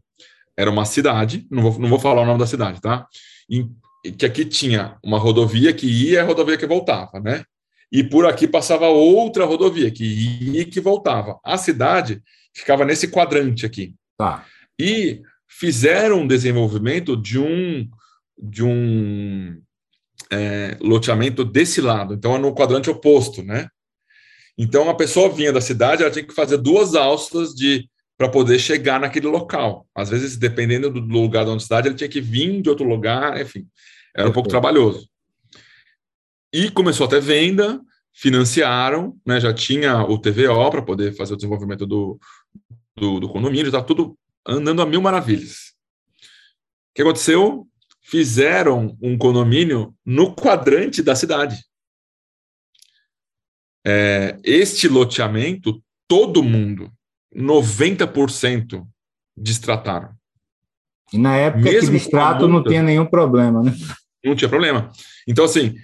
Era 0.57 0.70
uma 0.70 0.84
cidade, 0.84 1.47
não 1.51 1.62
vou, 1.62 1.78
não 1.78 1.89
vou 1.89 1.99
falar 1.99 2.22
o 2.22 2.26
nome 2.26 2.39
da 2.39 2.47
cidade, 2.47 2.80
tá? 2.80 3.07
Que 4.13 4.27
aqui 4.27 4.45
tinha 4.45 4.97
uma 5.03 5.19
rodovia 5.19 5.73
que 5.73 5.87
ia 5.87 6.13
e 6.15 6.19
a 6.19 6.25
rodovia 6.25 6.57
que 6.57 6.67
voltava, 6.67 7.21
né? 7.21 7.45
E 7.91 8.03
por 8.03 8.27
aqui 8.27 8.49
passava 8.49 8.89
outra 8.89 9.45
rodovia 9.45 9.91
que 9.91 10.05
ia 10.05 10.63
e 10.63 10.65
que 10.65 10.81
voltava. 10.81 11.39
A 11.45 11.57
cidade 11.57 12.23
ficava 12.55 12.85
nesse 12.85 13.09
quadrante 13.09 13.65
aqui. 13.65 13.95
Tá. 14.19 14.45
E 14.79 15.23
fizeram 15.49 16.21
um 16.21 16.27
desenvolvimento 16.27 17.17
de 17.17 17.39
um 17.39 17.89
de 18.39 18.63
um 18.63 19.59
é, 20.31 20.77
loteamento 20.81 21.45
desse 21.45 21.81
lado, 21.81 22.15
então 22.15 22.35
é 22.35 22.39
no 22.39 22.55
quadrante 22.55 22.91
oposto, 22.91 23.43
né? 23.43 23.69
Então 24.59 24.91
a 24.91 24.95
pessoa 24.95 25.33
vinha 25.33 25.53
da 25.53 25.61
cidade, 25.61 26.03
ela 26.03 26.11
tinha 26.11 26.27
que 26.27 26.35
fazer 26.35 26.59
duas 26.59 26.95
alças 26.95 27.55
de 27.55 27.89
para 28.17 28.29
poder 28.29 28.59
chegar 28.59 28.99
naquele 28.99 29.27
local. 29.27 29.87
Às 29.95 30.09
vezes, 30.09 30.37
dependendo 30.37 30.91
do 30.91 31.01
lugar 31.01 31.45
da 31.45 31.59
cidade, 31.59 31.89
ele 31.89 31.97
tinha 31.97 32.09
que 32.09 32.21
vir 32.21 32.63
de 32.63 32.71
outro 32.71 32.87
lugar, 32.87 33.39
enfim. 33.41 33.67
Era 34.17 34.29
um 34.29 34.33
pouco 34.33 34.49
trabalhoso. 34.49 35.09
E 36.53 36.71
começou 36.71 37.07
a 37.07 37.11
ter 37.11 37.21
venda, 37.21 37.81
financiaram, 38.12 39.14
né, 39.27 39.39
já 39.39 39.53
tinha 39.53 40.03
o 40.03 40.19
TVO 40.19 40.71
para 40.71 40.81
poder 40.81 41.14
fazer 41.14 41.35
o 41.35 41.37
desenvolvimento 41.37 41.85
do, 41.85 42.19
do, 42.97 43.21
do 43.21 43.29
condomínio, 43.29 43.67
está 43.67 43.83
tudo 43.83 44.19
andando 44.47 44.81
a 44.81 44.87
mil 44.87 45.03
maravilhas. 45.03 45.75
O 46.91 46.95
que 46.95 47.03
aconteceu? 47.03 47.69
Fizeram 48.01 48.97
um 49.03 49.19
condomínio 49.19 49.95
no 50.05 50.35
quadrante 50.35 51.03
da 51.03 51.14
cidade. 51.14 51.62
É, 53.85 54.39
este 54.43 54.89
loteamento, 54.89 55.83
todo 56.09 56.43
mundo, 56.43 56.91
90% 57.35 58.87
destrataram. 59.37 60.17
E 61.12 61.19
na 61.19 61.37
época 61.37 61.64
Mesmo 61.64 61.91
que 61.91 61.99
distrato 61.99 62.49
não 62.49 62.64
tinha 62.64 62.83
nenhum 62.83 63.07
problema, 63.07 63.62
né? 63.62 63.73
Não 64.27 64.35
tinha 64.35 64.49
problema. 64.49 64.91
Então, 65.27 65.45
assim, 65.45 65.77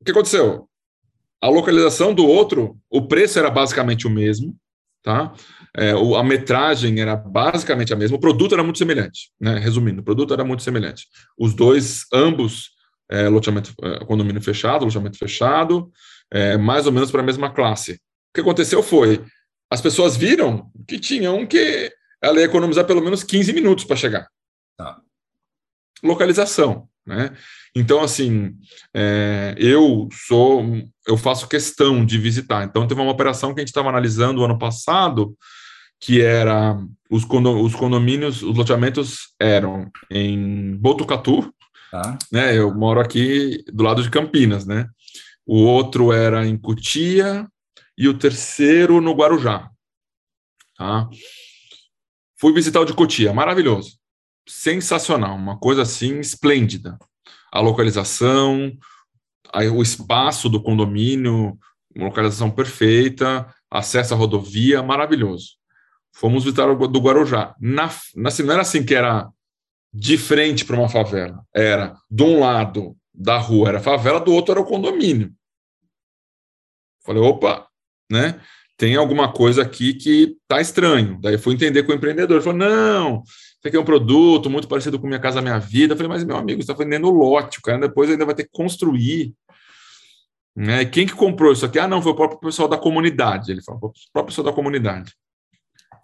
o 0.00 0.04
que 0.04 0.10
aconteceu? 0.10 0.68
A 1.40 1.48
localização 1.48 2.14
do 2.14 2.26
outro, 2.26 2.78
o 2.90 3.08
preço 3.08 3.38
era 3.38 3.50
basicamente 3.50 4.06
o 4.06 4.10
mesmo, 4.10 4.54
tá? 5.02 5.32
É, 5.76 5.92
a 5.92 6.22
metragem 6.22 7.00
era 7.00 7.16
basicamente 7.16 7.92
a 7.92 7.96
mesma, 7.96 8.16
o 8.16 8.20
produto 8.20 8.54
era 8.54 8.62
muito 8.62 8.78
semelhante, 8.78 9.30
né? 9.40 9.58
Resumindo, 9.58 10.00
o 10.00 10.04
produto 10.04 10.34
era 10.34 10.44
muito 10.44 10.62
semelhante. 10.62 11.06
Os 11.38 11.54
dois, 11.54 12.04
ambos, 12.12 12.70
é, 13.10 13.28
loteamento, 13.28 13.72
é, 13.82 14.04
condomínio 14.04 14.42
fechado, 14.42 14.84
loteamento 14.84 15.18
fechado, 15.18 15.90
é, 16.30 16.56
mais 16.56 16.86
ou 16.86 16.92
menos 16.92 17.10
para 17.10 17.22
a 17.22 17.24
mesma 17.24 17.50
classe. 17.50 17.92
O 17.92 17.98
que 18.34 18.40
aconteceu 18.40 18.82
foi, 18.82 19.24
as 19.70 19.80
pessoas 19.80 20.16
viram 20.16 20.70
que 20.86 20.98
tinha 20.98 21.32
um 21.32 21.46
que 21.46 21.90
ela 22.20 22.40
ia 22.40 22.46
economizar 22.46 22.84
pelo 22.84 23.02
menos 23.02 23.22
15 23.22 23.52
minutos 23.52 23.84
para 23.84 23.96
chegar. 23.96 24.28
Tá. 24.76 25.00
Localização. 26.02 26.88
Né? 27.06 27.32
Então, 27.74 28.02
assim, 28.02 28.56
é, 28.92 29.54
eu 29.58 30.08
sou, 30.26 30.64
eu 31.06 31.16
faço 31.16 31.48
questão 31.48 32.04
de 32.04 32.18
visitar. 32.18 32.64
Então, 32.64 32.86
teve 32.86 33.00
uma 33.00 33.12
operação 33.12 33.54
que 33.54 33.60
a 33.60 33.62
gente 33.62 33.68
estava 33.68 33.88
analisando 33.88 34.44
ano 34.44 34.58
passado, 34.58 35.36
que 36.00 36.20
era 36.20 36.76
os, 37.08 37.24
os 37.24 37.74
condomínios, 37.74 38.42
os 38.42 38.56
loteamentos 38.56 39.34
eram 39.40 39.90
em 40.10 40.76
Botucatu, 40.76 41.54
tá. 41.90 42.18
né? 42.32 42.58
Eu 42.58 42.74
moro 42.74 43.00
aqui 43.00 43.64
do 43.72 43.84
lado 43.84 44.02
de 44.02 44.10
Campinas, 44.10 44.66
né? 44.66 44.88
O 45.46 45.58
outro 45.62 46.12
era 46.12 46.44
em 46.44 46.58
Cutia 46.58 47.46
e 47.96 48.08
o 48.08 48.18
terceiro 48.18 49.00
no 49.00 49.14
Guarujá, 49.14 49.70
tá? 50.76 51.08
Fui 52.38 52.52
visitar 52.52 52.80
o 52.80 52.84
de 52.84 52.92
Cotia, 52.92 53.32
maravilhoso 53.32 53.96
sensacional, 54.46 55.34
uma 55.34 55.58
coisa 55.58 55.82
assim 55.82 56.20
esplêndida. 56.20 56.98
A 57.52 57.60
localização, 57.60 58.72
o 59.72 59.82
espaço 59.82 60.48
do 60.48 60.62
condomínio, 60.62 61.58
uma 61.94 62.06
localização 62.06 62.50
perfeita, 62.50 63.46
acesso 63.70 64.14
à 64.14 64.16
rodovia, 64.16 64.82
maravilhoso. 64.82 65.56
Fomos 66.14 66.44
visitar 66.44 66.68
o 66.68 66.86
do 66.86 67.00
Guarujá. 67.00 67.54
Na, 67.60 67.90
na, 68.14 68.28
assim, 68.28 68.42
não 68.42 68.52
era 68.52 68.62
assim 68.62 68.84
que 68.84 68.94
era 68.94 69.28
de 69.92 70.16
frente 70.16 70.64
para 70.64 70.76
uma 70.76 70.88
favela. 70.88 71.42
Era 71.54 71.96
de 72.10 72.22
um 72.22 72.40
lado 72.40 72.96
da 73.14 73.38
rua 73.38 73.70
era 73.70 73.78
a 73.78 73.82
favela, 73.82 74.20
do 74.20 74.32
outro 74.32 74.52
era 74.52 74.60
o 74.60 74.66
condomínio. 74.66 75.32
Falei, 77.04 77.22
opa, 77.22 77.66
né? 78.10 78.40
Tem 78.76 78.94
alguma 78.94 79.32
coisa 79.32 79.62
aqui 79.62 79.94
que 79.94 80.36
tá 80.46 80.60
estranho. 80.60 81.18
Daí 81.20 81.38
fui 81.38 81.54
entender 81.54 81.82
com 81.84 81.92
o 81.92 81.94
empreendedor. 81.94 82.36
Ele 82.36 82.44
falou, 82.44 82.58
não, 82.58 83.22
isso 83.66 83.68
aqui 83.68 83.76
é 83.76 83.80
um 83.80 83.84
produto 83.84 84.48
muito 84.48 84.68
parecido 84.68 84.98
com 84.98 85.06
Minha 85.06 85.18
Casa 85.18 85.42
Minha 85.42 85.58
Vida. 85.58 85.92
Eu 85.92 85.96
falei, 85.96 86.08
mas 86.08 86.24
meu 86.24 86.36
amigo, 86.36 86.62
você 86.62 86.70
está 86.70 86.84
vendendo 86.84 87.10
lote, 87.10 87.58
o 87.58 87.62
cara 87.62 87.78
depois 87.78 88.08
ainda 88.08 88.24
vai 88.24 88.34
ter 88.34 88.44
que 88.44 88.50
construir. 88.52 89.34
Né? 90.54 90.84
Quem 90.84 91.06
que 91.06 91.12
comprou 91.12 91.52
isso 91.52 91.66
aqui? 91.66 91.78
Ah, 91.78 91.88
não, 91.88 92.00
foi 92.00 92.12
o 92.12 92.16
próprio 92.16 92.38
pessoal 92.40 92.68
da 92.68 92.78
comunidade. 92.78 93.50
Ele 93.50 93.62
falou, 93.62 93.88
o 93.88 94.12
próprio 94.12 94.32
pessoal 94.32 94.44
da 94.44 94.52
comunidade. 94.52 95.14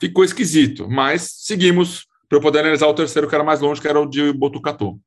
Ficou 0.00 0.24
esquisito, 0.24 0.88
mas 0.90 1.22
seguimos 1.38 2.06
para 2.28 2.38
eu 2.38 2.42
poder 2.42 2.60
analisar 2.60 2.86
o 2.86 2.94
terceiro, 2.94 3.28
que 3.28 3.34
era 3.34 3.44
mais 3.44 3.60
longe, 3.60 3.80
que 3.80 3.88
era 3.88 4.00
o 4.00 4.06
de 4.06 4.32
Botucatu. 4.32 5.00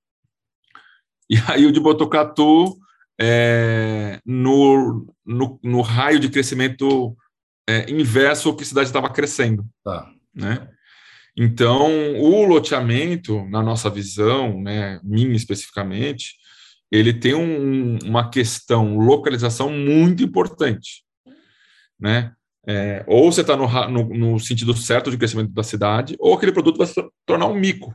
E 1.30 1.36
aí 1.48 1.66
o 1.66 1.72
de 1.72 1.80
Botucatu, 1.80 2.78
é, 3.20 4.20
no, 4.26 5.08
no, 5.26 5.60
no, 5.62 5.82
raio 5.82 6.20
de 6.20 6.30
crescimento 6.30 7.16
é, 7.68 7.90
inverso 7.92 8.50
ao 8.50 8.56
que 8.56 8.64
a 8.64 8.66
cidade 8.66 8.88
estava 8.88 9.10
crescendo. 9.10 9.66
Tá. 9.84 10.10
Né? 10.34 10.70
Então, 11.38 12.16
o 12.18 12.46
loteamento, 12.46 13.46
na 13.50 13.62
nossa 13.62 13.90
visão, 13.90 14.62
né, 14.62 15.00
minha 15.04 15.36
especificamente, 15.36 16.36
ele 16.90 17.14
tem 17.14 17.34
um, 17.34 17.98
uma 18.06 18.30
questão 18.30 18.98
localização 18.98 19.70
muito 19.70 20.24
importante, 20.24 21.04
né? 22.00 22.32
É, 22.68 23.04
ou 23.08 23.32
você 23.32 23.42
está 23.42 23.56
no, 23.56 23.68
no, 23.90 24.18
no, 24.18 24.40
sentido 24.40 24.76
certo 24.76 25.12
de 25.12 25.18
crescimento 25.18 25.52
da 25.52 25.62
cidade, 25.62 26.16
ou 26.18 26.34
aquele 26.34 26.52
produto 26.52 26.78
vai 26.78 26.88
se 26.88 26.96
tornar 27.26 27.46
um 27.46 27.54
mico, 27.54 27.94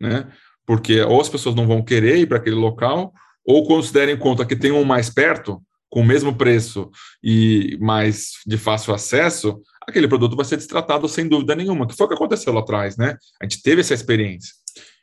né? 0.00 0.30
Porque 0.64 1.00
ou 1.00 1.20
as 1.20 1.28
pessoas 1.28 1.54
não 1.54 1.66
vão 1.66 1.82
querer 1.82 2.18
ir 2.18 2.26
para 2.26 2.36
aquele 2.36 2.54
local, 2.54 3.12
ou 3.44 3.66
quando 3.66 3.82
se 3.82 3.92
derem 3.92 4.16
conta 4.16 4.46
que 4.46 4.54
tem 4.54 4.70
um 4.70 4.84
mais 4.84 5.10
perto, 5.10 5.60
com 5.90 6.00
o 6.00 6.04
mesmo 6.04 6.34
preço 6.34 6.90
e 7.22 7.76
mais 7.80 8.32
de 8.46 8.58
fácil 8.58 8.92
acesso, 8.92 9.60
aquele 9.86 10.08
produto 10.08 10.36
vai 10.36 10.44
ser 10.44 10.56
destratado 10.56 11.08
sem 11.08 11.28
dúvida 11.28 11.54
nenhuma, 11.54 11.86
que 11.86 11.94
foi 11.94 12.06
o 12.06 12.08
que 12.08 12.14
aconteceu 12.14 12.52
lá 12.52 12.60
atrás, 12.60 12.96
né? 12.96 13.16
A 13.40 13.44
gente 13.44 13.62
teve 13.62 13.80
essa 13.80 13.94
experiência. 13.94 14.52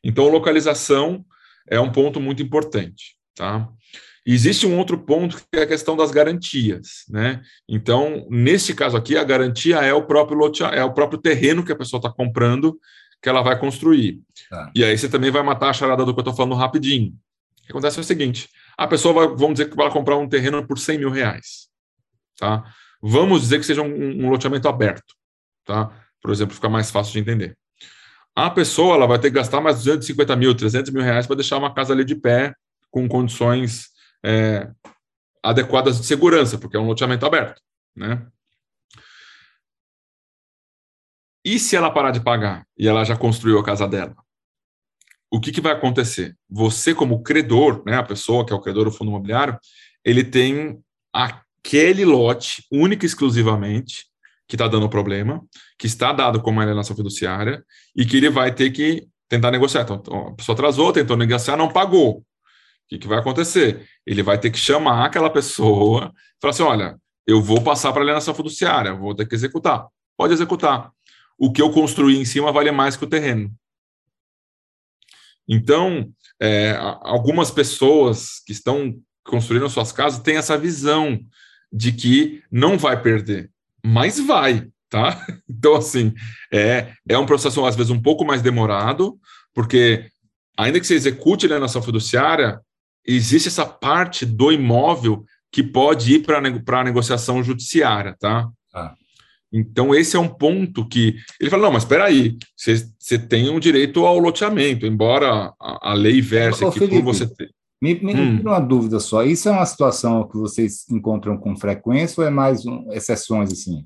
Então, 0.03 0.27
localização 0.27 1.23
é 1.67 1.79
um 1.79 1.91
ponto 1.91 2.19
muito 2.19 2.41
importante, 2.41 3.15
tá? 3.35 3.67
Existe 4.25 4.67
um 4.67 4.77
outro 4.77 4.99
ponto 4.99 5.37
que 5.37 5.59
é 5.59 5.63
a 5.63 5.67
questão 5.67 5.95
das 5.95 6.11
garantias, 6.11 7.05
né? 7.09 7.41
Então, 7.67 8.27
nesse 8.29 8.75
caso 8.75 8.95
aqui, 8.95 9.17
a 9.17 9.23
garantia 9.23 9.77
é 9.77 9.93
o 9.93 10.05
próprio 10.05 10.37
lote, 10.37 10.63
é 10.63 10.83
o 10.83 10.93
próprio 10.93 11.19
terreno 11.19 11.65
que 11.65 11.71
a 11.71 11.75
pessoa 11.75 11.97
está 11.97 12.11
comprando, 12.11 12.79
que 13.21 13.29
ela 13.29 13.41
vai 13.41 13.57
construir. 13.59 14.19
Tá. 14.49 14.71
E 14.75 14.83
aí 14.83 14.97
você 14.97 15.09
também 15.09 15.31
vai 15.31 15.41
matar 15.41 15.69
a 15.69 15.73
charada 15.73 16.05
do 16.05 16.13
que 16.13 16.19
eu 16.19 16.21
estou 16.21 16.35
falando 16.35 16.55
rapidinho. 16.55 17.13
O 17.61 17.65
que 17.65 17.71
acontece 17.71 17.97
é 17.97 18.01
o 18.01 18.03
seguinte: 18.03 18.49
a 18.77 18.87
pessoa 18.87 19.13
vai, 19.13 19.27
vamos 19.27 19.53
dizer 19.53 19.69
que 19.69 19.75
vai 19.75 19.89
comprar 19.91 20.17
um 20.17 20.29
terreno 20.29 20.65
por 20.67 20.77
100 20.77 20.99
mil 20.99 21.09
reais, 21.09 21.67
tá? 22.37 22.63
Vamos 23.01 23.41
dizer 23.41 23.59
que 23.59 23.65
seja 23.65 23.81
um, 23.81 24.25
um 24.25 24.29
loteamento 24.29 24.67
aberto, 24.67 25.15
tá? 25.65 25.91
Por 26.21 26.31
exemplo, 26.31 26.53
ficar 26.53 26.69
mais 26.69 26.91
fácil 26.91 27.13
de 27.13 27.19
entender. 27.19 27.57
A 28.35 28.49
pessoa 28.49 28.95
ela 28.95 29.07
vai 29.07 29.19
ter 29.19 29.29
que 29.29 29.35
gastar 29.35 29.59
mais 29.59 29.77
250 29.77 30.35
mil, 30.35 30.55
300 30.55 30.91
mil 30.91 31.03
reais 31.03 31.27
para 31.27 31.35
deixar 31.35 31.57
uma 31.57 31.73
casa 31.73 31.93
ali 31.93 32.05
de 32.05 32.15
pé 32.15 32.53
com 32.89 33.07
condições 33.07 33.89
é, 34.23 34.69
adequadas 35.43 35.99
de 35.99 36.05
segurança, 36.05 36.57
porque 36.57 36.77
é 36.77 36.79
um 36.79 36.87
loteamento 36.87 37.25
aberto, 37.25 37.61
né? 37.95 38.25
E 41.43 41.57
se 41.57 41.75
ela 41.75 41.91
parar 41.91 42.11
de 42.11 42.21
pagar 42.21 42.65
e 42.77 42.87
ela 42.87 43.03
já 43.03 43.17
construiu 43.17 43.57
a 43.57 43.65
casa 43.65 43.87
dela? 43.87 44.15
O 45.31 45.39
que, 45.39 45.51
que 45.51 45.61
vai 45.61 45.71
acontecer? 45.71 46.37
Você, 46.49 46.93
como 46.93 47.23
credor, 47.23 47.83
né, 47.85 47.97
a 47.97 48.03
pessoa 48.03 48.45
que 48.45 48.53
é 48.53 48.55
o 48.55 48.61
credor 48.61 48.85
do 48.85 48.91
fundo 48.91 49.09
imobiliário, 49.09 49.57
ele 50.05 50.23
tem 50.23 50.83
aquele 51.63 52.03
lote, 52.03 52.65
única 52.71 53.05
e 53.05 53.07
exclusivamente, 53.07 54.05
que 54.47 54.55
está 54.55 54.67
dando 54.67 54.89
problema, 54.89 55.41
que 55.79 55.87
está 55.87 56.11
dado 56.11 56.41
como 56.41 56.59
alienação 56.59 56.95
fiduciária, 56.95 57.63
e 57.95 58.05
que 58.05 58.17
ele 58.17 58.29
vai 58.29 58.53
ter 58.53 58.71
que 58.71 59.07
tentar 59.29 59.51
negociar. 59.51 59.83
Então, 59.83 60.27
a 60.27 60.33
pessoa 60.33 60.53
atrasou, 60.53 60.91
tentou 60.91 61.15
negociar, 61.15 61.55
não 61.55 61.71
pagou. 61.71 62.17
O 62.17 62.23
que, 62.89 62.97
que 62.97 63.07
vai 63.07 63.19
acontecer? 63.19 63.87
Ele 64.05 64.21
vai 64.21 64.37
ter 64.37 64.51
que 64.51 64.57
chamar 64.57 65.05
aquela 65.05 65.29
pessoa 65.29 66.11
e 66.13 66.41
falar 66.41 66.51
assim: 66.51 66.63
olha, 66.63 66.99
eu 67.25 67.41
vou 67.41 67.61
passar 67.61 67.93
para 67.93 68.01
alienação 68.01 68.33
fiduciária, 68.33 68.93
vou 68.93 69.15
ter 69.15 69.25
que 69.25 69.35
executar. 69.35 69.87
Pode 70.17 70.33
executar. 70.33 70.91
O 71.37 71.51
que 71.51 71.61
eu 71.61 71.71
construí 71.71 72.17
em 72.17 72.25
cima 72.25 72.51
vale 72.51 72.71
mais 72.71 72.97
que 72.97 73.05
o 73.05 73.09
terreno. 73.09 73.49
Então, 75.47 76.11
é, 76.41 76.75
algumas 77.01 77.49
pessoas 77.49 78.41
que 78.45 78.51
estão 78.51 78.95
construindo 79.23 79.69
suas 79.69 79.91
casas 79.91 80.19
têm 80.19 80.35
essa 80.35 80.57
visão 80.57 81.19
de 81.71 81.91
que 81.91 82.43
não 82.51 82.77
vai 82.77 83.01
perder, 83.01 83.49
mas 83.83 84.19
vai, 84.19 84.67
tá? 84.89 85.25
Então, 85.47 85.75
assim, 85.75 86.11
é, 86.51 86.93
é 87.07 87.17
um 87.19 87.25
processo, 87.25 87.63
às 87.63 87.75
vezes, 87.75 87.91
um 87.91 88.01
pouco 88.01 88.25
mais 88.25 88.41
demorado, 88.41 89.19
porque, 89.53 90.07
ainda 90.57 90.79
que 90.79 90.87
você 90.87 90.95
execute 90.95 91.45
a 91.45 91.49
alienação 91.49 91.83
fiduciária, 91.83 92.59
existe 93.05 93.47
essa 93.47 93.65
parte 93.65 94.25
do 94.25 94.51
imóvel 94.51 95.23
que 95.51 95.61
pode 95.61 96.15
ir 96.15 96.23
para 96.23 96.39
a 96.39 96.83
negociação 96.83 97.43
judiciária, 97.43 98.15
tá? 98.19 98.49
Ah. 98.73 98.95
Então, 99.53 99.93
esse 99.93 100.15
é 100.15 100.19
um 100.19 100.29
ponto 100.29 100.87
que 100.87 101.15
ele 101.39 101.49
fala: 101.49 101.63
não, 101.63 101.73
mas 101.73 101.83
espera 101.83 102.05
aí, 102.05 102.37
você 102.55 103.19
tem 103.19 103.49
um 103.49 103.59
direito 103.59 104.05
ao 104.05 104.17
loteamento, 104.17 104.85
embora 104.85 105.53
a, 105.59 105.91
a 105.91 105.93
lei 105.93 106.21
verse 106.21 106.69
que 106.71 106.87
por 106.87 107.01
você 107.01 107.27
ter. 107.27 107.51
Me, 107.81 107.95
me 107.99 108.13
hum. 108.13 108.41
uma 108.41 108.59
dúvida 108.59 108.99
só. 108.99 109.23
Isso 109.23 109.49
é 109.49 109.51
uma 109.51 109.65
situação 109.65 110.27
que 110.27 110.37
vocês 110.37 110.87
encontram 110.89 111.37
com 111.37 111.55
frequência 111.55 112.21
ou 112.21 112.27
é 112.27 112.29
mais 112.29 112.65
um, 112.65 112.91
exceções 112.91 113.51
assim? 113.51 113.83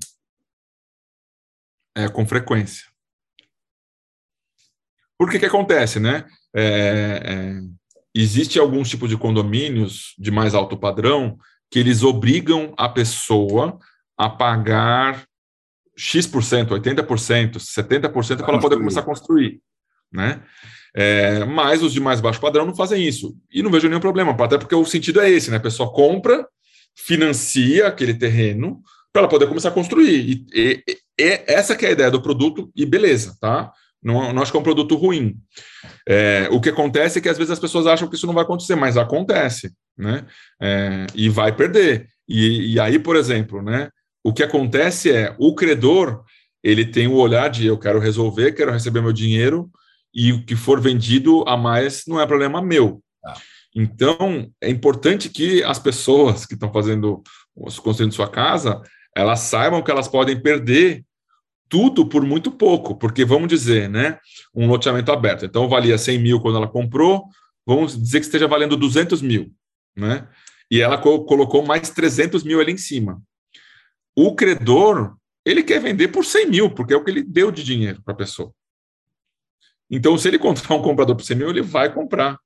É, 1.96 2.08
com 2.08 2.26
frequência. 2.26 2.84
Por 5.18 5.30
que 5.30 5.38
que 5.38 5.46
acontece, 5.46 5.98
né? 5.98 6.26
É, 6.54 7.22
é, 7.24 7.60
existe 8.14 8.58
alguns 8.58 8.90
tipos 8.90 9.08
de 9.08 9.16
condomínios 9.16 10.14
de 10.18 10.30
mais 10.30 10.54
alto 10.54 10.76
padrão 10.76 11.38
que 11.70 11.78
eles 11.78 12.02
obrigam 12.02 12.74
a 12.76 12.88
pessoa 12.88 13.78
a 14.16 14.28
pagar 14.28 15.26
X%, 15.96 16.68
80%, 16.68 17.56
70% 17.56 18.36
para 18.38 18.52
ela 18.52 18.60
poder 18.60 18.76
começar 18.76 19.00
a 19.00 19.04
construir, 19.04 19.62
né? 20.12 20.42
É, 20.98 21.44
mas 21.44 21.82
os 21.82 21.92
de 21.92 22.00
mais 22.00 22.22
baixo 22.22 22.40
padrão 22.40 22.64
não 22.64 22.74
fazem 22.74 23.06
isso. 23.06 23.36
E 23.52 23.62
não 23.62 23.70
vejo 23.70 23.86
nenhum 23.86 24.00
problema, 24.00 24.32
até 24.32 24.56
porque 24.56 24.74
o 24.74 24.84
sentido 24.86 25.20
é 25.20 25.30
esse, 25.30 25.50
né? 25.50 25.58
A 25.58 25.60
pessoa 25.60 25.92
compra, 25.92 26.48
financia 26.94 27.86
aquele 27.86 28.14
terreno 28.14 28.80
para 29.12 29.22
ela 29.22 29.28
poder 29.28 29.46
começar 29.46 29.68
a 29.68 29.72
construir. 29.72 30.46
E, 30.54 30.82
e, 30.86 30.96
e, 31.20 31.42
essa 31.46 31.76
que 31.76 31.84
é 31.84 31.90
a 31.90 31.92
ideia 31.92 32.10
do 32.10 32.22
produto, 32.22 32.70
e 32.74 32.86
beleza, 32.86 33.36
tá? 33.38 33.70
Não, 34.02 34.32
não 34.32 34.40
acho 34.40 34.50
que 34.50 34.56
é 34.56 34.60
um 34.60 34.64
produto 34.64 34.96
ruim. 34.96 35.36
É, 36.08 36.48
o 36.50 36.60
que 36.60 36.70
acontece 36.70 37.18
é 37.18 37.22
que 37.22 37.28
às 37.28 37.36
vezes 37.36 37.50
as 37.50 37.58
pessoas 37.58 37.86
acham 37.86 38.08
que 38.08 38.16
isso 38.16 38.26
não 38.26 38.34
vai 38.34 38.44
acontecer, 38.44 38.74
mas 38.74 38.96
acontece, 38.96 39.72
né? 39.98 40.24
É, 40.60 41.06
e 41.14 41.28
vai 41.28 41.54
perder. 41.54 42.08
E, 42.26 42.74
e 42.74 42.80
aí, 42.80 42.98
por 42.98 43.16
exemplo, 43.16 43.60
né? 43.60 43.90
O 44.24 44.32
que 44.32 44.42
acontece 44.42 45.12
é 45.12 45.34
o 45.38 45.54
credor 45.54 46.24
ele 46.66 46.84
tem 46.84 47.06
o 47.06 47.14
olhar 47.14 47.48
de 47.48 47.64
eu 47.64 47.78
quero 47.78 48.00
resolver, 48.00 48.50
quero 48.50 48.72
receber 48.72 49.00
meu 49.00 49.12
dinheiro, 49.12 49.70
e 50.16 50.32
o 50.32 50.42
que 50.42 50.56
for 50.56 50.80
vendido 50.80 51.44
a 51.46 51.58
mais 51.58 52.04
não 52.08 52.18
é 52.18 52.26
problema 52.26 52.62
meu. 52.62 53.02
Ah. 53.22 53.36
Então, 53.74 54.50
é 54.58 54.70
importante 54.70 55.28
que 55.28 55.62
as 55.62 55.78
pessoas 55.78 56.46
que 56.46 56.54
estão 56.54 56.72
fazendo, 56.72 57.22
construindo 57.82 58.14
sua 58.14 58.30
casa, 58.30 58.80
elas 59.14 59.40
saibam 59.40 59.82
que 59.82 59.90
elas 59.90 60.08
podem 60.08 60.40
perder 60.40 61.04
tudo 61.68 62.06
por 62.06 62.24
muito 62.24 62.50
pouco, 62.50 62.96
porque 62.96 63.24
vamos 63.24 63.48
dizer, 63.48 63.90
né, 63.90 64.18
um 64.54 64.66
loteamento 64.66 65.12
aberto, 65.12 65.44
então 65.44 65.68
valia 65.68 65.98
100 65.98 66.18
mil 66.18 66.40
quando 66.40 66.56
ela 66.56 66.68
comprou, 66.68 67.24
vamos 67.66 68.00
dizer 68.00 68.20
que 68.20 68.26
esteja 68.26 68.46
valendo 68.46 68.76
200 68.76 69.20
mil, 69.20 69.52
né, 69.96 70.28
e 70.70 70.80
ela 70.80 70.96
co 70.96 71.24
colocou 71.24 71.66
mais 71.66 71.90
300 71.90 72.44
mil 72.44 72.60
ali 72.60 72.72
em 72.72 72.78
cima. 72.78 73.20
O 74.16 74.34
credor, 74.34 75.16
ele 75.44 75.62
quer 75.62 75.80
vender 75.80 76.08
por 76.08 76.24
100 76.24 76.46
mil, 76.48 76.70
porque 76.70 76.94
é 76.94 76.96
o 76.96 77.04
que 77.04 77.10
ele 77.10 77.22
deu 77.22 77.50
de 77.50 77.64
dinheiro 77.64 78.00
para 78.02 78.14
a 78.14 78.16
pessoa. 78.16 78.52
Então, 79.90 80.16
se 80.18 80.28
ele 80.28 80.36
encontrar 80.38 80.74
um 80.74 80.82
comprador 80.82 81.16
por 81.16 81.24
100 81.24 81.36
mil, 81.36 81.50
ele 81.50 81.62
vai 81.62 81.92
comprar. 81.92 82.38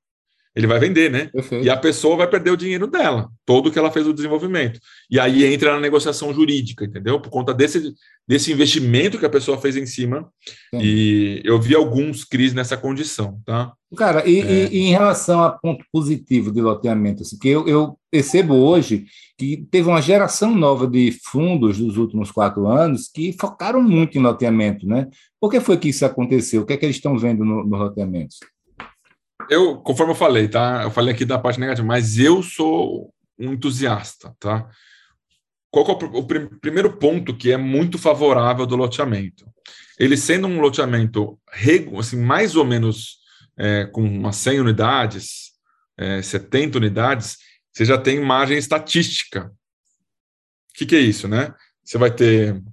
Ele 0.53 0.67
vai 0.67 0.79
vender, 0.79 1.09
né? 1.09 1.29
E 1.61 1.69
a 1.69 1.77
pessoa 1.77 2.17
vai 2.17 2.27
perder 2.27 2.51
o 2.51 2.57
dinheiro 2.57 2.85
dela, 2.85 3.29
todo 3.45 3.71
que 3.71 3.79
ela 3.79 3.91
fez 3.91 4.05
o 4.05 4.13
desenvolvimento. 4.13 4.79
E 5.09 5.17
aí 5.17 5.45
entra 5.45 5.73
na 5.73 5.79
negociação 5.79 6.33
jurídica, 6.33 6.83
entendeu? 6.83 7.21
Por 7.21 7.29
conta 7.29 7.53
desse, 7.53 7.93
desse 8.27 8.51
investimento 8.51 9.17
que 9.17 9.25
a 9.25 9.29
pessoa 9.29 9.57
fez 9.57 9.77
em 9.77 9.85
cima. 9.85 10.29
Sim. 10.73 10.81
E 10.81 11.41
eu 11.45 11.59
vi 11.59 11.73
alguns 11.73 12.25
CRIs 12.25 12.53
nessa 12.53 12.75
condição, 12.75 13.39
tá? 13.45 13.71
Cara, 13.95 14.27
e, 14.27 14.41
é. 14.41 14.43
e, 14.43 14.67
e, 14.67 14.79
em 14.87 14.91
relação 14.91 15.41
a 15.41 15.51
ponto 15.51 15.85
positivo 15.91 16.51
de 16.51 16.61
loteamento, 16.61 17.23
assim, 17.23 17.37
que 17.37 17.47
eu, 17.47 17.65
eu 17.67 17.97
percebo 18.09 18.53
hoje 18.55 19.05
que 19.37 19.65
teve 19.71 19.87
uma 19.87 20.01
geração 20.01 20.53
nova 20.53 20.85
de 20.85 21.17
fundos 21.31 21.77
dos 21.77 21.97
últimos 21.97 22.29
quatro 22.29 22.67
anos 22.67 23.07
que 23.07 23.33
focaram 23.39 23.81
muito 23.81 24.17
em 24.17 24.21
loteamento, 24.21 24.85
né? 24.85 25.07
Por 25.39 25.49
que 25.49 25.61
foi 25.61 25.77
que 25.77 25.89
isso 25.89 26.05
aconteceu? 26.05 26.61
O 26.61 26.65
que 26.65 26.73
é 26.73 26.77
que 26.77 26.85
eles 26.85 26.97
estão 26.97 27.17
vendo 27.17 27.45
no, 27.45 27.65
no 27.65 27.77
loteamento? 27.77 28.35
Eu, 29.51 29.79
conforme 29.79 30.13
eu 30.13 30.15
falei, 30.15 30.47
tá? 30.47 30.83
Eu 30.83 30.91
falei 30.91 31.13
aqui 31.13 31.25
da 31.25 31.37
parte 31.37 31.59
negativa, 31.59 31.85
mas 31.85 32.17
eu 32.17 32.41
sou 32.41 33.13
um 33.37 33.51
entusiasta, 33.51 34.33
tá? 34.39 34.69
Qual 35.69 35.85
é 35.85 35.91
o, 35.91 36.19
o 36.19 36.25
pr 36.25 36.47
primeiro 36.61 36.97
ponto 36.97 37.35
que 37.35 37.51
é 37.51 37.57
muito 37.57 37.97
favorável 37.97 38.65
do 38.65 38.77
loteamento? 38.77 39.45
Ele 39.99 40.15
sendo 40.15 40.47
um 40.47 40.61
loteamento 40.61 41.37
assim, 41.99 42.15
mais 42.15 42.55
ou 42.55 42.63
menos 42.63 43.17
é, 43.57 43.85
com 43.87 44.01
umas 44.01 44.37
100 44.37 44.61
unidades, 44.61 45.51
é, 45.97 46.21
70 46.21 46.77
unidades, 46.77 47.37
você 47.73 47.83
já 47.83 47.97
tem 47.97 48.21
margem 48.21 48.57
estatística. 48.57 49.51
O 50.69 50.73
que, 50.75 50.85
que 50.85 50.95
é 50.95 51.01
isso, 51.01 51.27
né? 51.27 51.53
Você 51.83 51.97
vai 51.97 52.09
ter 52.09 52.63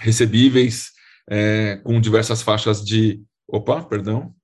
recebíveis 0.00 0.90
é, 1.30 1.76
com 1.84 2.00
diversas 2.00 2.42
faixas 2.42 2.84
de. 2.84 3.22
Opa, 3.46 3.84
perdão. 3.84 4.34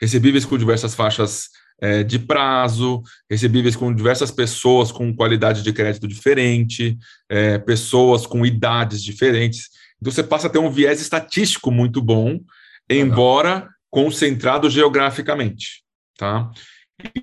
Recebíveis 0.00 0.44
com 0.44 0.56
diversas 0.56 0.94
faixas 0.94 1.48
é, 1.80 2.02
de 2.02 2.18
prazo, 2.18 3.02
recebíveis 3.28 3.74
com 3.74 3.94
diversas 3.94 4.30
pessoas 4.30 4.92
com 4.92 5.14
qualidade 5.14 5.62
de 5.62 5.72
crédito 5.72 6.06
diferente, 6.06 6.98
é, 7.28 7.58
pessoas 7.58 8.26
com 8.26 8.44
idades 8.44 9.02
diferentes. 9.02 9.68
Então, 10.00 10.12
você 10.12 10.22
passa 10.22 10.46
a 10.46 10.50
ter 10.50 10.58
um 10.58 10.70
viés 10.70 11.00
estatístico 11.00 11.70
muito 11.70 12.02
bom 12.02 12.40
embora 12.88 13.68
concentrado 13.90 14.68
geograficamente, 14.68 15.84
tá? 16.16 16.50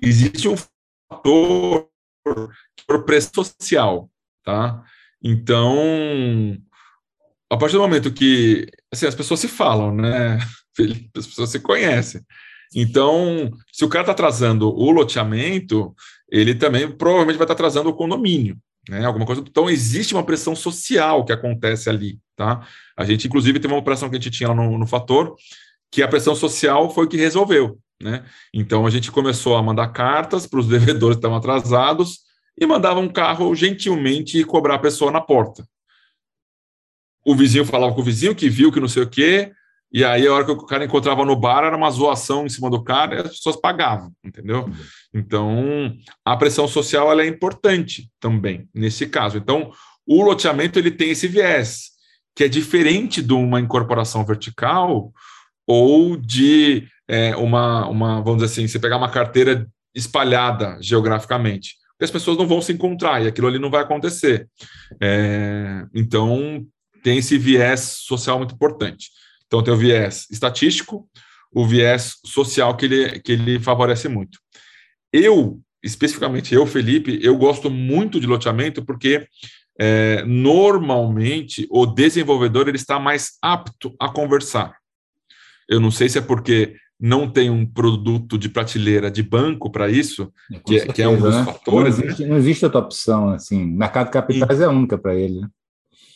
Existe 0.02 0.48
um 0.48 0.56
fator 1.10 1.88
por 2.86 3.04
pressão 3.04 3.44
social, 3.44 4.10
tá? 4.42 4.82
Então, 5.22 6.56
a 7.50 7.56
partir 7.56 7.74
do 7.74 7.82
momento 7.82 8.12
que 8.12 8.66
assim, 8.92 9.06
as 9.06 9.14
pessoas 9.14 9.40
se 9.40 9.48
falam, 9.48 9.94
né? 9.94 10.38
As 11.16 11.26
pessoas 11.26 11.50
se 11.50 11.58
conhecem. 11.58 12.22
Então, 12.74 13.50
se 13.72 13.84
o 13.84 13.88
cara 13.88 14.02
está 14.02 14.12
atrasando 14.12 14.68
o 14.68 14.90
loteamento, 14.90 15.94
ele 16.30 16.54
também 16.54 16.90
provavelmente 16.90 17.36
vai 17.36 17.44
estar 17.44 17.54
tá 17.54 17.60
atrasando 17.60 17.88
o 17.88 17.94
condomínio, 17.94 18.58
né? 18.88 19.04
Alguma 19.04 19.24
coisa. 19.24 19.42
Então, 19.46 19.70
existe 19.70 20.14
uma 20.14 20.24
pressão 20.24 20.54
social 20.54 21.24
que 21.24 21.32
acontece 21.32 21.88
ali, 21.88 22.18
tá? 22.36 22.66
A 22.96 23.04
gente, 23.04 23.26
inclusive, 23.26 23.58
tem 23.58 23.70
uma 23.70 23.80
operação 23.80 24.08
que 24.10 24.16
a 24.16 24.18
gente 24.18 24.30
tinha 24.30 24.50
lá 24.50 24.54
no, 24.54 24.78
no 24.78 24.86
Fator, 24.86 25.34
que 25.90 26.02
a 26.02 26.08
pressão 26.08 26.34
social 26.34 26.90
foi 26.90 27.06
o 27.06 27.08
que 27.08 27.16
resolveu, 27.16 27.78
né? 28.02 28.24
Então, 28.52 28.86
a 28.86 28.90
gente 28.90 29.10
começou 29.10 29.56
a 29.56 29.62
mandar 29.62 29.88
cartas 29.88 30.46
para 30.46 30.60
os 30.60 30.68
devedores 30.68 31.16
que 31.16 31.20
estavam 31.20 31.38
atrasados 31.38 32.20
e 32.60 32.66
mandava 32.66 33.00
um 33.00 33.08
carro 33.08 33.54
gentilmente 33.54 34.44
cobrar 34.44 34.74
a 34.74 34.78
pessoa 34.78 35.10
na 35.10 35.20
porta. 35.20 35.66
O 37.24 37.34
vizinho 37.34 37.64
falava 37.64 37.94
com 37.94 38.00
o 38.00 38.04
vizinho 38.04 38.34
que 38.34 38.48
viu 38.48 38.72
que 38.72 38.80
não 38.80 38.88
sei 38.88 39.02
o 39.02 39.08
quê, 39.08 39.52
e 39.92 40.04
aí 40.04 40.26
a 40.26 40.32
hora 40.32 40.44
que 40.44 40.50
o 40.50 40.66
cara 40.66 40.84
encontrava 40.84 41.24
no 41.24 41.36
bar 41.36 41.64
era 41.64 41.76
uma 41.76 41.90
zoação 41.90 42.44
em 42.44 42.48
cima 42.48 42.70
do 42.70 42.82
cara 42.82 43.14
e 43.16 43.18
as 43.20 43.36
pessoas 43.36 43.56
pagavam, 43.56 44.12
entendeu? 44.24 44.70
Então, 45.12 45.92
a 46.24 46.36
pressão 46.36 46.68
social 46.68 47.10
ela 47.10 47.22
é 47.22 47.26
importante 47.26 48.10
também 48.20 48.68
nesse 48.74 49.06
caso. 49.06 49.38
Então, 49.38 49.70
o 50.06 50.22
loteamento 50.22 50.78
ele 50.78 50.90
tem 50.90 51.10
esse 51.10 51.26
viés, 51.26 51.90
que 52.34 52.44
é 52.44 52.48
diferente 52.48 53.22
de 53.22 53.32
uma 53.32 53.60
incorporação 53.60 54.24
vertical 54.24 55.12
ou 55.66 56.16
de 56.16 56.86
é, 57.06 57.34
uma, 57.36 57.86
uma, 57.88 58.20
vamos 58.22 58.42
dizer 58.42 58.52
assim, 58.52 58.68
você 58.68 58.78
pegar 58.78 58.96
uma 58.96 59.10
carteira 59.10 59.66
espalhada 59.94 60.78
geograficamente 60.80 61.78
porque 61.98 62.04
as 62.04 62.10
pessoas 62.12 62.38
não 62.38 62.46
vão 62.46 62.62
se 62.62 62.72
encontrar 62.72 63.20
e 63.20 63.26
aquilo 63.26 63.48
ali 63.48 63.58
não 63.58 63.70
vai 63.70 63.82
acontecer. 63.82 64.48
É, 65.02 65.84
então, 65.92 66.64
tem 67.02 67.18
esse 67.18 67.36
viés 67.36 67.80
social 68.06 68.38
muito 68.38 68.54
importante. 68.54 69.10
Então, 69.48 69.62
tem 69.62 69.74
o 69.74 69.76
viés 69.76 70.26
estatístico, 70.30 71.08
o 71.52 71.66
viés 71.66 72.18
social 72.24 72.76
que 72.76 72.84
ele, 72.84 73.20
que 73.20 73.32
ele 73.32 73.58
favorece 73.58 74.08
muito. 74.08 74.38
Eu, 75.12 75.58
especificamente 75.82 76.54
eu, 76.54 76.66
Felipe, 76.66 77.18
eu 77.22 77.36
gosto 77.36 77.70
muito 77.70 78.20
de 78.20 78.26
loteamento 78.26 78.84
porque 78.84 79.26
é, 79.80 80.22
normalmente 80.24 81.66
o 81.70 81.86
desenvolvedor 81.86 82.68
ele 82.68 82.76
está 82.76 82.98
mais 82.98 83.38
apto 83.42 83.94
a 83.98 84.08
conversar. 84.08 84.76
Eu 85.68 85.80
não 85.80 85.90
sei 85.90 86.08
se 86.08 86.18
é 86.18 86.20
porque 86.20 86.76
não 87.00 87.30
tem 87.30 87.48
um 87.48 87.64
produto 87.64 88.36
de 88.36 88.48
prateleira 88.48 89.10
de 89.10 89.22
banco 89.22 89.70
para 89.70 89.88
isso, 89.88 90.32
é, 90.52 90.58
que, 90.58 90.78
certeza, 90.80 90.90
é, 90.90 90.92
que, 90.92 91.02
é, 91.02 91.08
um 91.08 91.20
dos 91.20 91.34
né? 91.34 91.44
fatores. 91.44 91.98
Não 91.98 92.04
existe, 92.04 92.22
né? 92.22 92.28
não 92.28 92.36
existe 92.36 92.64
outra 92.64 92.80
opção, 92.80 93.30
assim, 93.30 93.64
mercado 93.64 94.06
de 94.06 94.12
capitais 94.12 94.60
e, 94.60 94.62
é 94.62 94.66
a 94.66 94.70
única 94.70 94.98
para 94.98 95.14
ele. 95.14 95.40
Né? 95.40 95.48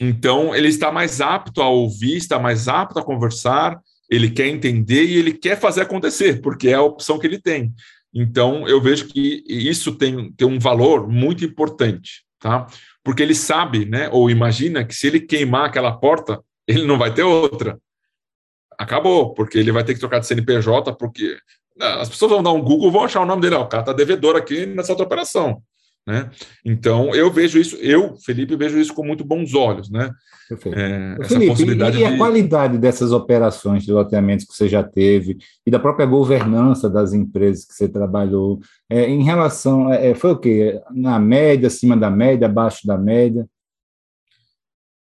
Então, 0.04 0.52
ele 0.52 0.66
está 0.66 0.90
mais 0.90 1.20
apto 1.20 1.62
a 1.62 1.68
ouvir, 1.68 2.16
está 2.16 2.36
mais 2.36 2.66
apto 2.66 2.98
a 2.98 3.04
conversar, 3.04 3.78
ele 4.10 4.28
quer 4.28 4.48
entender 4.48 5.04
e 5.04 5.16
ele 5.16 5.32
quer 5.32 5.56
fazer 5.56 5.82
acontecer, 5.82 6.40
porque 6.42 6.68
é 6.68 6.74
a 6.74 6.82
opção 6.82 7.20
que 7.20 7.26
ele 7.26 7.38
tem. 7.38 7.72
Então, 8.12 8.66
eu 8.66 8.80
vejo 8.80 9.06
que 9.06 9.44
isso 9.46 9.94
tem, 9.94 10.32
tem 10.32 10.48
um 10.48 10.58
valor 10.58 11.08
muito 11.08 11.44
importante, 11.44 12.24
tá? 12.40 12.66
Porque 13.04 13.22
ele 13.22 13.34
sabe, 13.34 13.84
né, 13.84 14.08
ou 14.10 14.28
imagina 14.28 14.84
que 14.84 14.92
se 14.92 15.06
ele 15.06 15.20
queimar 15.20 15.66
aquela 15.66 15.92
porta, 15.92 16.42
ele 16.66 16.84
não 16.84 16.98
vai 16.98 17.14
ter 17.14 17.22
outra 17.22 17.78
acabou, 18.82 19.32
porque 19.32 19.58
ele 19.58 19.70
vai 19.70 19.84
ter 19.84 19.94
que 19.94 20.00
trocar 20.00 20.18
de 20.18 20.26
CNPJ, 20.26 20.92
porque 20.96 21.38
né, 21.76 21.86
as 22.00 22.08
pessoas 22.08 22.32
vão 22.32 22.42
dar 22.42 22.52
um 22.52 22.60
Google 22.60 22.90
vão 22.90 23.04
achar 23.04 23.20
o 23.20 23.26
nome 23.26 23.42
dele, 23.42 23.54
ó, 23.54 23.62
o 23.62 23.68
cara 23.68 23.82
está 23.82 23.92
devedor 23.92 24.36
aqui 24.36 24.66
nessa 24.66 24.92
outra 24.92 25.06
operação. 25.06 25.62
Né? 26.06 26.30
Então, 26.64 27.14
eu 27.14 27.30
vejo 27.30 27.60
isso, 27.60 27.76
eu, 27.76 28.16
Felipe, 28.16 28.56
vejo 28.56 28.78
isso 28.78 28.92
com 28.92 29.04
muito 29.04 29.24
bons 29.24 29.54
olhos, 29.54 29.88
né? 29.88 30.10
É, 30.50 31.16
essa 31.20 31.28
Felipe, 31.28 31.50
possibilidade 31.52 31.98
e, 31.98 32.04
a 32.04 32.16
qualidade 32.16 32.76
dessas 32.76 33.12
operações 33.12 33.84
de 33.84 33.92
loteamentos 33.92 34.44
que 34.44 34.52
você 34.52 34.68
já 34.68 34.82
teve 34.82 35.38
e 35.64 35.70
da 35.70 35.78
própria 35.78 36.04
governança 36.04 36.90
das 36.90 37.12
empresas 37.12 37.64
que 37.64 37.74
você 37.74 37.88
trabalhou, 37.88 38.58
é, 38.90 39.08
em 39.08 39.22
relação, 39.22 39.92
é, 39.92 40.12
foi 40.14 40.32
o 40.32 40.38
quê? 40.38 40.80
Na 40.90 41.20
média, 41.20 41.68
acima 41.68 41.96
da 41.96 42.10
média, 42.10 42.46
abaixo 42.46 42.84
da 42.86 42.98
média? 42.98 43.46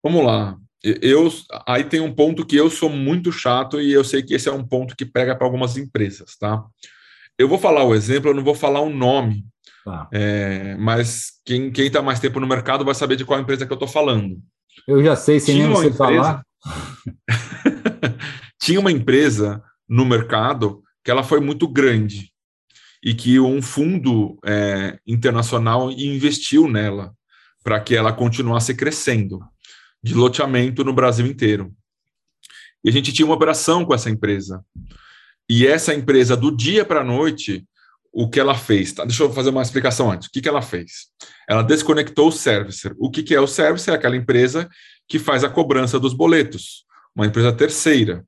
Vamos 0.02 0.24
lá 0.24 0.56
eu 1.00 1.28
aí 1.66 1.82
tem 1.82 2.00
um 2.00 2.12
ponto 2.12 2.44
que 2.44 2.56
eu 2.56 2.68
sou 2.68 2.90
muito 2.90 3.32
chato 3.32 3.80
e 3.80 3.90
eu 3.90 4.04
sei 4.04 4.22
que 4.22 4.34
esse 4.34 4.48
é 4.48 4.52
um 4.52 4.62
ponto 4.62 4.94
que 4.94 5.06
pega 5.06 5.34
para 5.34 5.46
algumas 5.46 5.78
empresas, 5.78 6.36
tá? 6.36 6.62
Eu 7.38 7.48
vou 7.48 7.58
falar 7.58 7.84
o 7.84 7.94
exemplo, 7.94 8.30
eu 8.30 8.34
não 8.34 8.44
vou 8.44 8.54
falar 8.54 8.80
o 8.80 8.90
nome, 8.90 9.46
tá. 9.84 10.08
é, 10.12 10.76
mas 10.76 11.32
quem 11.44 11.70
está 11.76 12.02
mais 12.02 12.20
tempo 12.20 12.40
no 12.40 12.46
mercado 12.46 12.84
vai 12.84 12.94
saber 12.94 13.16
de 13.16 13.24
qual 13.24 13.38
empresa 13.38 13.66
que 13.66 13.72
eu 13.72 13.76
estou 13.76 13.88
falando. 13.88 14.38
Eu 14.86 15.02
já 15.02 15.14
sei, 15.14 15.38
sem 15.38 15.58
nem 15.58 15.68
você 15.68 15.88
empresa... 15.88 15.96
falar. 15.96 16.42
Tinha 18.60 18.80
uma 18.80 18.90
empresa 18.90 19.62
no 19.88 20.04
mercado 20.04 20.82
que 21.04 21.10
ela 21.10 21.22
foi 21.22 21.40
muito 21.40 21.68
grande 21.68 22.32
e 23.02 23.14
que 23.14 23.38
um 23.38 23.60
fundo 23.60 24.38
é, 24.44 24.98
internacional 25.06 25.90
investiu 25.90 26.66
nela 26.66 27.12
para 27.62 27.78
que 27.80 27.94
ela 27.94 28.12
continuasse 28.12 28.74
crescendo 28.74 29.40
de 30.02 30.14
loteamento 30.14 30.84
no 30.84 30.92
Brasil 30.92 31.26
inteiro. 31.26 31.72
E 32.82 32.88
a 32.88 32.92
gente 32.92 33.12
tinha 33.12 33.24
uma 33.24 33.34
operação 33.34 33.84
com 33.84 33.94
essa 33.94 34.10
empresa. 34.10 34.62
E 35.48 35.66
essa 35.66 35.94
empresa, 35.94 36.36
do 36.36 36.54
dia 36.54 36.84
para 36.84 37.00
a 37.00 37.04
noite, 37.04 37.66
o 38.14 38.30
que 38.30 38.38
ela 38.38 38.54
fez? 38.54 38.92
Tá? 38.92 39.04
Deixa 39.04 39.24
eu 39.24 39.32
fazer 39.32 39.50
uma 39.50 39.60
explicação 39.60 40.10
antes. 40.10 40.28
O 40.28 40.30
que, 40.30 40.40
que 40.40 40.48
ela 40.48 40.62
fez? 40.62 41.08
Ela 41.48 41.62
desconectou 41.62 42.28
o 42.28 42.32
servicer. 42.32 42.94
O 42.96 43.10
que, 43.10 43.24
que 43.24 43.34
é 43.34 43.40
o 43.40 43.46
servicer? 43.46 43.92
É 43.92 43.96
aquela 43.96 44.16
empresa 44.16 44.68
que 45.08 45.18
faz 45.18 45.42
a 45.42 45.48
cobrança 45.48 45.98
dos 45.98 46.14
boletos, 46.14 46.84
uma 47.14 47.26
empresa 47.26 47.52
terceira. 47.52 48.24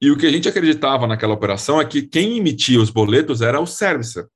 E 0.00 0.10
o 0.10 0.16
que 0.16 0.26
a 0.26 0.30
gente 0.30 0.48
acreditava 0.48 1.06
naquela 1.06 1.34
operação 1.34 1.80
é 1.80 1.84
que 1.84 2.02
quem 2.02 2.38
emitia 2.38 2.80
os 2.80 2.90
boletos 2.90 3.40
era 3.40 3.60
o 3.60 3.66
servicer. 3.66 4.26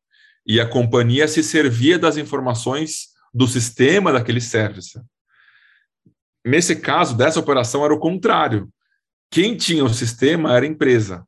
E 0.46 0.60
a 0.60 0.68
companhia 0.68 1.26
se 1.26 1.42
servia 1.42 1.98
das 1.98 2.16
informações 2.16 3.08
do 3.34 3.48
sistema 3.48 4.12
daquele 4.12 4.40
servicer. 4.40 5.02
Nesse 6.46 6.76
caso, 6.76 7.16
dessa 7.16 7.40
operação, 7.40 7.84
era 7.84 7.92
o 7.92 7.98
contrário. 7.98 8.68
Quem 9.32 9.56
tinha 9.56 9.84
o 9.84 9.92
sistema 9.92 10.54
era 10.54 10.64
a 10.64 10.68
empresa. 10.68 11.25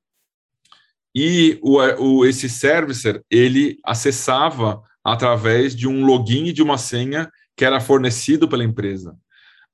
E 1.15 1.59
o, 1.63 1.79
o, 1.79 2.27
esse 2.27 2.49
servicer, 2.49 3.23
ele 3.31 3.79
acessava 3.85 4.83
através 5.05 5.75
de 5.75 5.89
um 5.89 6.05
login 6.05 6.47
e 6.47 6.53
de 6.53 6.63
uma 6.63 6.79
senha 6.79 7.31
que 7.57 7.65
era 7.65 7.81
fornecido 7.81 8.49
pela 8.49 8.65
empresa. 8.65 9.17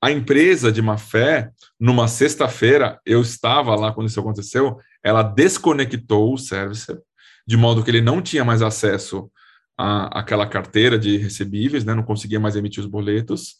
A 0.01 0.11
empresa 0.11 0.71
de 0.71 0.83
má 0.83 0.99
fé, 0.99 1.51
numa 1.81 2.07
sexta-feira, 2.07 3.01
eu 3.07 3.23
estava 3.23 3.75
lá 3.75 3.93
quando 3.93 4.09
isso 4.09 4.21
aconteceu, 4.21 4.79
ela 5.03 5.23
desconectou 5.23 6.33
o 6.33 6.39
servicer, 6.39 7.01
de 7.47 7.57
modo 7.57 7.83
que 7.83 7.91
ele 7.91 8.01
não 8.01 8.21
tinha 8.21 8.45
mais 8.45 8.63
acesso 8.63 9.31
à, 9.79 10.21
àquela 10.21 10.47
carteira 10.47 10.99
de 10.99 11.17
recebíveis, 11.17 11.85
né, 11.85 11.95
não 11.95 12.03
conseguia 12.03 12.39
mais 12.39 12.55
emitir 12.55 12.83
os 12.83 12.89
boletos, 12.89 13.57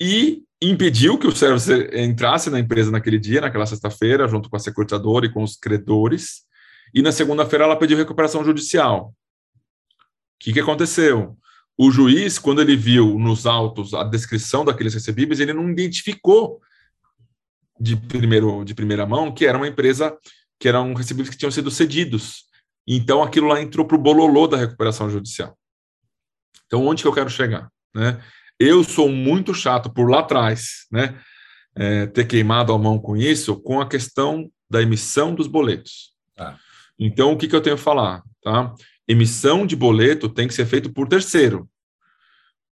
e 0.00 0.42
impediu 0.62 1.18
que 1.18 1.26
o 1.26 1.34
servicer 1.34 1.96
entrasse 1.96 2.50
na 2.50 2.58
empresa 2.58 2.90
naquele 2.90 3.18
dia, 3.18 3.40
naquela 3.40 3.66
sexta-feira, 3.66 4.26
junto 4.28 4.50
com 4.50 4.56
a 4.56 4.60
securitadora 4.60 5.26
e 5.26 5.32
com 5.32 5.42
os 5.42 5.56
credores. 5.56 6.42
E 6.94 7.02
na 7.02 7.12
segunda-feira 7.12 7.64
ela 7.64 7.76
pediu 7.76 7.96
recuperação 7.96 8.44
judicial. 8.44 9.08
O 9.08 9.14
que, 10.38 10.52
que 10.52 10.60
aconteceu? 10.60 11.36
O 11.76 11.90
juiz, 11.90 12.38
quando 12.38 12.60
ele 12.60 12.76
viu 12.76 13.18
nos 13.18 13.46
autos 13.46 13.94
a 13.94 14.04
descrição 14.04 14.64
daqueles 14.64 14.94
recebíveis, 14.94 15.40
ele 15.40 15.52
não 15.52 15.70
identificou 15.70 16.60
de, 17.78 17.96
primeiro, 17.96 18.64
de 18.64 18.74
primeira 18.74 19.06
mão 19.06 19.32
que 19.32 19.46
era 19.46 19.56
uma 19.56 19.68
empresa 19.68 20.16
que 20.58 20.68
eram 20.68 20.92
recebíveis 20.92 21.30
que 21.30 21.38
tinham 21.38 21.50
sido 21.50 21.70
cedidos. 21.70 22.44
Então 22.86 23.22
aquilo 23.22 23.46
lá 23.46 23.60
entrou 23.60 23.86
para 23.86 23.96
o 23.96 24.00
bololô 24.00 24.46
da 24.46 24.56
recuperação 24.56 25.08
judicial. 25.08 25.56
Então, 26.66 26.86
onde 26.86 27.02
que 27.02 27.08
eu 27.08 27.12
quero 27.12 27.30
chegar? 27.30 27.68
Né? 27.94 28.22
Eu 28.58 28.84
sou 28.84 29.08
muito 29.08 29.54
chato 29.54 29.90
por 29.90 30.08
lá 30.10 30.20
atrás, 30.20 30.86
né? 30.92 31.18
É, 31.74 32.06
ter 32.06 32.26
queimado 32.26 32.72
a 32.72 32.78
mão 32.78 32.98
com 32.98 33.16
isso, 33.16 33.56
com 33.60 33.80
a 33.80 33.88
questão 33.88 34.50
da 34.68 34.82
emissão 34.82 35.34
dos 35.34 35.46
boletos. 35.46 36.12
Ah. 36.36 36.58
Então, 37.00 37.32
o 37.32 37.36
que, 37.36 37.48
que 37.48 37.56
eu 37.56 37.62
tenho 37.62 37.76
que 37.76 37.82
falar? 37.82 38.22
Tá? 38.42 38.74
Emissão 39.08 39.66
de 39.66 39.74
boleto 39.74 40.28
tem 40.28 40.46
que 40.46 40.54
ser 40.54 40.66
feito 40.66 40.92
por 40.92 41.08
terceiro. 41.08 41.68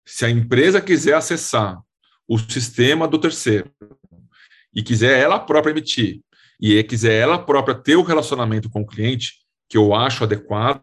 Se 0.06 0.26
a 0.26 0.30
empresa 0.30 0.82
quiser 0.82 1.14
acessar 1.14 1.78
o 2.28 2.40
sistema 2.40 3.08
do 3.08 3.20
terceiro 3.20 3.70
e 4.74 4.82
quiser 4.82 5.20
ela 5.20 5.40
própria 5.40 5.72
emitir, 5.72 6.22
e 6.60 6.82
quiser 6.84 7.20
ela 7.20 7.38
própria 7.38 7.76
ter 7.76 7.98
o 7.98 8.02
relacionamento 8.02 8.70
com 8.70 8.82
o 8.82 8.88
cliente, 8.88 9.34
que 9.70 9.78
eu 9.78 9.94
acho 9.94 10.24
adequado, 10.24 10.82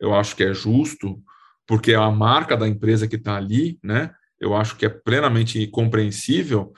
eu 0.00 0.14
acho 0.14 0.34
que 0.34 0.42
é 0.42 0.54
justo, 0.54 1.22
porque 1.66 1.92
é 1.92 1.96
a 1.96 2.10
marca 2.10 2.56
da 2.56 2.66
empresa 2.66 3.06
que 3.06 3.16
está 3.16 3.36
ali, 3.36 3.78
né? 3.82 4.14
eu 4.42 4.56
acho 4.56 4.76
que 4.76 4.84
é 4.84 4.88
plenamente 4.88 5.64
compreensível. 5.68 6.72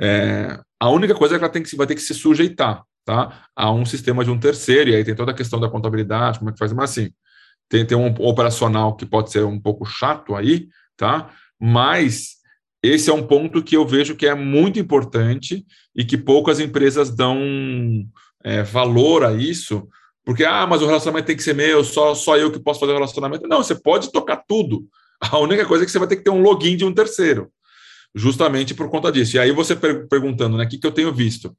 É, 0.00 0.58
a 0.80 0.90
única 0.90 1.14
coisa 1.14 1.36
é 1.36 1.38
que 1.38 1.44
ela 1.44 1.52
tem 1.52 1.62
que, 1.62 1.76
vai 1.76 1.86
ter 1.86 1.94
que 1.94 2.00
se 2.00 2.12
sujeitar. 2.12 2.82
Tá, 3.04 3.46
a 3.54 3.70
um 3.70 3.84
sistema 3.84 4.24
de 4.24 4.30
um 4.30 4.38
terceiro, 4.38 4.90
e 4.90 4.96
aí 4.96 5.04
tem 5.04 5.14
toda 5.14 5.32
a 5.32 5.34
questão 5.34 5.60
da 5.60 5.68
contabilidade, 5.68 6.38
como 6.38 6.50
é 6.50 6.52
que 6.52 6.58
faz, 6.58 6.72
mas 6.72 6.90
assim, 6.90 7.10
tem, 7.68 7.84
tem 7.84 7.96
um 7.96 8.08
operacional 8.20 8.96
que 8.96 9.06
pode 9.06 9.30
ser 9.30 9.44
um 9.44 9.60
pouco 9.60 9.84
chato 9.84 10.34
aí, 10.34 10.68
tá, 10.96 11.30
mas 11.60 12.36
esse 12.82 13.10
é 13.10 13.14
um 13.14 13.26
ponto 13.26 13.62
que 13.62 13.76
eu 13.76 13.86
vejo 13.86 14.16
que 14.16 14.26
é 14.26 14.34
muito 14.34 14.78
importante 14.78 15.64
e 15.94 16.04
que 16.04 16.18
poucas 16.18 16.60
empresas 16.60 17.10
dão 17.10 17.40
é, 18.42 18.62
valor 18.62 19.24
a 19.24 19.32
isso, 19.32 19.88
porque, 20.24 20.44
ah, 20.44 20.66
mas 20.66 20.80
o 20.80 20.86
relacionamento 20.86 21.26
tem 21.26 21.36
que 21.36 21.42
ser 21.42 21.54
meu, 21.54 21.84
só, 21.84 22.14
só 22.14 22.36
eu 22.36 22.50
que 22.50 22.58
posso 22.58 22.80
fazer 22.80 22.92
o 22.92 22.96
relacionamento. 22.96 23.46
Não, 23.46 23.62
você 23.62 23.74
pode 23.74 24.10
tocar 24.10 24.42
tudo. 24.48 24.86
A 25.20 25.38
única 25.38 25.66
coisa 25.66 25.84
é 25.84 25.86
que 25.86 25.92
você 25.92 25.98
vai 25.98 26.08
ter 26.08 26.16
que 26.16 26.24
ter 26.24 26.30
um 26.30 26.42
login 26.42 26.76
de 26.76 26.84
um 26.84 26.92
terceiro, 26.92 27.50
justamente 28.14 28.74
por 28.74 28.88
conta 28.88 29.12
disso. 29.12 29.36
E 29.36 29.38
aí 29.38 29.52
você 29.52 29.76
per 29.76 30.08
perguntando, 30.08 30.56
né, 30.56 30.64
o 30.64 30.68
que, 30.68 30.78
que 30.78 30.86
eu 30.86 30.92
tenho 30.92 31.12
visto? 31.12 31.54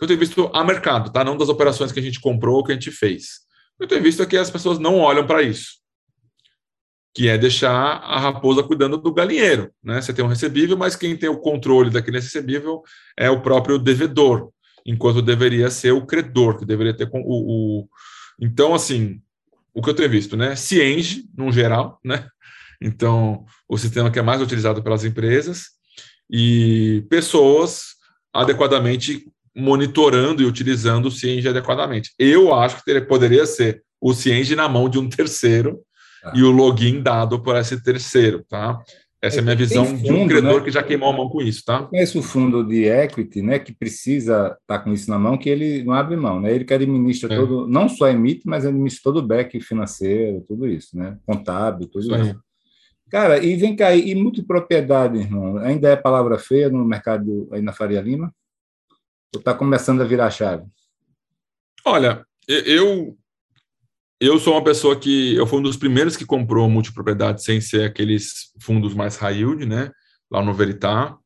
Eu 0.00 0.06
tenho 0.06 0.18
visto 0.18 0.50
a 0.52 0.64
mercado, 0.64 1.12
tá? 1.12 1.24
Não 1.24 1.36
das 1.36 1.48
operações 1.48 1.92
que 1.92 2.00
a 2.00 2.02
gente 2.02 2.20
comprou 2.20 2.56
ou 2.56 2.64
que 2.64 2.72
a 2.72 2.74
gente 2.74 2.90
fez. 2.90 3.40
Eu 3.80 3.86
tenho 3.86 4.02
visto 4.02 4.26
que 4.26 4.36
as 4.36 4.50
pessoas 4.50 4.78
não 4.78 4.98
olham 4.98 5.26
para 5.26 5.42
isso 5.42 5.84
que 7.14 7.28
é 7.28 7.38
deixar 7.38 7.70
a 7.70 8.18
raposa 8.18 8.64
cuidando 8.64 8.98
do 8.98 9.14
galinheiro. 9.14 9.70
Né? 9.82 10.02
Você 10.02 10.12
tem 10.12 10.24
um 10.24 10.28
recebível, 10.28 10.76
mas 10.76 10.96
quem 10.96 11.16
tem 11.16 11.28
o 11.28 11.38
controle 11.38 11.88
daquele 11.88 12.18
recebível 12.18 12.82
é 13.16 13.30
o 13.30 13.40
próprio 13.40 13.78
devedor, 13.78 14.50
enquanto 14.84 15.22
deveria 15.22 15.70
ser 15.70 15.92
o 15.92 16.04
credor, 16.04 16.58
que 16.58 16.66
deveria 16.66 16.92
ter 16.92 17.08
o. 17.12 17.20
o... 17.82 17.88
Então, 18.40 18.74
assim, 18.74 19.22
o 19.72 19.80
que 19.80 19.88
eu 19.88 19.94
tenho 19.94 20.10
visto, 20.10 20.36
né? 20.36 20.56
Cienge, 20.56 21.24
no 21.36 21.52
geral, 21.52 22.00
né? 22.04 22.26
Então, 22.82 23.46
o 23.68 23.78
sistema 23.78 24.10
que 24.10 24.18
é 24.18 24.22
mais 24.22 24.42
utilizado 24.42 24.82
pelas 24.82 25.04
empresas 25.04 25.68
e 26.28 27.06
pessoas 27.08 27.94
adequadamente 28.32 29.24
monitorando 29.54 30.42
e 30.42 30.46
utilizando 30.46 31.06
o 31.06 31.10
Cienge 31.10 31.48
adequadamente. 31.48 32.10
Eu 32.18 32.54
acho 32.54 32.82
que 32.82 33.00
poderia 33.02 33.46
ser 33.46 33.82
o 34.00 34.12
Cienge 34.12 34.56
na 34.56 34.68
mão 34.68 34.88
de 34.88 34.98
um 34.98 35.08
terceiro, 35.08 35.80
e 36.32 36.42
o 36.42 36.50
login 36.50 37.02
dado 37.02 37.42
por 37.42 37.56
esse 37.56 37.82
terceiro, 37.82 38.44
tá? 38.48 38.80
Essa 39.20 39.38
é 39.38 39.40
a 39.40 39.42
minha 39.42 39.56
visão 39.56 39.86
fundo, 39.86 40.02
de 40.02 40.12
um 40.12 40.28
credor 40.28 40.58
né? 40.58 40.64
que 40.64 40.70
já 40.70 40.82
queimou 40.82 41.08
a 41.08 41.16
mão 41.16 41.30
com 41.30 41.40
isso, 41.40 41.64
tá? 41.64 41.84
Conheço 41.84 42.18
o 42.18 42.22
fundo 42.22 42.62
de 42.62 42.84
equity, 42.84 43.40
né, 43.40 43.58
que 43.58 43.72
precisa 43.72 44.58
estar 44.60 44.78
tá 44.78 44.78
com 44.78 44.92
isso 44.92 45.10
na 45.10 45.18
mão, 45.18 45.38
que 45.38 45.48
ele 45.48 45.82
não 45.82 45.94
abre 45.94 46.14
mão, 46.14 46.40
né? 46.40 46.54
Ele 46.54 46.64
que 46.64 46.74
administra 46.74 47.32
é. 47.32 47.36
todo, 47.36 47.66
não 47.66 47.88
só 47.88 48.08
emite, 48.08 48.42
mas 48.44 48.66
administra 48.66 49.02
todo 49.02 49.18
o 49.18 49.26
back 49.26 49.58
financeiro, 49.60 50.44
tudo 50.46 50.66
isso, 50.66 50.96
né? 50.96 51.16
Contábil, 51.26 51.88
tudo 51.88 52.14
isso. 52.14 52.22
isso. 52.22 52.40
Cara, 53.10 53.42
e 53.42 53.56
vem 53.56 53.74
cá, 53.74 53.94
e 53.94 54.14
multipropriedade, 54.14 55.18
irmão, 55.18 55.56
ainda 55.58 55.88
é 55.88 55.96
palavra 55.96 56.38
feia 56.38 56.68
no 56.68 56.84
mercado 56.84 57.48
aí 57.50 57.62
na 57.62 57.72
Faria 57.72 58.02
Lima? 58.02 58.30
Está 59.38 59.54
começando 59.54 60.00
a 60.00 60.04
virar 60.04 60.30
chave? 60.30 60.64
Olha, 61.84 62.24
eu 62.46 63.16
eu 64.20 64.38
sou 64.38 64.54
uma 64.54 64.64
pessoa 64.64 64.98
que 64.98 65.34
eu 65.34 65.46
fui 65.46 65.58
um 65.58 65.62
dos 65.62 65.76
primeiros 65.76 66.16
que 66.16 66.24
comprou 66.24 66.68
multipropriedade 66.68 67.42
sem 67.42 67.60
ser 67.60 67.84
aqueles 67.84 68.52
fundos 68.60 68.94
mais 68.94 69.16
high 69.16 69.38
yield, 69.38 69.66
né? 69.66 69.90
Lá 70.30 70.42
no 70.42 70.54
Veritá, 70.54 71.16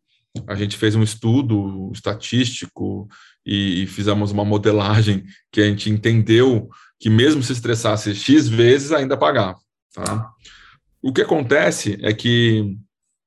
a 0.46 0.54
gente 0.54 0.76
fez 0.76 0.96
um 0.96 1.02
estudo 1.02 1.90
estatístico 1.94 3.06
e, 3.46 3.82
e 3.82 3.86
fizemos 3.86 4.32
uma 4.32 4.44
modelagem 4.44 5.24
que 5.52 5.60
a 5.60 5.64
gente 5.64 5.90
entendeu 5.90 6.68
que 6.98 7.08
mesmo 7.08 7.42
se 7.42 7.52
estressasse 7.52 8.14
x 8.14 8.48
vezes 8.48 8.90
ainda 8.90 9.16
pagava, 9.16 9.58
tá? 9.94 10.32
O 11.00 11.12
que 11.12 11.22
acontece 11.22 11.98
é 12.02 12.12
que 12.12 12.76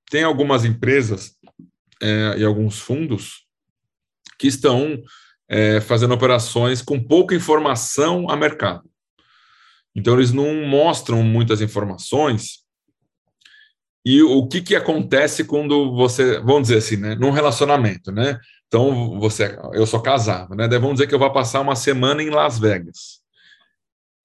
tem 0.09 0.23
algumas 0.23 0.65
empresas 0.65 1.37
é, 2.01 2.35
e 2.39 2.43
alguns 2.43 2.79
fundos 2.79 3.45
que 4.41 4.47
estão 4.47 4.99
é, 5.47 5.79
fazendo 5.79 6.15
operações 6.15 6.81
com 6.81 6.99
pouca 6.99 7.35
informação 7.35 8.27
a 8.27 8.35
mercado. 8.35 8.89
Então, 9.95 10.15
eles 10.15 10.31
não 10.31 10.65
mostram 10.65 11.21
muitas 11.21 11.61
informações. 11.61 12.65
E 14.03 14.23
o 14.23 14.47
que, 14.47 14.59
que 14.63 14.75
acontece 14.75 15.43
quando 15.43 15.95
você, 15.95 16.39
vamos 16.39 16.63
dizer 16.63 16.77
assim, 16.77 16.97
né, 16.97 17.13
num 17.13 17.29
relacionamento, 17.29 18.11
né? 18.11 18.39
Então, 18.67 19.19
você, 19.19 19.55
eu 19.73 19.85
sou 19.85 20.01
casado, 20.01 20.55
né? 20.55 20.67
Vamos 20.67 20.93
dizer 20.93 21.05
que 21.05 21.13
eu 21.13 21.19
vou 21.19 21.31
passar 21.31 21.59
uma 21.59 21.75
semana 21.75 22.23
em 22.23 22.31
Las 22.31 22.57
Vegas. 22.57 23.21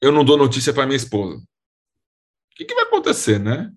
Eu 0.01 0.13
não 0.13 0.25
dou 0.25 0.39
notícia 0.39 0.73
para 0.73 0.87
minha 0.87 0.97
esposa. 0.97 1.37
O 1.37 2.57
que, 2.57 2.65
que 2.65 2.75
vai 2.75 2.85
acontecer, 2.85 3.39
né? 3.39 3.71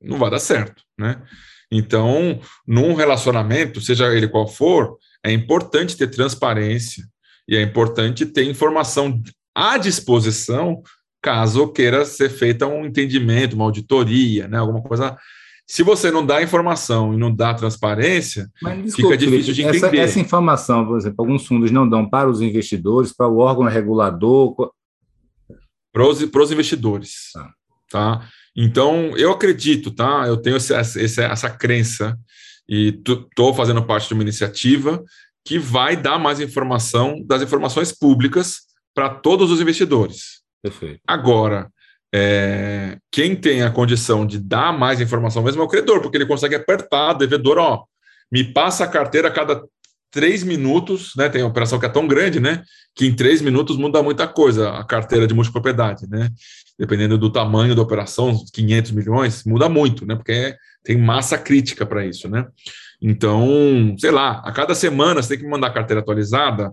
Não 0.00 0.18
vai 0.18 0.30
dar 0.30 0.38
certo, 0.38 0.84
né? 0.96 1.20
Então, 1.68 2.40
num 2.64 2.94
relacionamento, 2.94 3.80
seja 3.80 4.14
ele 4.14 4.28
qual 4.28 4.46
for, 4.46 4.96
é 5.24 5.32
importante 5.32 5.96
ter 5.96 6.08
transparência 6.08 7.04
e 7.48 7.56
é 7.56 7.62
importante 7.62 8.26
ter 8.26 8.44
informação 8.44 9.22
à 9.54 9.78
disposição 9.78 10.82
caso 11.22 11.68
queira 11.68 12.04
ser 12.04 12.28
feita 12.28 12.66
um 12.66 12.84
entendimento, 12.84 13.54
uma 13.54 13.64
auditoria, 13.64 14.46
né, 14.46 14.58
alguma 14.58 14.82
coisa. 14.82 15.16
Se 15.66 15.82
você 15.82 16.10
não 16.10 16.24
dá 16.24 16.42
informação 16.42 17.14
e 17.14 17.16
não 17.16 17.34
dá 17.34 17.54
transparência, 17.54 18.50
Mas, 18.60 18.94
fica 18.94 19.16
difícil 19.16 19.54
de 19.54 19.62
entender. 19.62 19.86
Essa, 19.86 19.96
essa, 19.96 20.20
informação, 20.20 20.86
por 20.86 20.98
exemplo, 20.98 21.16
alguns 21.18 21.46
fundos 21.46 21.70
não 21.70 21.88
dão 21.88 22.06
para 22.06 22.28
os 22.28 22.42
investidores, 22.42 23.14
para 23.14 23.26
o 23.26 23.38
órgão 23.38 23.64
regulador. 23.64 24.54
Para 25.90 26.06
os, 26.06 26.22
para 26.26 26.42
os 26.42 26.52
investidores. 26.52 27.30
Ah. 27.36 27.50
Tá? 27.90 28.28
Então, 28.54 29.16
eu 29.16 29.32
acredito, 29.32 29.90
tá? 29.90 30.24
Eu 30.26 30.36
tenho 30.36 30.56
essa, 30.56 30.76
essa, 30.76 31.22
essa 31.22 31.50
crença 31.50 32.18
e 32.68 32.88
estou 32.88 33.54
fazendo 33.54 33.84
parte 33.84 34.08
de 34.08 34.14
uma 34.14 34.22
iniciativa 34.22 35.02
que 35.44 35.58
vai 35.58 35.96
dar 35.96 36.18
mais 36.18 36.40
informação 36.40 37.22
das 37.24 37.42
informações 37.42 37.92
públicas 37.92 38.62
para 38.94 39.10
todos 39.10 39.50
os 39.50 39.60
investidores. 39.60 40.42
Perfeito. 40.62 41.00
Agora, 41.06 41.68
é, 42.14 42.96
quem 43.10 43.36
tem 43.36 43.62
a 43.62 43.70
condição 43.70 44.26
de 44.26 44.38
dar 44.38 44.72
mais 44.72 45.00
informação 45.00 45.42
mesmo 45.42 45.60
é 45.60 45.64
o 45.64 45.68
credor, 45.68 46.00
porque 46.00 46.16
ele 46.16 46.26
consegue 46.26 46.54
apertar, 46.54 47.12
devedor, 47.12 47.58
ó, 47.58 47.84
me 48.32 48.44
passa 48.44 48.84
a 48.84 48.88
carteira 48.88 49.28
a 49.28 49.30
cada 49.30 49.62
três 50.14 50.44
minutos, 50.44 51.12
né? 51.16 51.28
Tem 51.28 51.42
uma 51.42 51.50
operação 51.50 51.78
que 51.78 51.86
é 51.86 51.88
tão 51.88 52.06
grande, 52.06 52.38
né? 52.38 52.62
Que 52.94 53.04
em 53.04 53.14
três 53.14 53.42
minutos 53.42 53.76
muda 53.76 54.00
muita 54.00 54.28
coisa 54.28 54.70
a 54.70 54.84
carteira 54.84 55.26
de 55.26 55.34
multipropriedade, 55.34 56.08
né? 56.08 56.30
Dependendo 56.78 57.18
do 57.18 57.30
tamanho 57.30 57.74
da 57.74 57.82
operação, 57.82 58.40
500 58.52 58.92
milhões, 58.92 59.42
muda 59.44 59.68
muito, 59.68 60.06
né? 60.06 60.14
Porque 60.14 60.56
tem 60.84 60.98
massa 60.98 61.38
crítica 61.38 61.86
para 61.86 62.06
isso, 62.06 62.28
né? 62.28 62.46
Então, 63.00 63.96
sei 63.98 64.10
lá, 64.10 64.42
a 64.44 64.52
cada 64.52 64.74
semana 64.74 65.22
você 65.22 65.30
tem 65.30 65.44
que 65.44 65.50
mandar 65.50 65.68
a 65.68 65.72
carteira 65.72 66.00
atualizada 66.00 66.72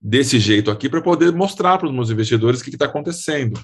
desse 0.00 0.38
jeito 0.38 0.70
aqui 0.70 0.88
para 0.88 1.00
poder 1.00 1.32
mostrar 1.32 1.78
para 1.78 1.86
os 1.86 1.94
meus 1.94 2.10
investidores 2.10 2.60
o 2.60 2.64
que 2.64 2.70
está 2.70 2.86
acontecendo. 2.86 3.58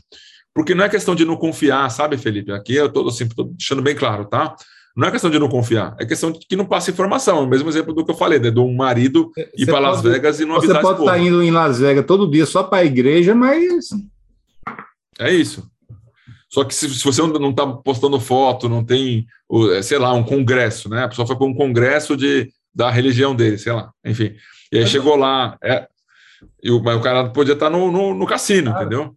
Porque 0.54 0.74
não 0.74 0.84
é 0.84 0.88
questão 0.88 1.14
de 1.14 1.24
não 1.24 1.36
confiar, 1.36 1.90
sabe, 1.90 2.16
Felipe? 2.16 2.52
Aqui 2.52 2.74
eu 2.74 2.86
estou 2.86 3.08
assim, 3.08 3.28
deixando 3.50 3.82
bem 3.82 3.94
claro, 3.94 4.24
tá? 4.24 4.54
Não 4.96 5.06
é 5.06 5.10
questão 5.10 5.30
de 5.30 5.38
não 5.38 5.48
confiar, 5.48 5.94
é 6.00 6.04
questão 6.04 6.32
de 6.32 6.40
que 6.40 6.56
não 6.56 6.64
passa 6.64 6.90
informação. 6.90 7.38
É 7.38 7.42
o 7.42 7.48
mesmo 7.48 7.68
exemplo 7.68 7.94
do 7.94 8.04
que 8.04 8.10
eu 8.10 8.16
falei, 8.16 8.38
né? 8.38 8.50
De 8.50 8.58
um 8.58 8.74
marido 8.74 9.30
ir 9.56 9.66
para 9.66 9.78
Las 9.78 10.02
Vegas 10.02 10.40
e 10.40 10.44
não 10.44 10.56
avisar 10.56 10.76
Você 10.76 10.82
pode 10.82 11.00
estar 11.00 11.12
tá 11.12 11.18
indo 11.18 11.42
em 11.42 11.50
Las 11.50 11.78
Vegas 11.78 12.04
todo 12.04 12.30
dia 12.30 12.46
só 12.46 12.64
para 12.64 12.78
a 12.78 12.84
igreja, 12.84 13.34
mas. 13.34 13.90
É 15.18 15.32
isso. 15.32 15.68
Só 16.48 16.64
que 16.64 16.74
se, 16.74 16.88
se 16.88 17.04
você 17.04 17.20
não 17.22 17.50
está 17.50 17.66
postando 17.66 18.18
foto, 18.18 18.68
não 18.68 18.82
tem, 18.82 19.26
sei 19.82 19.98
lá, 19.98 20.12
um 20.12 20.24
congresso, 20.24 20.88
né? 20.88 21.04
A 21.04 21.08
pessoa 21.08 21.26
foi 21.26 21.36
para 21.36 21.46
um 21.46 21.54
congresso 21.54 22.16
de, 22.16 22.50
da 22.74 22.90
religião 22.90 23.34
dele, 23.34 23.58
sei 23.58 23.72
lá, 23.72 23.92
enfim. 24.04 24.34
E 24.72 24.78
aí 24.78 24.86
chegou 24.86 25.16
lá, 25.16 25.58
é, 25.62 25.86
e 26.62 26.70
o, 26.70 26.82
mas 26.82 26.96
o 26.96 27.02
cara 27.02 27.28
podia 27.30 27.54
estar 27.54 27.70
no, 27.70 27.90
no, 27.90 28.14
no 28.14 28.26
cassino, 28.26 28.70
claro. 28.70 28.86
entendeu? 28.86 29.14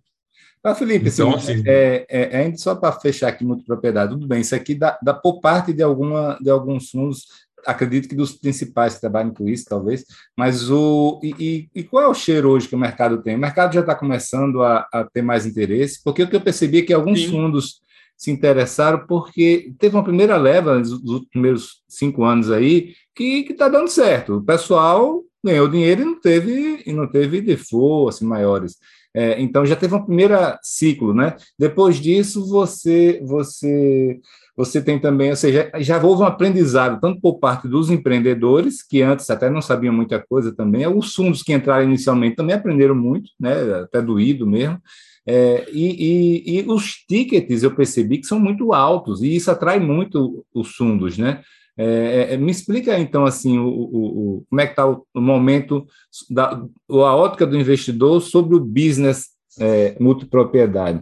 Mas, 0.64 0.78
Felipe, 0.78 1.10
então, 1.10 1.36
assim, 1.36 1.54
assim, 1.54 1.64
é, 1.66 2.06
é, 2.08 2.38
ainda 2.38 2.58
só 2.58 2.76
para 2.76 2.92
fechar 2.92 3.30
aqui 3.30 3.44
muito 3.44 3.66
propriedade, 3.66 4.12
tudo 4.12 4.28
bem, 4.28 4.42
isso 4.42 4.54
aqui 4.54 4.76
dá, 4.76 4.98
dá 5.02 5.14
por 5.14 5.40
parte 5.40 5.74
de, 5.74 5.82
alguma, 5.82 6.38
de 6.40 6.52
alguns 6.52 6.92
fundos, 6.92 7.26
acredito 7.66 8.08
que 8.08 8.16
dos 8.16 8.34
principais 8.34 8.96
que 8.96 9.02
trabalham 9.02 9.34
com 9.34 9.48
isso, 9.48 9.66
talvez, 9.68 10.06
mas 10.38 10.70
o. 10.70 11.20
E, 11.24 11.68
e, 11.74 11.84
qual 11.84 12.04
é 12.04 12.08
o 12.08 12.14
cheiro 12.14 12.50
hoje 12.50 12.68
que 12.68 12.76
o 12.76 12.80
mercado 12.80 13.22
tem? 13.22 13.36
O 13.36 13.40
mercado 13.40 13.74
já 13.74 13.82
está 13.82 13.96
começando 13.96 14.64
a, 14.64 14.88
a, 14.92 15.04
ter 15.04 15.22
mais 15.22 15.46
interesse, 15.46 16.02
porque 16.04 16.24
o 16.24 16.28
que 16.28 16.36
eu 16.36 16.42
percebi 16.42 16.80
é 16.80 16.82
que 16.82 16.94
alguns 16.94 17.22
Sim. 17.22 17.32
fundos 17.32 17.82
se 18.18 18.30
interessaram 18.30 19.06
porque 19.08 19.74
teve 19.80 19.96
uma 19.96 20.04
primeira 20.04 20.38
leva 20.38 20.78
nos 20.78 21.26
primeiros 21.32 21.82
cinco 21.88 22.24
anos 22.24 22.52
aí 22.52 22.94
que 23.16 23.48
está 23.50 23.68
dando 23.68 23.88
certo. 23.88 24.38
O 24.38 24.44
pessoal 24.44 25.24
ganhou 25.44 25.68
dinheiro 25.68 26.04
e 26.04 26.06
não 26.06 26.20
teve 26.20 26.84
e 26.86 26.94
não 26.94 27.08
teve 27.08 27.42
default 27.42 28.16
assim, 28.16 28.26
maiores. 28.26 28.78
É, 29.14 29.42
então 29.42 29.66
já 29.66 29.76
teve 29.76 29.94
um 29.96 30.06
primeiro 30.06 30.36
ciclo, 30.62 31.14
né? 31.14 31.36
Depois 31.58 31.98
disso 31.98 32.48
você 32.48 33.20
você 33.26 34.20
você 34.66 34.82
tem 34.82 35.00
também, 35.00 35.32
ou 35.32 35.36
seja, 35.36 35.72
já 35.80 36.02
houve 36.02 36.22
um 36.22 36.26
aprendizado 36.26 37.00
tanto 37.00 37.20
por 37.20 37.40
parte 37.40 37.68
dos 37.68 37.90
empreendedores 37.90 38.84
que 38.84 39.02
antes 39.02 39.30
até 39.30 39.50
não 39.50 39.62
sabiam 39.62 39.94
muita 39.94 40.20
coisa 40.20 40.54
também, 40.56 40.86
os 40.88 41.14
fundos 41.16 41.42
que 41.42 41.54
entraram 41.54 41.86
inicialmente 41.86 42.36
também 42.36 42.56
aprenderam 42.56 42.96
muito, 42.96 43.32
né? 43.40 43.54
Até 43.84 44.02
doído 44.02 44.46
mesmo. 44.46 44.80
É, 45.26 45.68
e, 45.72 46.46
e, 46.46 46.60
e, 46.60 46.66
os 46.68 46.94
tickets 47.08 47.64
eu 47.64 47.76
percebi 47.76 48.18
que 48.18 48.28
são 48.28 48.40
muito 48.40 48.74
altos, 48.74 49.22
e 49.22 49.36
isso 49.36 49.52
atrai 49.52 49.80
muito 49.80 50.46
os 50.54 50.76
fundos, 50.76 51.18
né? 51.18 51.42
É, 51.78 52.34
é, 52.34 52.38
me 52.38 52.52
explica 52.52 53.00
então 53.00 53.26
assim 53.26 53.58
o, 53.58 53.68
o, 53.68 54.38
o 54.38 54.46
como 54.50 54.62
é 54.62 54.66
que 54.66 54.74
está 54.74 54.86
o, 54.86 55.06
o, 55.16 55.22
momento 55.22 55.88
da 56.30 56.62
a 56.90 57.16
ótica 57.16 57.48
do 57.48 57.58
investidor 57.58 58.22
sobre 58.22 58.56
o 58.56 58.60
business 58.60 59.30
é, 59.60 59.96
multipropriedade. 60.00 61.02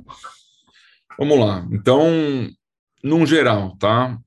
Vamos 1.17 1.39
lá. 1.39 1.67
Então, 1.71 2.07
num 3.03 3.25
geral, 3.25 3.75
tá? 3.77 4.17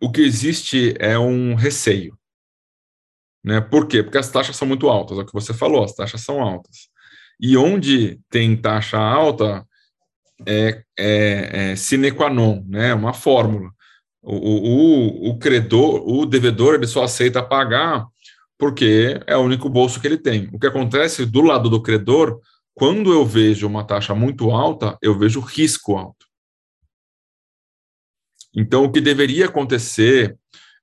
O 0.00 0.10
que 0.10 0.20
existe 0.20 0.94
é 0.98 1.18
um 1.18 1.54
receio. 1.54 2.16
Né? 3.42 3.60
Por 3.60 3.86
quê? 3.86 4.02
Porque 4.02 4.18
as 4.18 4.30
taxas 4.30 4.56
são 4.56 4.66
muito 4.66 4.88
altas, 4.88 5.18
é 5.18 5.22
o 5.22 5.26
que 5.26 5.32
você 5.32 5.52
falou, 5.52 5.84
as 5.84 5.94
taxas 5.94 6.22
são 6.22 6.40
altas. 6.40 6.88
E 7.38 7.56
onde 7.56 8.18
tem 8.30 8.56
taxa 8.56 8.98
alta 8.98 9.66
é, 10.46 10.82
é, 10.98 11.70
é 11.72 11.76
sine 11.76 12.10
qua 12.10 12.30
non, 12.30 12.64
né? 12.66 12.94
uma 12.94 13.12
fórmula. 13.12 13.70
O, 14.22 14.34
o, 14.34 15.30
o 15.30 15.38
credor, 15.38 16.02
o 16.08 16.24
devedor, 16.24 16.74
ele 16.74 16.86
só 16.86 17.04
aceita 17.04 17.42
pagar 17.42 18.06
porque 18.58 19.20
é 19.26 19.36
o 19.36 19.42
único 19.42 19.68
bolso 19.68 20.00
que 20.00 20.06
ele 20.06 20.16
tem. 20.16 20.48
O 20.52 20.58
que 20.58 20.66
acontece 20.66 21.26
do 21.26 21.42
lado 21.42 21.68
do 21.68 21.82
credor, 21.82 22.40
quando 22.72 23.12
eu 23.12 23.24
vejo 23.26 23.66
uma 23.66 23.84
taxa 23.84 24.14
muito 24.14 24.50
alta, 24.50 24.96
eu 25.02 25.18
vejo 25.18 25.40
risco 25.40 25.96
alto. 25.96 26.23
Então, 28.56 28.84
o 28.84 28.90
que 28.90 29.00
deveria 29.00 29.46
acontecer 29.46 30.36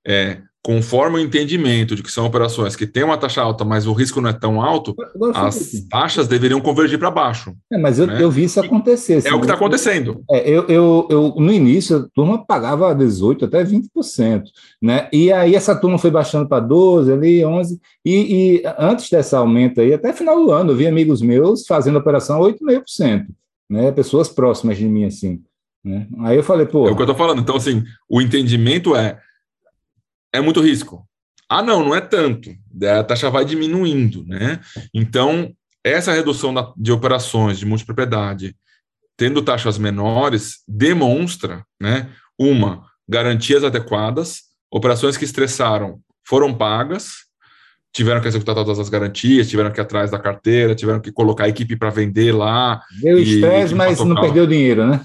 é 0.06 0.38
conforme 0.64 1.16
o 1.16 1.20
entendimento 1.20 1.96
de 1.96 2.02
que 2.04 2.12
são 2.12 2.24
operações 2.24 2.76
que 2.76 2.86
têm 2.86 3.02
uma 3.02 3.18
taxa 3.18 3.42
alta, 3.42 3.64
mas 3.64 3.84
o 3.84 3.92
risco 3.92 4.20
não 4.20 4.30
é 4.30 4.32
tão 4.32 4.62
alto, 4.62 4.94
as 5.34 5.84
taxas 5.90 6.28
deveriam 6.28 6.60
convergir 6.60 7.00
para 7.00 7.10
baixo. 7.10 7.52
É, 7.72 7.76
mas 7.76 7.98
eu, 7.98 8.06
né? 8.06 8.22
eu, 8.22 8.30
vi 8.30 8.44
isso 8.44 8.60
acontecer. 8.60 9.14
Assim, 9.14 9.28
é 9.28 9.34
o 9.34 9.38
que 9.38 9.44
está 9.44 9.54
acontecendo. 9.54 10.22
É, 10.30 10.48
eu, 10.48 10.64
eu, 10.68 11.08
eu, 11.10 11.34
no 11.36 11.52
início, 11.52 11.96
a 11.96 12.08
turma 12.14 12.46
pagava 12.46 12.94
18%, 12.94 13.42
até 13.42 13.64
20%. 13.64 14.44
Né? 14.80 15.08
E 15.12 15.32
aí 15.32 15.56
essa 15.56 15.74
turma 15.74 15.98
foi 15.98 16.12
baixando 16.12 16.48
para 16.48 16.64
12%, 16.64 17.12
ali, 17.12 17.40
11%. 17.40 17.80
E, 18.04 18.12
e 18.14 18.62
antes 18.78 19.10
dessa 19.10 19.38
aumento 19.38 19.80
aí, 19.80 19.92
até 19.92 20.12
final 20.12 20.36
do 20.36 20.52
ano, 20.52 20.70
eu 20.70 20.76
vi 20.76 20.86
amigos 20.86 21.20
meus 21.22 21.66
fazendo 21.66 21.98
operação 21.98 22.40
8,5%. 22.40 23.26
Né? 23.68 23.90
Pessoas 23.90 24.28
próximas 24.28 24.78
de 24.78 24.86
mim, 24.86 25.06
assim. 25.06 25.42
Né? 25.84 26.06
Aí 26.20 26.36
eu 26.36 26.42
falei, 26.42 26.66
pô. 26.66 26.88
É 26.88 26.90
o 26.90 26.96
que 26.96 27.02
eu 27.02 27.06
estou 27.06 27.16
falando. 27.16 27.40
Então, 27.40 27.56
assim, 27.56 27.84
o 28.08 28.20
entendimento 28.20 28.94
é 28.94 29.20
é 30.32 30.40
muito 30.40 30.60
risco. 30.60 31.06
Ah, 31.48 31.62
não, 31.62 31.84
não 31.84 31.94
é 31.94 32.00
tanto. 32.00 32.50
A 32.98 33.04
taxa 33.04 33.28
vai 33.28 33.44
diminuindo, 33.44 34.24
né? 34.24 34.60
Então, 34.94 35.52
essa 35.84 36.12
redução 36.12 36.54
de 36.76 36.90
operações 36.90 37.58
de 37.58 37.66
multipropriedade, 37.66 38.56
tendo 39.16 39.42
taxas 39.42 39.76
menores, 39.76 40.62
demonstra, 40.66 41.64
né, 41.80 42.08
uma, 42.38 42.84
garantias 43.06 43.62
adequadas, 43.62 44.42
operações 44.70 45.18
que 45.18 45.24
estressaram 45.24 46.00
foram 46.24 46.54
pagas, 46.54 47.26
tiveram 47.92 48.22
que 48.22 48.28
executar 48.28 48.54
todas 48.54 48.78
as 48.78 48.88
garantias, 48.88 49.50
tiveram 49.50 49.70
que 49.70 49.78
ir 49.78 49.82
atrás 49.82 50.10
da 50.10 50.18
carteira, 50.18 50.74
tiveram 50.74 51.00
que 51.00 51.12
colocar 51.12 51.44
a 51.44 51.48
equipe 51.48 51.76
para 51.76 51.90
vender 51.90 52.32
lá. 52.32 52.80
Deu 53.02 53.18
estresse, 53.18 53.74
mas 53.74 53.98
não 53.98 54.18
perdeu 54.18 54.46
dinheiro, 54.46 54.86
né? 54.86 55.04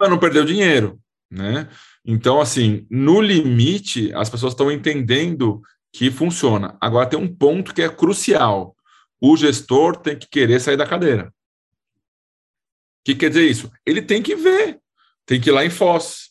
Mas 0.00 0.08
não 0.08 0.18
perdeu 0.18 0.44
dinheiro, 0.44 0.98
né? 1.30 1.68
Então, 2.04 2.40
assim, 2.40 2.86
no 2.90 3.20
limite, 3.20 4.10
as 4.14 4.30
pessoas 4.30 4.54
estão 4.54 4.72
entendendo 4.72 5.60
que 5.92 6.10
funciona. 6.10 6.76
Agora, 6.80 7.06
tem 7.06 7.18
um 7.18 7.32
ponto 7.32 7.74
que 7.74 7.82
é 7.82 7.88
crucial: 7.88 8.74
o 9.20 9.36
gestor 9.36 9.96
tem 9.96 10.18
que 10.18 10.26
querer 10.26 10.58
sair 10.58 10.78
da 10.78 10.86
cadeira. 10.86 11.26
O 11.26 13.04
que 13.04 13.14
quer 13.14 13.28
dizer 13.28 13.46
isso? 13.48 13.70
Ele 13.84 14.00
tem 14.00 14.22
que 14.22 14.34
ver, 14.34 14.80
tem 15.26 15.40
que 15.40 15.50
ir 15.50 15.52
lá 15.52 15.64
em 15.64 15.70
Foz, 15.70 16.30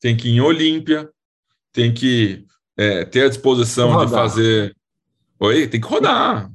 tem 0.00 0.16
que 0.16 0.28
ir 0.28 0.32
em 0.32 0.40
Olímpia, 0.40 1.08
tem 1.72 1.94
que 1.94 2.46
é, 2.76 3.04
ter 3.04 3.24
a 3.24 3.28
disposição 3.28 4.04
de 4.04 4.10
fazer. 4.10 4.76
Oi, 5.38 5.68
tem 5.68 5.80
que 5.80 5.86
rodar. 5.86 6.50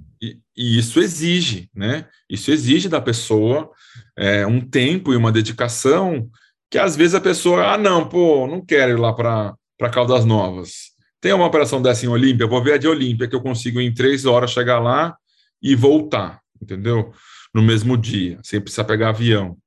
E, 0.56 0.78
isso 0.78 1.00
exige, 1.00 1.70
né? 1.76 2.08
Isso 2.30 2.52
exige 2.52 2.90
da 2.90 3.02
pessoa 3.02 3.70
é, 4.18 4.46
um 4.46 4.62
tempo 4.62 5.14
e 5.14 5.16
uma 5.16 5.32
dedicação 5.32 6.30
que 6.70 6.78
às 6.78 6.96
vezes 6.96 7.16
a 7.16 7.22
pessoa, 7.22 7.74
ah, 7.74 7.78
não, 7.78 8.08
pô, 8.08 8.48
não 8.48 8.64
quero 8.64 8.94
ir 8.94 9.00
lá 9.00 9.14
para 9.14 9.90
Caldas 9.92 10.26
Novas. 10.26 10.96
Tem 11.22 11.34
uma 11.34 11.46
operação 11.46 11.82
dessa 11.82 12.06
em 12.06 12.10
Olímpia, 12.10 12.48
vou 12.48 12.64
ver 12.64 12.74
a 12.74 12.78
de 12.78 12.88
Olímpia, 12.88 13.28
que 13.28 13.36
eu 13.36 13.42
consigo 13.42 13.80
em 13.80 13.94
três 13.94 14.26
horas 14.26 14.52
chegar 14.52 14.80
lá 14.80 15.16
e 15.62 15.76
voltar, 15.76 16.40
entendeu? 16.62 17.12
No 17.54 17.62
mesmo 17.62 17.98
dia, 17.98 18.40
sem 18.44 18.60
precisar 18.60 18.84
pegar 18.84 19.10
avião. 19.10 19.58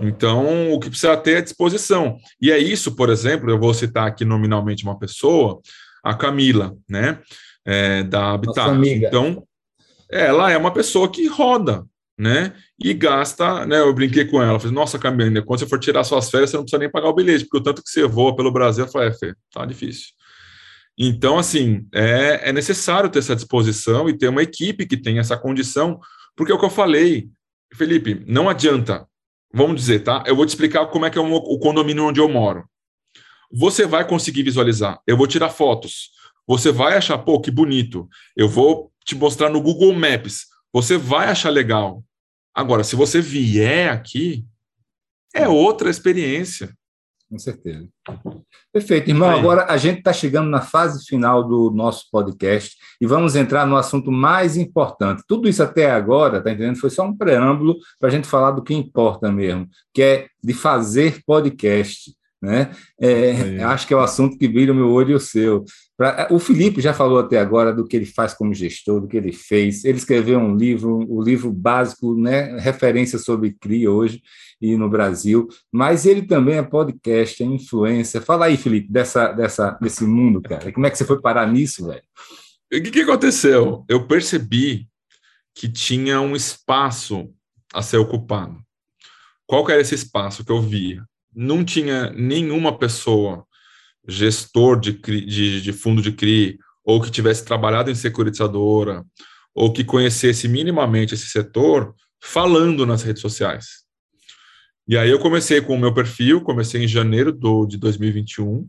Então, 0.00 0.72
o 0.72 0.80
que 0.80 0.88
precisa 0.88 1.16
ter 1.16 1.38
é 1.38 1.42
disposição. 1.42 2.16
E 2.40 2.50
é 2.50 2.58
isso, 2.58 2.96
por 2.96 3.10
exemplo, 3.10 3.50
eu 3.50 3.58
vou 3.58 3.72
citar 3.74 4.06
aqui 4.06 4.24
nominalmente 4.24 4.84
uma 4.84 4.98
pessoa, 4.98 5.60
a 6.02 6.14
Camila, 6.14 6.74
né, 6.88 7.20
é, 7.64 8.02
da 8.02 8.32
Habitat. 8.32 8.76
Então, 8.88 9.46
ela 10.10 10.50
é 10.50 10.56
uma 10.56 10.72
pessoa 10.72 11.10
que 11.10 11.26
roda, 11.26 11.84
né? 12.18 12.54
E 12.78 12.94
gasta, 12.94 13.66
né? 13.66 13.80
Eu 13.80 13.92
brinquei 13.92 14.24
com 14.24 14.42
ela, 14.42 14.58
falei, 14.58 14.74
nossa, 14.74 14.98
Camila, 14.98 15.42
quando 15.42 15.60
você 15.60 15.66
for 15.66 15.78
tirar 15.78 16.04
suas 16.04 16.30
férias, 16.30 16.50
você 16.50 16.56
não 16.56 16.64
precisa 16.64 16.78
nem 16.78 16.90
pagar 16.90 17.08
o 17.08 17.14
bilhete, 17.14 17.44
porque 17.44 17.58
o 17.58 17.62
tanto 17.62 17.82
que 17.82 17.90
você 17.90 18.06
voa 18.06 18.34
pelo 18.36 18.52
Brasil, 18.52 18.84
eu 18.84 18.90
falei, 18.90 19.08
é, 19.08 19.12
Fê, 19.12 19.34
tá 19.52 19.64
difícil. 19.64 20.08
Então, 20.96 21.38
assim, 21.38 21.86
é, 21.92 22.50
é 22.50 22.52
necessário 22.52 23.10
ter 23.10 23.18
essa 23.18 23.34
disposição 23.34 24.08
e 24.08 24.16
ter 24.16 24.28
uma 24.28 24.42
equipe 24.42 24.86
que 24.86 24.96
tenha 24.96 25.20
essa 25.20 25.36
condição, 25.36 25.98
porque 26.36 26.52
é 26.52 26.54
o 26.54 26.58
que 26.58 26.64
eu 26.64 26.70
falei, 26.70 27.28
Felipe, 27.74 28.24
não 28.28 28.48
adianta, 28.48 29.06
vamos 29.52 29.76
dizer, 29.76 30.00
tá? 30.00 30.22
Eu 30.26 30.36
vou 30.36 30.46
te 30.46 30.50
explicar 30.50 30.86
como 30.86 31.04
é 31.04 31.10
que 31.10 31.18
é 31.18 31.20
o 31.20 31.58
condomínio 31.58 32.04
onde 32.04 32.20
eu 32.20 32.28
moro. 32.28 32.64
Você 33.52 33.86
vai 33.86 34.06
conseguir 34.06 34.44
visualizar, 34.44 35.00
eu 35.06 35.16
vou 35.16 35.26
tirar 35.26 35.50
fotos, 35.50 36.10
você 36.46 36.70
vai 36.70 36.96
achar, 36.96 37.18
pô, 37.18 37.40
que 37.40 37.50
bonito, 37.50 38.08
eu 38.36 38.48
vou 38.48 38.92
te 39.04 39.14
mostrar 39.14 39.50
no 39.50 39.60
Google 39.60 39.92
Maps, 39.92 40.46
você 40.72 40.96
vai 40.96 41.28
achar 41.28 41.50
legal. 41.50 42.02
Agora, 42.54 42.84
se 42.84 42.96
você 42.96 43.20
vier 43.20 43.92
aqui, 43.92 44.44
é 45.34 45.48
outra 45.48 45.90
experiência. 45.90 46.72
Com 47.28 47.38
certeza. 47.38 47.88
Perfeito, 48.72 49.08
irmão. 49.10 49.30
Aí. 49.30 49.38
Agora 49.38 49.66
a 49.68 49.76
gente 49.76 49.98
está 49.98 50.12
chegando 50.12 50.48
na 50.48 50.60
fase 50.60 51.04
final 51.04 51.42
do 51.42 51.70
nosso 51.70 52.04
podcast 52.12 52.76
e 53.00 53.06
vamos 53.06 53.34
entrar 53.34 53.66
no 53.66 53.76
assunto 53.76 54.12
mais 54.12 54.56
importante. 54.56 55.24
Tudo 55.26 55.48
isso 55.48 55.62
até 55.62 55.90
agora, 55.90 56.40
tá 56.40 56.52
entendendo? 56.52 56.78
Foi 56.78 56.90
só 56.90 57.04
um 57.04 57.16
preâmbulo 57.16 57.76
para 57.98 58.08
a 58.08 58.12
gente 58.12 58.28
falar 58.28 58.52
do 58.52 58.62
que 58.62 58.74
importa 58.74 59.32
mesmo, 59.32 59.68
que 59.92 60.02
é 60.02 60.28
de 60.42 60.54
fazer 60.54 61.22
podcast. 61.26 62.14
Né? 62.44 62.70
É, 63.00 63.62
acho 63.64 63.86
que 63.86 63.94
é 63.94 63.96
o 63.96 64.00
assunto 64.00 64.36
que 64.36 64.46
brilha 64.46 64.72
o 64.72 64.76
meu 64.76 64.90
olho 64.90 65.12
e 65.12 65.14
o 65.14 65.20
seu. 65.20 65.64
Pra, 65.96 66.28
o 66.30 66.38
Felipe 66.38 66.82
já 66.82 66.92
falou 66.92 67.18
até 67.18 67.38
agora 67.38 67.72
do 67.72 67.86
que 67.86 67.96
ele 67.96 68.04
faz 68.04 68.34
como 68.34 68.52
gestor, 68.52 69.00
do 69.00 69.08
que 69.08 69.16
ele 69.16 69.32
fez. 69.32 69.82
Ele 69.82 69.96
escreveu 69.96 70.38
um 70.38 70.54
livro, 70.54 70.98
o 71.08 71.20
um 71.20 71.22
livro 71.22 71.50
básico, 71.50 72.14
né, 72.14 72.58
referência 72.58 73.18
sobre 73.18 73.56
CRI 73.58 73.88
hoje 73.88 74.20
e 74.60 74.76
no 74.76 74.90
Brasil, 74.90 75.48
mas 75.72 76.04
ele 76.04 76.22
também 76.22 76.56
é 76.56 76.62
podcast, 76.62 77.42
é 77.42 77.46
influência. 77.46 78.20
Fala 78.20 78.46
aí, 78.46 78.58
Felipe, 78.58 78.92
dessa, 78.92 79.32
dessa, 79.32 79.70
desse 79.80 80.04
mundo, 80.04 80.42
cara. 80.42 80.70
Como 80.70 80.86
é 80.86 80.90
que 80.90 80.98
você 80.98 81.04
foi 81.06 81.20
parar 81.20 81.50
nisso, 81.50 81.86
velho? 81.86 82.02
O 82.72 82.82
que, 82.82 82.90
que 82.90 83.00
aconteceu? 83.00 83.84
Eu 83.88 84.06
percebi 84.06 84.86
que 85.54 85.66
tinha 85.68 86.20
um 86.20 86.36
espaço 86.36 87.30
a 87.72 87.80
ser 87.80 87.96
ocupado. 87.96 88.58
Qual 89.46 89.68
era 89.70 89.80
esse 89.80 89.94
espaço 89.94 90.44
que 90.44 90.52
eu 90.52 90.60
via? 90.60 91.02
Não 91.34 91.64
tinha 91.64 92.10
nenhuma 92.10 92.76
pessoa, 92.78 93.44
gestor 94.06 94.78
de, 94.78 94.92
de, 94.92 95.60
de 95.60 95.72
fundo 95.72 96.02
de 96.02 96.12
CRI, 96.12 96.58
ou 96.84 97.00
que 97.00 97.10
tivesse 97.10 97.44
trabalhado 97.44 97.90
em 97.90 97.94
securitizadora, 97.94 99.04
ou 99.54 99.72
que 99.72 99.84
conhecesse 99.84 100.48
minimamente 100.48 101.14
esse 101.14 101.26
setor, 101.26 101.94
falando 102.22 102.84
nas 102.84 103.02
redes 103.02 103.22
sociais. 103.22 103.84
E 104.86 104.98
aí 104.98 105.08
eu 105.08 105.18
comecei 105.18 105.60
com 105.60 105.74
o 105.74 105.78
meu 105.78 105.94
perfil, 105.94 106.42
comecei 106.42 106.84
em 106.84 106.88
janeiro 106.88 107.32
do, 107.32 107.66
de 107.66 107.78
2021, 107.78 108.66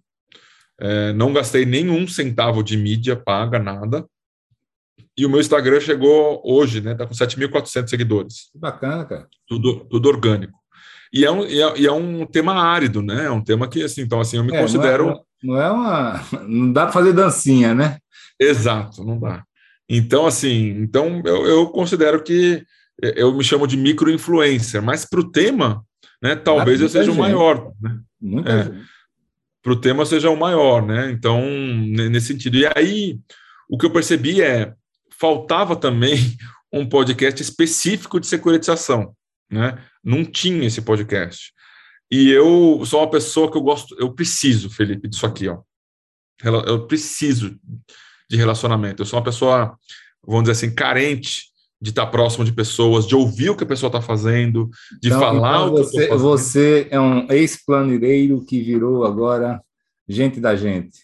é, 0.80 1.14
não 1.14 1.34
gastei 1.34 1.66
nenhum 1.66 2.08
centavo 2.08 2.64
de 2.64 2.78
mídia 2.78 3.16
paga, 3.16 3.60
nada, 3.60 4.06
e 5.18 5.26
o 5.26 5.30
meu 5.30 5.40
Instagram 5.40 5.80
chegou 5.80 6.42
hoje, 6.44 6.82
né, 6.82 6.94
tá 6.94 7.08
com 7.08 7.14
7.400 7.14 7.88
seguidores. 7.88 8.50
Bacana, 8.54 9.06
cara. 9.06 9.28
Tudo, 9.48 9.86
tudo 9.86 10.10
orgânico. 10.10 10.58
E 11.14 11.26
é, 11.26 11.32
um, 11.32 11.46
e 11.46 11.62
é, 11.62 11.80
e 11.80 11.88
é, 11.88 11.92
um 11.92 12.26
tema 12.26 12.54
árido, 12.54 13.02
né? 13.02 13.26
É 13.26 13.32
um 13.32 13.42
tema 13.42 13.68
que, 13.68 13.84
assim, 13.84 14.02
então, 14.02 14.20
assim, 14.20 14.38
eu 14.38 14.44
me 14.44 14.56
é, 14.56 14.62
considero. 14.62 15.06
Não 15.06 15.14
é, 15.14 15.22
não 15.44 15.62
é 15.62 15.72
uma. 15.72 16.24
Não 16.48 16.74
dá 16.74 16.84
para 16.84 16.94
fazer 16.94 17.14
dancinha, 17.14 17.74
né? 17.74 17.98
Exato, 18.40 19.04
não 19.04 19.20
dá. 19.20 19.44
Então, 19.88 20.26
assim, 20.26 20.70
então 20.80 21.22
eu, 21.26 21.46
eu 21.46 21.68
considero 21.68 22.22
que 22.24 22.64
eu 23.02 23.34
me 23.36 23.44
chamo 23.44 23.68
de 23.68 23.78
micro-influencer, 23.78 24.82
mas 24.82 25.06
para 25.06 25.20
o 25.20 25.32
tema, 25.32 25.84
né, 26.22 26.36
talvez 26.36 26.82
ah, 26.82 26.86
eu 26.86 26.90
seja 26.90 27.06
gente. 27.06 27.16
o 27.16 27.20
maior. 27.20 27.72
Né? 27.82 28.00
É, 28.46 28.72
para 29.62 29.74
o 29.74 29.80
tema 29.80 30.06
seja 30.06 30.30
o 30.30 30.38
maior, 30.38 30.86
né? 30.86 31.12
Então, 31.12 31.42
nesse 31.42 32.28
sentido. 32.28 32.58
E 32.58 32.66
aí, 32.76 33.20
o 33.70 33.78
que 33.78 33.86
eu 33.86 33.92
percebi 33.92 34.42
é 34.42 34.74
faltava 35.18 35.76
também 35.76 36.18
um 36.74 36.88
podcast 36.88 37.42
específico 37.42 38.20
de 38.20 38.28
securitização 38.28 39.14
né? 39.50 39.78
Não 40.04 40.24
tinha 40.24 40.66
esse 40.66 40.82
podcast. 40.82 41.54
E 42.12 42.30
eu 42.30 42.84
sou 42.86 43.02
uma 43.02 43.10
pessoa 43.10 43.52
que 43.52 43.58
eu 43.58 43.62
gosto, 43.62 43.96
eu 44.00 44.14
preciso, 44.14 44.70
Felipe, 44.70 45.08
disso 45.08 45.26
aqui, 45.26 45.48
ó. 45.48 45.60
Eu 46.44 46.86
preciso 46.86 47.58
de 48.30 48.38
relacionamento. 48.38 49.02
Eu 49.02 49.06
sou 49.06 49.18
uma 49.18 49.26
pessoa, 49.26 49.78
vamos 50.26 50.44
dizer 50.44 50.52
assim, 50.52 50.76
carente 50.76 51.44
de 51.82 51.90
estar 51.90 52.08
próximo 52.08 52.46
de 52.46 52.52
pessoas, 52.52 53.08
de 53.08 53.16
ouvir 53.16 53.50
o 53.50 53.56
que 53.56 53.64
a 53.64 53.68
pessoa 53.68 53.90
está 53.90 54.02
fazendo, 54.02 54.70
de 55.02 55.10
então, 55.10 55.20
falar 55.20 55.68
então 55.68 55.72
você, 55.72 56.06
o 56.06 56.10
que 56.10 56.16
Você 56.16 56.88
é 56.90 57.00
um 57.00 57.32
ex-planeiro 57.32 58.44
que 58.46 58.62
virou 58.62 59.06
agora 59.06 59.62
gente 60.08 60.40
da 60.40 60.56
gente. 60.56 61.00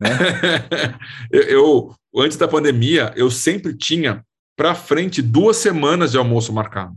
Né? 0.00 0.10
eu, 1.30 1.42
eu, 1.42 1.94
antes 2.16 2.36
da 2.36 2.48
pandemia, 2.48 3.12
eu 3.16 3.30
sempre 3.30 3.76
tinha 3.76 4.24
para 4.56 4.74
frente 4.74 5.20
duas 5.20 5.56
semanas 5.56 6.12
de 6.12 6.18
almoço 6.18 6.52
marcado. 6.52 6.94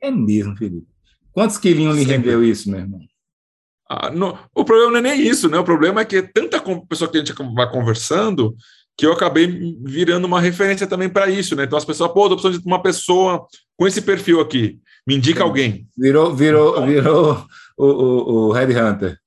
É 0.00 0.10
mesmo, 0.10 0.56
Felipe. 0.56 0.86
Quantos 1.32 1.58
quilinhos 1.58 1.96
lhe 1.96 2.04
rendeu 2.04 2.42
isso, 2.42 2.70
meu 2.70 2.80
irmão? 2.80 3.00
Ah, 3.88 4.10
não, 4.10 4.38
o 4.54 4.64
problema 4.64 4.92
não 4.92 4.98
é 4.98 5.14
nem 5.14 5.28
isso, 5.28 5.48
né? 5.48 5.58
O 5.58 5.64
problema 5.64 6.00
é 6.00 6.04
que 6.04 6.20
tanta 6.22 6.60
pessoa 6.88 7.10
que 7.10 7.18
a 7.18 7.20
gente 7.20 7.32
vai 7.54 7.70
conversando 7.70 8.56
que 8.96 9.04
eu 9.04 9.12
acabei 9.12 9.76
virando 9.84 10.24
uma 10.24 10.40
referência 10.40 10.86
também 10.86 11.08
para 11.08 11.28
isso, 11.28 11.54
né? 11.54 11.64
Então 11.64 11.76
as 11.76 11.84
pessoas, 11.84 12.10
pô, 12.12 12.28
precisando 12.30 12.60
de 12.60 12.66
uma 12.66 12.82
pessoa 12.82 13.46
com 13.76 13.86
esse 13.86 14.00
perfil 14.00 14.40
aqui, 14.40 14.80
me 15.06 15.16
indica 15.16 15.44
alguém. 15.44 15.86
Virou, 15.96 16.34
virou, 16.34 16.84
virou 16.86 17.46
o, 17.76 17.86
o, 17.86 18.34
o 18.48 18.52
Red 18.52 18.74
Hunter. 18.74 19.18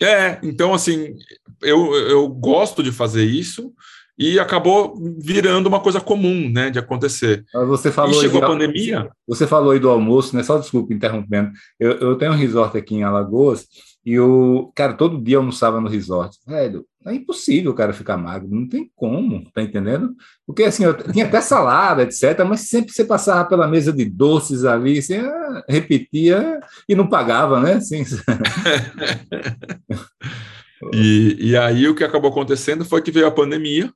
É, 0.00 0.38
então 0.42 0.74
assim, 0.74 1.14
eu, 1.62 1.94
eu 1.94 2.28
gosto 2.28 2.82
de 2.82 2.92
fazer 2.92 3.24
isso 3.24 3.72
e 4.18 4.40
acabou 4.40 4.94
virando 5.18 5.68
uma 5.68 5.80
coisa 5.80 6.00
comum, 6.00 6.50
né, 6.50 6.70
de 6.70 6.78
acontecer. 6.78 7.44
Você 7.52 7.92
falou 7.92 8.18
e 8.18 8.20
chegou 8.20 8.42
a 8.42 8.46
pandemia. 8.46 9.10
Você 9.26 9.46
falou 9.46 9.70
aí 9.70 9.78
do 9.78 9.88
almoço, 9.88 10.34
né? 10.34 10.42
Só 10.42 10.58
desculpa 10.58 10.92
interrompendo. 10.92 11.52
Eu, 11.78 11.92
eu 11.92 12.16
tenho 12.16 12.32
um 12.32 12.36
resort 12.36 12.76
aqui 12.76 12.96
em 12.96 13.04
Alagoas 13.04 13.66
e 14.04 14.18
o 14.18 14.72
cara 14.74 14.94
todo 14.94 15.22
dia 15.22 15.36
almoçava 15.36 15.80
no 15.80 15.88
resort. 15.88 16.36
Velho, 16.46 16.84
é 17.06 17.14
impossível 17.14 17.70
o 17.70 17.74
cara 17.74 17.92
ficar 17.92 18.16
magro, 18.16 18.48
não 18.50 18.66
tem 18.66 18.90
como, 18.96 19.44
tá 19.52 19.62
entendendo? 19.62 20.14
Porque 20.46 20.64
assim, 20.64 20.84
eu 20.84 20.94
tinha 20.94 21.26
até 21.26 21.40
salada, 21.40 22.02
etc, 22.02 22.44
mas 22.48 22.62
sempre 22.62 22.92
você 22.92 23.04
passava 23.04 23.48
pela 23.48 23.68
mesa 23.68 23.92
de 23.92 24.04
doces 24.04 24.64
ali, 24.64 25.00
você 25.00 25.16
ah, 25.16 25.64
repetia 25.68 26.58
e 26.88 26.94
não 26.94 27.06
pagava, 27.06 27.60
né? 27.60 27.74
Assim, 27.74 28.02
e, 30.92 31.50
e 31.50 31.56
aí 31.56 31.86
o 31.86 31.94
que 31.94 32.02
acabou 32.02 32.30
acontecendo 32.30 32.84
foi 32.84 33.02
que 33.02 33.10
veio 33.10 33.26
a 33.26 33.30
pandemia, 33.30 33.92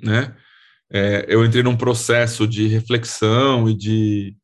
né? 0.00 0.34
É, 0.90 1.26
eu 1.28 1.44
entrei 1.44 1.62
num 1.62 1.76
processo 1.76 2.46
de 2.46 2.66
reflexão 2.66 3.68
e 3.68 3.74
de 3.74 4.36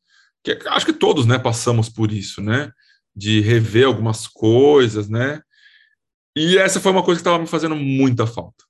que 0.43 0.59
acho 0.69 0.87
que 0.87 0.93
todos, 0.93 1.27
né, 1.27 1.39
passamos 1.39 1.89
por 1.89 2.11
isso, 2.11 2.41
né? 2.41 2.73
De 3.15 3.41
rever 3.41 3.87
algumas 3.87 4.27
coisas, 4.27 5.09
né? 5.09 5.41
E 6.37 6.57
essa 6.57 6.81
foi 6.81 6.93
uma 6.93 7.03
coisa 7.03 7.19
que 7.19 7.23
estava 7.23 7.39
me 7.39 7.47
fazendo 7.47 7.77
muita 7.77 8.27
falta. 8.27 8.65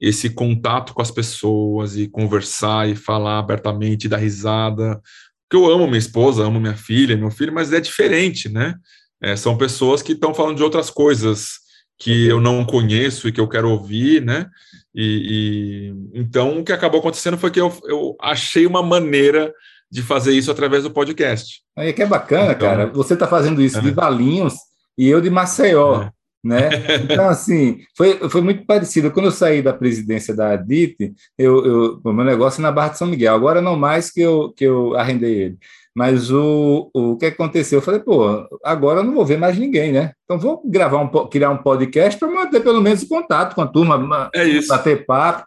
Esse 0.00 0.30
contato 0.30 0.94
com 0.94 1.02
as 1.02 1.10
pessoas 1.10 1.96
e 1.96 2.08
conversar 2.08 2.88
e 2.88 2.94
falar 2.94 3.38
abertamente, 3.38 4.08
dar 4.08 4.18
risada. 4.18 5.00
Porque 5.48 5.62
eu 5.62 5.70
amo 5.70 5.86
minha 5.86 5.98
esposa, 5.98 6.44
amo 6.44 6.60
minha 6.60 6.76
filha, 6.76 7.16
meu 7.16 7.30
filho, 7.30 7.52
mas 7.52 7.72
é 7.72 7.80
diferente, 7.80 8.48
né? 8.48 8.74
É, 9.22 9.36
são 9.36 9.58
pessoas 9.58 10.02
que 10.02 10.12
estão 10.12 10.32
falando 10.32 10.56
de 10.56 10.62
outras 10.62 10.88
coisas 10.88 11.58
que 12.00 12.26
eu 12.26 12.40
não 12.40 12.64
conheço 12.64 13.28
e 13.28 13.32
que 13.32 13.40
eu 13.40 13.46
quero 13.46 13.70
ouvir, 13.70 14.24
né? 14.24 14.46
E, 14.94 15.92
e, 16.14 16.18
então 16.18 16.58
o 16.58 16.64
que 16.64 16.72
acabou 16.72 16.98
acontecendo 16.98 17.36
foi 17.36 17.50
que 17.50 17.60
eu, 17.60 17.72
eu 17.84 18.16
achei 18.20 18.66
uma 18.66 18.82
maneira 18.82 19.52
de 19.90 20.02
fazer 20.02 20.32
isso 20.32 20.50
através 20.50 20.82
do 20.82 20.90
podcast. 20.90 21.60
Aí 21.76 21.92
que 21.92 22.02
é 22.02 22.06
bacana, 22.06 22.52
então, 22.52 22.68
cara. 22.68 22.86
Você 22.86 23.14
está 23.14 23.26
fazendo 23.26 23.60
isso 23.60 23.78
é. 23.78 23.82
de 23.82 23.90
Valinhos 23.90 24.54
e 24.96 25.08
eu 25.08 25.20
de 25.20 25.28
Maceió. 25.28 26.04
É. 26.04 26.10
Né? 26.42 26.70
Então, 27.04 27.28
assim, 27.28 27.80
foi, 27.94 28.30
foi 28.30 28.40
muito 28.40 28.64
parecido. 28.64 29.10
Quando 29.10 29.26
eu 29.26 29.32
saí 29.32 29.60
da 29.60 29.74
presidência 29.74 30.34
da 30.34 30.52
ADIT, 30.52 31.12
eu, 31.36 31.66
eu, 31.66 32.00
o 32.02 32.12
meu 32.14 32.24
negócio 32.24 32.60
é 32.60 32.62
na 32.62 32.72
Barra 32.72 32.90
de 32.90 32.98
São 32.98 33.06
Miguel. 33.06 33.34
Agora 33.34 33.60
não 33.60 33.76
mais 33.76 34.10
que 34.10 34.22
eu, 34.22 34.50
que 34.52 34.64
eu 34.64 34.96
arrendei 34.96 35.42
ele. 35.42 35.58
Mas 35.94 36.30
o, 36.30 36.88
o 36.94 37.16
que 37.16 37.26
aconteceu? 37.26 37.78
Eu 37.78 37.82
falei, 37.82 38.00
pô, 38.00 38.46
agora 38.64 39.00
eu 39.00 39.04
não 39.04 39.14
vou 39.14 39.26
ver 39.26 39.38
mais 39.38 39.58
ninguém, 39.58 39.92
né? 39.92 40.12
Então 40.24 40.38
vou 40.38 40.62
gravar 40.64 40.98
um, 40.98 41.28
criar 41.28 41.50
um 41.50 41.62
podcast 41.62 42.18
para 42.18 42.30
manter 42.30 42.60
pelo 42.60 42.80
menos 42.80 43.04
contato 43.04 43.54
com 43.54 43.62
a 43.62 43.66
turma, 43.66 44.30
é 44.34 44.44
isso. 44.44 44.68
bater 44.68 45.04
papo. 45.04 45.44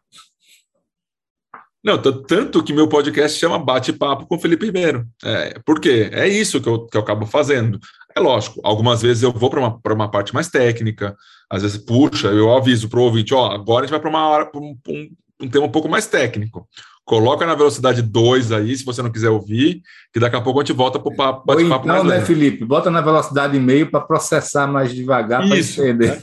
Não, 1.83 2.01
tanto 2.01 2.63
que 2.63 2.71
meu 2.71 2.87
podcast 2.87 3.37
chama 3.37 3.59
Bate-Papo 3.59 4.25
com 4.25 4.39
Felipe 4.39 4.65
Ribeiro. 4.65 5.05
É, 5.21 5.59
por 5.65 5.81
quê? 5.81 6.09
É 6.13 6.25
isso 6.25 6.61
que 6.61 6.69
eu, 6.69 6.85
que 6.85 6.95
eu 6.95 7.01
acabo 7.01 7.25
fazendo. 7.25 7.77
É 8.15 8.21
lógico, 8.21 8.61
algumas 8.63 9.01
vezes 9.01 9.21
eu 9.21 9.33
vou 9.33 9.49
para 9.49 9.59
uma, 9.59 9.81
uma 9.85 10.09
parte 10.09 10.33
mais 10.33 10.47
técnica, 10.47 11.13
às 11.49 11.61
vezes, 11.61 11.77
puxa, 11.77 12.29
eu 12.29 12.55
aviso 12.55 12.87
para 12.87 12.99
o 12.99 13.03
ouvinte, 13.03 13.33
ó, 13.33 13.51
agora 13.51 13.83
a 13.83 13.85
gente 13.85 13.91
vai 13.91 13.99
para 13.99 14.09
uma 14.09 14.27
hora, 14.27 14.45
para 14.45 14.61
um, 14.61 14.77
um, 14.87 15.09
um 15.41 15.49
tema 15.49 15.65
um 15.65 15.71
pouco 15.71 15.89
mais 15.89 16.07
técnico. 16.07 16.67
Coloca 17.05 17.45
na 17.45 17.53
velocidade 17.53 18.01
2 18.01 18.53
aí, 18.53 18.77
se 18.77 18.85
você 18.85 19.01
não 19.01 19.11
quiser 19.11 19.29
ouvir, 19.29 19.81
que 20.13 20.21
daqui 20.21 20.37
a 20.37 20.41
pouco 20.41 20.59
a 20.59 20.63
gente 20.63 20.75
volta 20.75 20.97
para 20.97 21.11
o 21.11 21.15
bate-papo 21.15 21.85
então, 21.85 22.03
mais 22.03 22.03
né, 22.05 22.21
Felipe? 22.21 22.63
Bota 22.63 22.89
na 22.89 23.01
velocidade 23.01 23.59
meio 23.59 23.91
para 23.91 23.99
processar 23.99 24.67
mais 24.67 24.93
devagar 24.93 25.45
para 25.45 25.57
entender. 25.57 26.17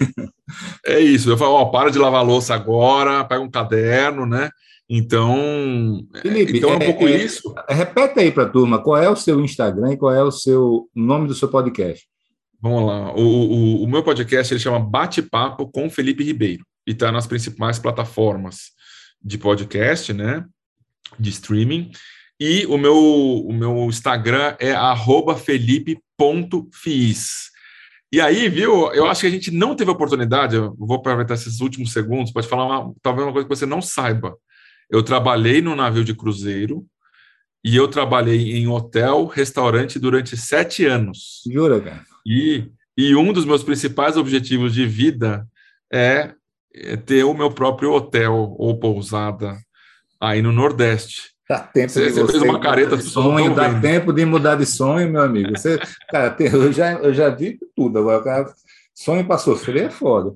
É. 0.87 0.95
é 0.95 1.01
isso. 1.01 1.29
Eu 1.31 1.37
falo, 1.37 1.53
ó, 1.53 1.67
para 1.67 1.91
de 1.91 1.99
lavar 1.99 2.25
louça 2.25 2.55
agora, 2.55 3.23
pega 3.25 3.43
um 3.43 3.51
caderno, 3.51 4.25
né? 4.25 4.49
Então, 4.89 6.03
Felipe, 6.21 6.57
então 6.57 6.71
é 6.71 6.77
um 6.77 6.83
é, 6.83 6.87
pouco 6.87 7.07
é, 7.07 7.17
isso. 7.17 7.55
Repete 7.69 8.19
aí 8.19 8.33
para 8.33 8.45
a 8.45 8.49
turma 8.49 8.83
qual 8.83 8.97
é 8.97 9.09
o 9.09 9.15
seu 9.15 9.39
Instagram 9.41 9.93
e 9.93 9.97
qual 9.97 10.13
é 10.13 10.23
o 10.23 10.33
seu 10.33 10.89
nome 10.95 11.29
do 11.29 11.35
seu 11.35 11.49
podcast. 11.49 12.07
Vamos 12.61 12.87
lá. 12.87 13.15
O, 13.15 13.21
o, 13.21 13.85
o 13.85 13.87
meu 13.87 14.03
podcast 14.03 14.53
ele 14.53 14.61
chama 14.61 14.81
Bate-Papo 14.81 15.71
com 15.71 15.89
Felipe 15.89 16.25
Ribeiro 16.25 16.65
e 16.87 16.93
está 16.93 17.13
nas 17.13 17.27
principais 17.27 17.79
plataformas 17.79 18.71
de 19.23 19.39
podcast, 19.39 20.13
né? 20.13 20.45
De 21.19 21.31
streaming. 21.31 21.91
E 22.39 22.65
o 22.67 22.79
meu, 22.79 22.97
o 22.97 23.53
meu 23.53 23.87
Instagram 23.87 24.57
é 24.59 24.75
felipe.fiz. 25.37 26.01
E 28.13 28.21
aí, 28.21 28.49
viu, 28.49 28.93
eu 28.93 29.07
acho 29.07 29.21
que 29.21 29.27
a 29.27 29.31
gente 29.31 29.51
não 29.51 29.77
teve 29.77 29.91
oportunidade, 29.91 30.57
eu 30.57 30.75
vou 30.77 30.97
aproveitar 30.97 31.35
esses 31.35 31.61
últimos 31.61 31.93
segundos 31.93 32.33
para 32.33 32.43
te 32.43 32.49
falar 32.49 32.65
uma, 32.65 32.95
talvez 33.03 33.25
uma 33.25 33.33
coisa 33.33 33.47
que 33.47 33.55
você 33.55 33.67
não 33.67 33.81
saiba. 33.81 34.37
Eu 34.91 35.03
trabalhei 35.03 35.61
no 35.61 35.77
navio 35.77 36.03
de 36.03 36.15
cruzeiro 36.15 36.85
e 37.63 37.77
eu 37.77 37.87
trabalhei 37.87 38.57
em 38.57 38.67
hotel, 38.67 39.27
restaurante 39.27 39.99
durante 39.99 40.37
sete 40.37 40.87
anos. 40.87 41.43
Jura, 41.47 41.81
cara? 41.81 42.05
E, 42.27 42.73
e 42.97 43.15
um 43.15 43.33
dos 43.33 43.45
meus 43.45 43.63
principais 43.63 44.17
objetivos 44.17 44.75
de 44.75 44.87
vida 44.87 45.47
é, 45.93 46.35
é 46.75 46.97
ter 46.97 47.23
o 47.23 47.35
meu 47.35 47.51
próprio 47.53 47.93
hotel 47.93 48.57
ou 48.59 48.81
pousada 48.81 49.57
aí 50.21 50.43
no 50.43 50.53
Nordeste. 50.53 51.31
Dá 51.49 51.59
tempo 51.59 51.91
você, 51.91 52.07
de 52.07 52.13
você, 52.13 52.33
fez 52.33 52.43
uma 52.43 52.61
careta 52.61 52.97
de 52.97 53.03
sonho, 53.03 53.55
dá 53.55 53.69
vendo. 53.69 53.81
tempo 53.81 54.13
de 54.13 54.25
mudar 54.25 54.55
de 54.55 54.65
sonho, 54.65 55.11
meu 55.11 55.23
amigo. 55.23 55.51
Você, 55.51 55.81
cara, 56.09 56.37
eu 56.39 56.73
já, 56.73 56.93
eu 56.93 57.13
já 57.13 57.29
vi 57.29 57.59
tudo. 57.75 57.99
Agora, 57.99 58.23
cara, 58.23 58.55
sonho 58.95 59.27
para 59.27 59.39
sofrer 59.39 59.87
é 59.87 59.91
foda. 59.91 60.33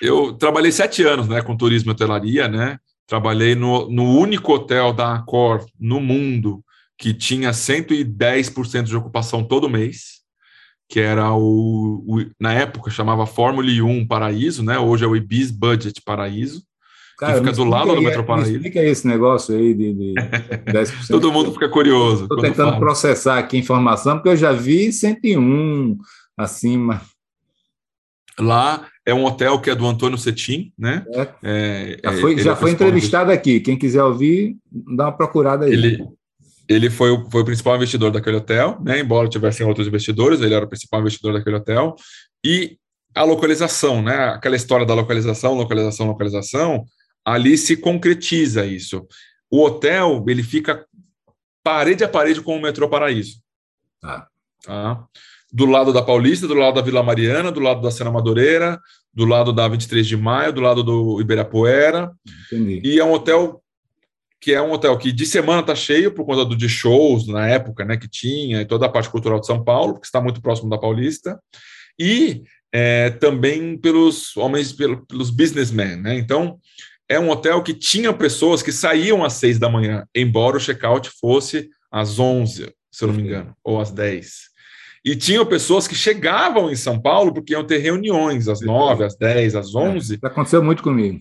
Eu 0.00 0.32
trabalhei 0.32 0.72
sete 0.72 1.02
anos, 1.02 1.28
né, 1.28 1.42
com 1.42 1.56
turismo 1.56 1.90
e 1.90 1.92
hotelaria, 1.92 2.48
né? 2.48 2.78
Trabalhei 3.06 3.54
no, 3.54 3.90
no 3.90 4.18
único 4.18 4.54
hotel 4.54 4.92
da 4.92 5.14
Accor 5.14 5.64
no 5.78 6.00
mundo 6.00 6.64
que 6.96 7.12
tinha 7.12 7.50
110% 7.50 8.84
de 8.84 8.96
ocupação 8.96 9.44
todo 9.44 9.68
mês, 9.68 10.22
que 10.88 11.00
era 11.00 11.32
o, 11.34 12.02
o, 12.06 12.24
na 12.40 12.54
época 12.54 12.90
chamava 12.90 13.26
Fórmula 13.26 13.68
1 13.68 14.06
Paraíso, 14.06 14.62
né? 14.62 14.78
Hoje 14.78 15.04
é 15.04 15.08
o 15.08 15.16
Ibis 15.16 15.50
Budget 15.50 16.00
Paraíso. 16.02 16.62
Cara, 17.26 17.38
fica 17.38 17.52
do 17.52 17.64
lado 17.64 17.94
do 17.94 18.02
Metro 18.02 18.24
Paraíso. 18.24 18.52
Explica 18.56 18.82
esse 18.82 19.06
negócio 19.06 19.56
aí 19.56 19.74
de, 19.74 19.92
de 19.92 20.14
10%. 20.72 21.08
Todo 21.08 21.32
mundo 21.32 21.52
fica 21.52 21.68
curioso. 21.68 22.24
Estou 22.24 22.38
tentando 22.38 22.70
falo. 22.70 22.80
processar 22.80 23.38
aqui 23.38 23.58
informação, 23.58 24.16
porque 24.16 24.30
eu 24.30 24.36
já 24.36 24.52
vi 24.52 24.92
101 24.92 25.98
acima. 26.36 27.00
Lá 28.38 28.86
é 29.06 29.14
um 29.14 29.24
hotel 29.24 29.60
que 29.60 29.70
é 29.70 29.74
do 29.74 29.86
Antônio 29.86 30.18
Cetim, 30.18 30.72
né? 30.78 31.04
É. 31.12 31.28
É, 31.42 32.00
já 32.02 32.12
foi, 32.20 32.38
já 32.38 32.52
é 32.52 32.56
foi 32.56 32.70
entrevistado 32.70 33.30
aqui. 33.30 33.60
Quem 33.60 33.78
quiser 33.78 34.02
ouvir, 34.02 34.56
dá 34.96 35.04
uma 35.04 35.12
procurada 35.12 35.66
aí. 35.66 35.72
Ele, 35.72 36.04
ele 36.68 36.90
foi, 36.90 37.10
o, 37.10 37.30
foi 37.30 37.42
o 37.42 37.44
principal 37.44 37.76
investidor 37.76 38.10
daquele 38.10 38.36
hotel, 38.36 38.78
né? 38.82 39.00
Embora 39.00 39.28
tivessem 39.28 39.66
outros 39.66 39.86
investidores, 39.86 40.40
ele 40.40 40.54
era 40.54 40.64
o 40.64 40.68
principal 40.68 41.00
investidor 41.00 41.34
daquele 41.34 41.56
hotel. 41.56 41.94
E 42.44 42.76
a 43.14 43.22
localização, 43.22 44.02
né? 44.02 44.30
Aquela 44.30 44.56
história 44.56 44.84
da 44.84 44.94
localização, 44.94 45.54
localização, 45.54 46.06
localização, 46.06 46.84
ali 47.24 47.56
se 47.56 47.76
concretiza 47.76 48.66
isso. 48.66 49.06
O 49.50 49.62
hotel, 49.62 50.24
ele 50.28 50.42
fica 50.42 50.86
parede 51.62 52.04
a 52.04 52.08
parede 52.08 52.40
com 52.40 52.56
o 52.56 52.62
metrô 52.62 52.88
Paraíso. 52.88 53.38
Ah. 54.02 54.26
Tá? 54.64 55.06
do 55.54 55.66
lado 55.66 55.92
da 55.92 56.02
Paulista, 56.02 56.48
do 56.48 56.54
lado 56.54 56.74
da 56.74 56.82
Vila 56.82 57.00
Mariana, 57.00 57.52
do 57.52 57.60
lado 57.60 57.80
da 57.80 57.88
Sena 57.88 58.10
Madureira, 58.10 58.80
do 59.12 59.24
lado 59.24 59.52
da 59.52 59.68
23 59.68 60.04
de 60.04 60.16
Maio, 60.16 60.52
do 60.52 60.60
lado 60.60 60.82
do 60.82 61.20
Ibirapuera. 61.20 62.10
Entendi. 62.50 62.80
E 62.84 62.98
é 62.98 63.04
um 63.04 63.12
hotel 63.12 63.62
que 64.40 64.52
é 64.52 64.60
um 64.60 64.72
hotel 64.72 64.98
que 64.98 65.12
de 65.12 65.24
semana 65.24 65.60
está 65.60 65.74
cheio 65.76 66.12
por 66.12 66.26
conta 66.26 66.44
do 66.44 66.56
de 66.56 66.68
shows 66.68 67.28
na 67.28 67.46
época, 67.46 67.84
né, 67.84 67.96
que 67.96 68.08
tinha 68.08 68.60
e 68.60 68.66
toda 68.66 68.84
a 68.86 68.88
parte 68.88 69.08
cultural 69.08 69.38
de 69.38 69.46
São 69.46 69.62
Paulo, 69.62 69.94
porque 69.94 70.06
está 70.06 70.20
muito 70.20 70.42
próximo 70.42 70.68
da 70.68 70.76
Paulista. 70.76 71.38
E 71.96 72.42
é, 72.72 73.10
também 73.10 73.78
pelos 73.78 74.36
homens, 74.36 74.72
pelos 74.72 75.30
businessmen, 75.30 75.96
né? 75.96 76.18
Então, 76.18 76.58
é 77.14 77.20
um 77.20 77.30
hotel 77.30 77.62
que 77.62 77.72
tinha 77.72 78.12
pessoas 78.12 78.62
que 78.62 78.72
saíam 78.72 79.24
às 79.24 79.34
seis 79.34 79.58
da 79.58 79.68
manhã, 79.68 80.06
embora 80.14 80.56
o 80.56 80.60
check-out 80.60 81.10
fosse 81.20 81.68
às 81.90 82.18
onze, 82.18 82.72
se 82.90 83.04
eu 83.04 83.08
não 83.08 83.14
me 83.14 83.22
engano, 83.22 83.54
ou 83.62 83.80
às 83.80 83.90
dez. 83.90 84.52
E 85.04 85.14
tinham 85.14 85.44
pessoas 85.44 85.86
que 85.86 85.94
chegavam 85.94 86.70
em 86.70 86.76
São 86.76 87.00
Paulo 87.00 87.32
porque 87.32 87.52
iam 87.52 87.64
ter 87.64 87.78
reuniões 87.78 88.48
às 88.48 88.60
nove, 88.62 89.04
às 89.04 89.16
dez, 89.16 89.54
às 89.54 89.74
é, 89.74 89.78
onze. 89.78 90.18
É, 90.22 90.26
aconteceu 90.26 90.62
muito 90.62 90.82
comigo. 90.82 91.20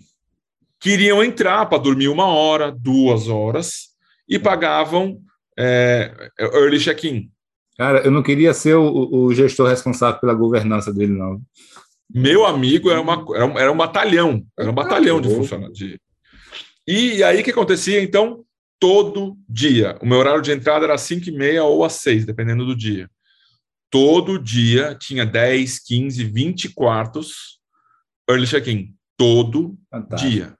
Queriam 0.80 1.24
entrar 1.24 1.66
para 1.68 1.78
dormir 1.78 2.08
uma 2.08 2.28
hora, 2.28 2.72
duas 2.72 3.28
horas, 3.28 3.89
e 4.28 4.39
pagavam 4.39 5.20
é, 5.58 6.32
early 6.39 6.80
check-in. 6.80 7.30
Cara, 7.78 8.00
eu 8.00 8.12
não 8.12 8.24
queria 8.24 8.54
ser 8.54 8.76
o, 8.76 9.10
o, 9.12 9.34
gestor 9.34 9.68
responsável 9.68 10.20
pela 10.20 10.34
governança 10.34 10.94
dele, 10.94 11.14
não. 11.14 11.41
Meu 12.14 12.45
amigo 12.45 12.91
era, 12.91 13.01
uma, 13.01 13.26
era, 13.36 13.45
um, 13.45 13.59
era 13.59 13.72
um 13.72 13.78
batalhão, 13.78 14.45
era 14.57 14.70
um 14.70 14.74
batalhão 14.74 15.20
de 15.20 15.30
funcionários. 15.30 15.80
E 16.88 17.24
aí 17.24 17.41
o 17.41 17.43
que 17.43 17.51
acontecia? 17.51 18.01
Então, 18.01 18.45
todo 18.80 19.38
dia. 19.47 19.97
O 20.01 20.05
meu 20.05 20.20
horário 20.20 20.41
de 20.41 20.51
entrada 20.51 20.86
era 20.86 20.93
às 20.95 21.01
5 21.01 21.30
e 21.30 21.32
meia 21.32 21.64
ou 21.64 21.84
às 21.84 21.93
6, 21.93 22.26
dependendo 22.26 22.66
do 22.66 22.76
dia. 22.76 23.09
Todo 23.89 24.38
dia 24.38 24.95
tinha 24.95 25.26
10, 25.26 25.80
15, 25.80 26.24
20 26.24 26.74
quartos 26.74 27.59
early 28.30 28.47
check-in. 28.47 28.93
Todo 29.18 29.78
Fantástico. 29.89 30.32
dia. 30.32 30.57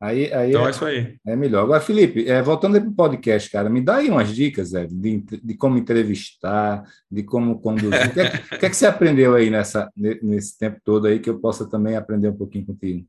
Aí, 0.00 0.32
aí 0.32 0.50
então 0.50 0.62
é, 0.62 0.66
é, 0.66 0.70
isso 0.70 0.84
aí. 0.84 1.16
É 1.26 1.34
melhor. 1.34 1.64
Agora, 1.64 1.80
Felipe, 1.80 2.28
é, 2.28 2.40
voltando 2.40 2.80
para 2.80 2.88
o 2.88 2.94
podcast, 2.94 3.50
cara, 3.50 3.68
me 3.68 3.80
dá 3.80 3.96
aí 3.96 4.08
umas 4.08 4.32
dicas 4.32 4.70
de, 4.70 5.24
de 5.42 5.54
como 5.54 5.76
entrevistar, 5.76 6.84
de 7.10 7.24
como 7.24 7.58
conduzir. 7.60 8.06
o, 8.06 8.14
que 8.14 8.20
é, 8.20 8.30
que, 8.58 8.66
é 8.66 8.70
que 8.70 8.76
você 8.76 8.86
aprendeu 8.86 9.34
aí 9.34 9.50
nessa, 9.50 9.90
nesse 9.96 10.56
tempo 10.56 10.80
todo 10.84 11.06
aí 11.06 11.18
que 11.18 11.28
eu 11.28 11.40
possa 11.40 11.68
também 11.68 11.96
aprender 11.96 12.28
um 12.28 12.36
pouquinho 12.36 12.66
contigo? 12.66 13.04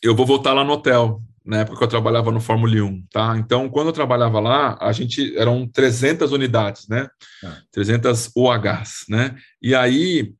Eu 0.00 0.14
vou 0.14 0.24
voltar 0.24 0.52
lá 0.52 0.64
no 0.64 0.72
hotel, 0.72 1.20
na 1.44 1.58
época 1.58 1.78
que 1.78 1.84
eu 1.84 1.88
trabalhava 1.88 2.30
no 2.30 2.40
Fórmula 2.40 2.84
1, 2.84 3.04
tá? 3.10 3.36
Então, 3.36 3.68
quando 3.68 3.88
eu 3.88 3.92
trabalhava 3.92 4.38
lá, 4.38 4.78
a 4.80 4.92
gente 4.92 5.36
eram 5.36 5.66
300 5.66 6.30
unidades, 6.30 6.86
né? 6.88 7.08
Ah. 7.44 7.58
300 7.72 8.30
UHs, 8.36 9.04
né? 9.08 9.34
E 9.60 9.74
aí 9.74 10.32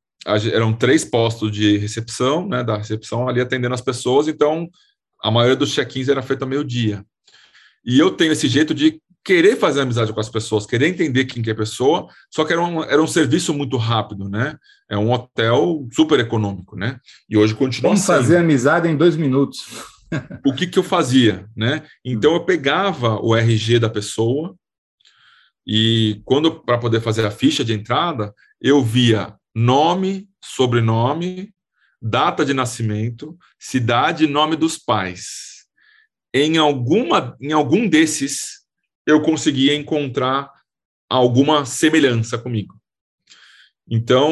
eram 0.52 0.72
três 0.72 1.04
postos 1.04 1.50
de 1.50 1.78
recepção, 1.78 2.46
né? 2.46 2.62
Da 2.62 2.76
recepção 2.76 3.28
ali 3.28 3.40
atendendo 3.40 3.74
as 3.74 3.80
pessoas, 3.80 4.28
então 4.28 4.68
a 5.22 5.30
maioria 5.30 5.56
dos 5.56 5.72
check-ins 5.72 6.08
era 6.08 6.22
feita 6.22 6.44
ao 6.44 6.48
meio-dia. 6.48 7.04
E 7.84 7.98
eu 7.98 8.10
tenho 8.10 8.32
esse 8.32 8.48
jeito 8.48 8.74
de 8.74 9.00
querer 9.24 9.56
fazer 9.56 9.80
amizade 9.80 10.12
com 10.12 10.20
as 10.20 10.28
pessoas, 10.28 10.66
querer 10.66 10.88
entender 10.88 11.24
quem 11.26 11.42
que 11.42 11.50
é 11.50 11.52
a 11.52 11.56
pessoa, 11.56 12.08
só 12.30 12.44
que 12.44 12.52
era 12.52 12.62
um, 12.62 12.82
era 12.82 13.00
um 13.00 13.06
serviço 13.06 13.54
muito 13.54 13.76
rápido, 13.76 14.28
né? 14.28 14.56
É 14.90 14.98
um 14.98 15.12
hotel 15.12 15.86
super 15.92 16.18
econômico, 16.18 16.76
né? 16.76 16.98
E 17.28 17.36
hoje 17.36 17.54
continua 17.54 17.90
Vamos 17.90 18.04
sendo. 18.04 18.16
fazer 18.16 18.36
amizade 18.38 18.88
em 18.88 18.96
dois 18.96 19.16
minutos. 19.16 19.64
o 20.44 20.52
que, 20.54 20.66
que 20.66 20.78
eu 20.78 20.82
fazia, 20.82 21.46
né? 21.56 21.82
Então 22.04 22.34
eu 22.34 22.44
pegava 22.44 23.20
o 23.22 23.34
RG 23.34 23.78
da 23.78 23.88
pessoa 23.88 24.56
e 25.66 26.20
quando 26.24 26.60
para 26.60 26.78
poder 26.78 27.00
fazer 27.00 27.24
a 27.24 27.30
ficha 27.30 27.64
de 27.64 27.72
entrada, 27.72 28.34
eu 28.60 28.82
via 28.82 29.34
nome, 29.54 30.28
sobrenome, 30.42 31.52
data 32.02 32.44
de 32.44 32.52
nascimento, 32.52 33.36
cidade 33.58 34.24
e 34.24 34.28
nome 34.28 34.56
dos 34.56 34.76
pais. 34.76 35.66
Em 36.34 36.56
alguma 36.58 37.36
em 37.40 37.52
algum 37.52 37.88
desses 37.88 38.62
eu 39.06 39.22
conseguia 39.22 39.74
encontrar 39.74 40.50
alguma 41.08 41.64
semelhança 41.64 42.38
comigo. 42.38 42.74
Então, 43.88 44.30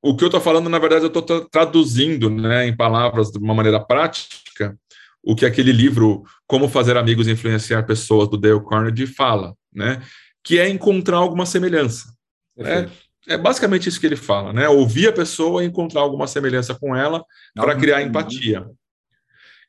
o 0.00 0.16
que 0.16 0.24
eu 0.24 0.28
estou 0.28 0.40
falando, 0.40 0.68
na 0.70 0.78
verdade, 0.78 1.04
eu 1.04 1.08
estou 1.08 1.44
traduzindo 1.46 2.30
né, 2.30 2.66
em 2.66 2.76
palavras 2.76 3.30
de 3.30 3.38
uma 3.38 3.52
maneira 3.52 3.84
prática 3.84 4.78
o 5.24 5.34
que 5.34 5.46
aquele 5.46 5.72
livro 5.72 6.22
Como 6.46 6.68
Fazer 6.68 6.96
Amigos 6.96 7.26
e 7.26 7.32
Influenciar 7.32 7.82
Pessoas, 7.84 8.28
do 8.28 8.36
Dale 8.36 8.64
Carnegie, 8.64 9.06
fala, 9.06 9.56
né? 9.72 10.02
que 10.44 10.58
é 10.58 10.68
encontrar 10.68 11.16
alguma 11.16 11.46
semelhança. 11.46 12.14
É, 12.58 12.88
é 13.28 13.38
basicamente 13.38 13.88
isso 13.88 14.00
que 14.00 14.06
ele 14.06 14.16
fala, 14.16 14.52
né? 14.52 14.68
Ouvir 14.68 15.08
a 15.08 15.12
pessoa 15.12 15.62
e 15.62 15.66
encontrar 15.66 16.02
alguma 16.02 16.26
semelhança 16.26 16.74
com 16.74 16.94
ela 16.94 17.24
para 17.54 17.76
criar 17.76 18.02
empatia. 18.02 18.66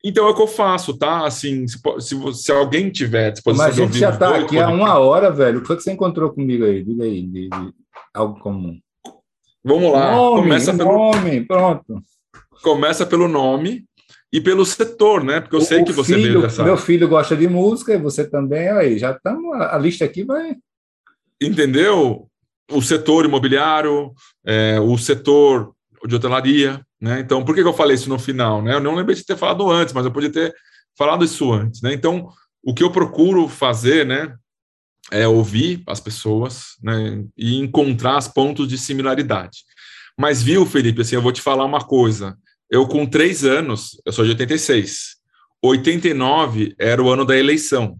Então 0.03 0.27
é 0.27 0.29
o 0.29 0.35
que 0.35 0.41
eu 0.41 0.47
faço, 0.47 0.97
tá? 0.97 1.25
Assim, 1.25 1.67
se, 1.67 1.79
se, 1.99 2.33
se 2.33 2.51
alguém 2.51 2.91
tiver 2.91 3.31
disposição 3.31 3.67
Mas 3.67 3.79
a 3.79 3.81
gente 3.81 3.97
já 3.97 4.11
está 4.11 4.37
aqui 4.37 4.59
há 4.59 4.69
uma 4.69 4.99
hora, 4.99 5.31
velho. 5.31 5.59
O 5.59 5.63
que 5.63 5.73
você 5.73 5.91
encontrou 5.91 6.31
comigo 6.31 6.63
aí? 6.63 6.83
Diga 6.83 7.03
aí, 7.03 7.23
de, 7.23 7.49
de 7.49 7.73
algo 8.13 8.39
comum. 8.39 8.77
Vamos 9.63 9.91
lá. 9.91 10.11
Nome, 10.11 10.43
Começa 10.43 10.73
pelo 10.75 10.93
nome, 10.93 11.45
pronto. 11.45 12.03
Começa 12.61 13.05
pelo 13.05 13.27
nome 13.27 13.83
e 14.31 14.39
pelo 14.39 14.63
setor, 14.63 15.23
né? 15.23 15.41
Porque 15.41 15.55
eu 15.55 15.59
o, 15.59 15.63
sei 15.63 15.83
que 15.83 15.91
você 15.91 16.13
filho, 16.13 16.33
veio 16.33 16.41
dessa. 16.43 16.63
Meu 16.63 16.77
filho 16.77 17.07
gosta 17.07 17.35
de 17.35 17.47
música 17.47 17.93
e 17.93 17.97
você 17.97 18.29
também. 18.29 18.69
Aí, 18.69 18.99
já 18.99 19.11
estamos. 19.11 19.59
A 19.59 19.77
lista 19.79 20.05
aqui 20.05 20.23
vai. 20.23 20.55
Entendeu? 21.41 22.29
O 22.71 22.81
setor 22.81 23.25
imobiliário, 23.25 24.13
é, 24.45 24.79
o 24.79 24.97
setor 24.97 25.73
de 26.07 26.15
hotelaria, 26.15 26.81
né? 26.99 27.19
Então, 27.19 27.43
por 27.43 27.53
que, 27.53 27.61
eu 27.61 27.73
falei 27.73 27.95
isso 27.95 28.09
no 28.09 28.19
final, 28.19 28.61
né? 28.61 28.73
Eu 28.73 28.79
não 28.79 28.95
lembrei 28.95 29.15
de 29.15 29.25
ter 29.25 29.37
falado 29.37 29.69
antes, 29.69 29.93
mas 29.93 30.05
eu 30.05 30.11
podia 30.11 30.31
ter 30.31 30.53
falado 30.97 31.23
isso 31.23 31.51
antes, 31.51 31.81
né? 31.81 31.93
Então, 31.93 32.29
o 32.63 32.73
que 32.73 32.83
eu 32.83 32.91
procuro 32.91 33.47
fazer, 33.47 34.05
né, 34.05 34.35
é 35.11 35.27
ouvir 35.27 35.83
as 35.87 35.99
pessoas, 35.99 36.77
né, 36.81 37.23
e 37.37 37.59
encontrar 37.59 38.17
os 38.17 38.27
pontos 38.27 38.67
de 38.67 38.77
similaridade. 38.77 39.59
Mas 40.17 40.41
viu, 40.41 40.65
Felipe, 40.65 41.01
assim, 41.01 41.15
eu 41.15 41.21
vou 41.21 41.31
te 41.31 41.41
falar 41.41 41.65
uma 41.65 41.81
coisa. 41.81 42.35
Eu 42.71 42.87
com 42.87 43.05
três 43.05 43.43
anos, 43.43 44.01
eu 44.05 44.11
sou 44.11 44.25
de 44.25 44.31
86. 44.31 45.17
89 45.61 46.73
era 46.79 47.01
o 47.03 47.09
ano 47.09 47.25
da 47.25 47.37
eleição. 47.37 47.99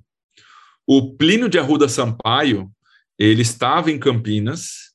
O 0.87 1.15
Plínio 1.15 1.49
de 1.49 1.59
Arruda 1.59 1.87
Sampaio, 1.87 2.71
ele 3.17 3.41
estava 3.41 3.91
em 3.91 3.99
Campinas, 3.99 4.93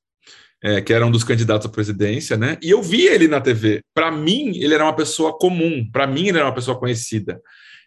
é, 0.63 0.81
que 0.81 0.93
era 0.93 1.07
um 1.07 1.11
dos 1.11 1.25
candidatos 1.25 1.67
à 1.67 1.71
presidência, 1.71 2.37
né? 2.37 2.59
E 2.63 2.71
eu 2.71 2.83
vi 2.83 3.07
ele 3.07 3.27
na 3.27 3.41
TV. 3.41 3.81
Para 3.95 4.11
mim, 4.11 4.57
ele 4.57 4.75
era 4.75 4.85
uma 4.85 4.95
pessoa 4.95 5.37
comum. 5.37 5.89
Para 5.91 6.07
mim, 6.07 6.29
ele 6.29 6.39
era 6.39 6.47
uma 6.47 6.55
pessoa 6.55 6.79
conhecida. 6.79 7.41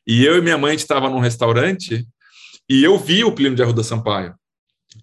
E 0.07 0.25
eu 0.25 0.37
e 0.37 0.41
minha 0.41 0.57
mãe 0.57 0.75
estava 0.75 1.09
num 1.09 1.19
restaurante 1.19 2.05
e 2.69 2.83
eu 2.83 2.97
vi 2.97 3.23
o 3.23 3.31
Plínio 3.31 3.55
de 3.55 3.63
Arruda 3.63 3.83
Sampaio. 3.83 4.33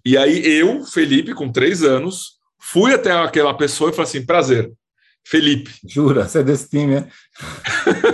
E 0.05 0.17
aí 0.17 0.45
eu, 0.45 0.83
Felipe, 0.85 1.33
com 1.33 1.51
três 1.51 1.83
anos, 1.83 2.37
fui 2.59 2.93
até 2.93 3.11
aquela 3.11 3.53
pessoa 3.53 3.89
e 3.89 3.93
falei 3.93 4.09
assim: 4.09 4.25
prazer, 4.25 4.71
Felipe. 5.25 5.71
Jura? 5.87 6.27
Você 6.27 6.39
é 6.39 6.43
desse 6.43 6.69
time, 6.69 6.95
né? 6.95 7.09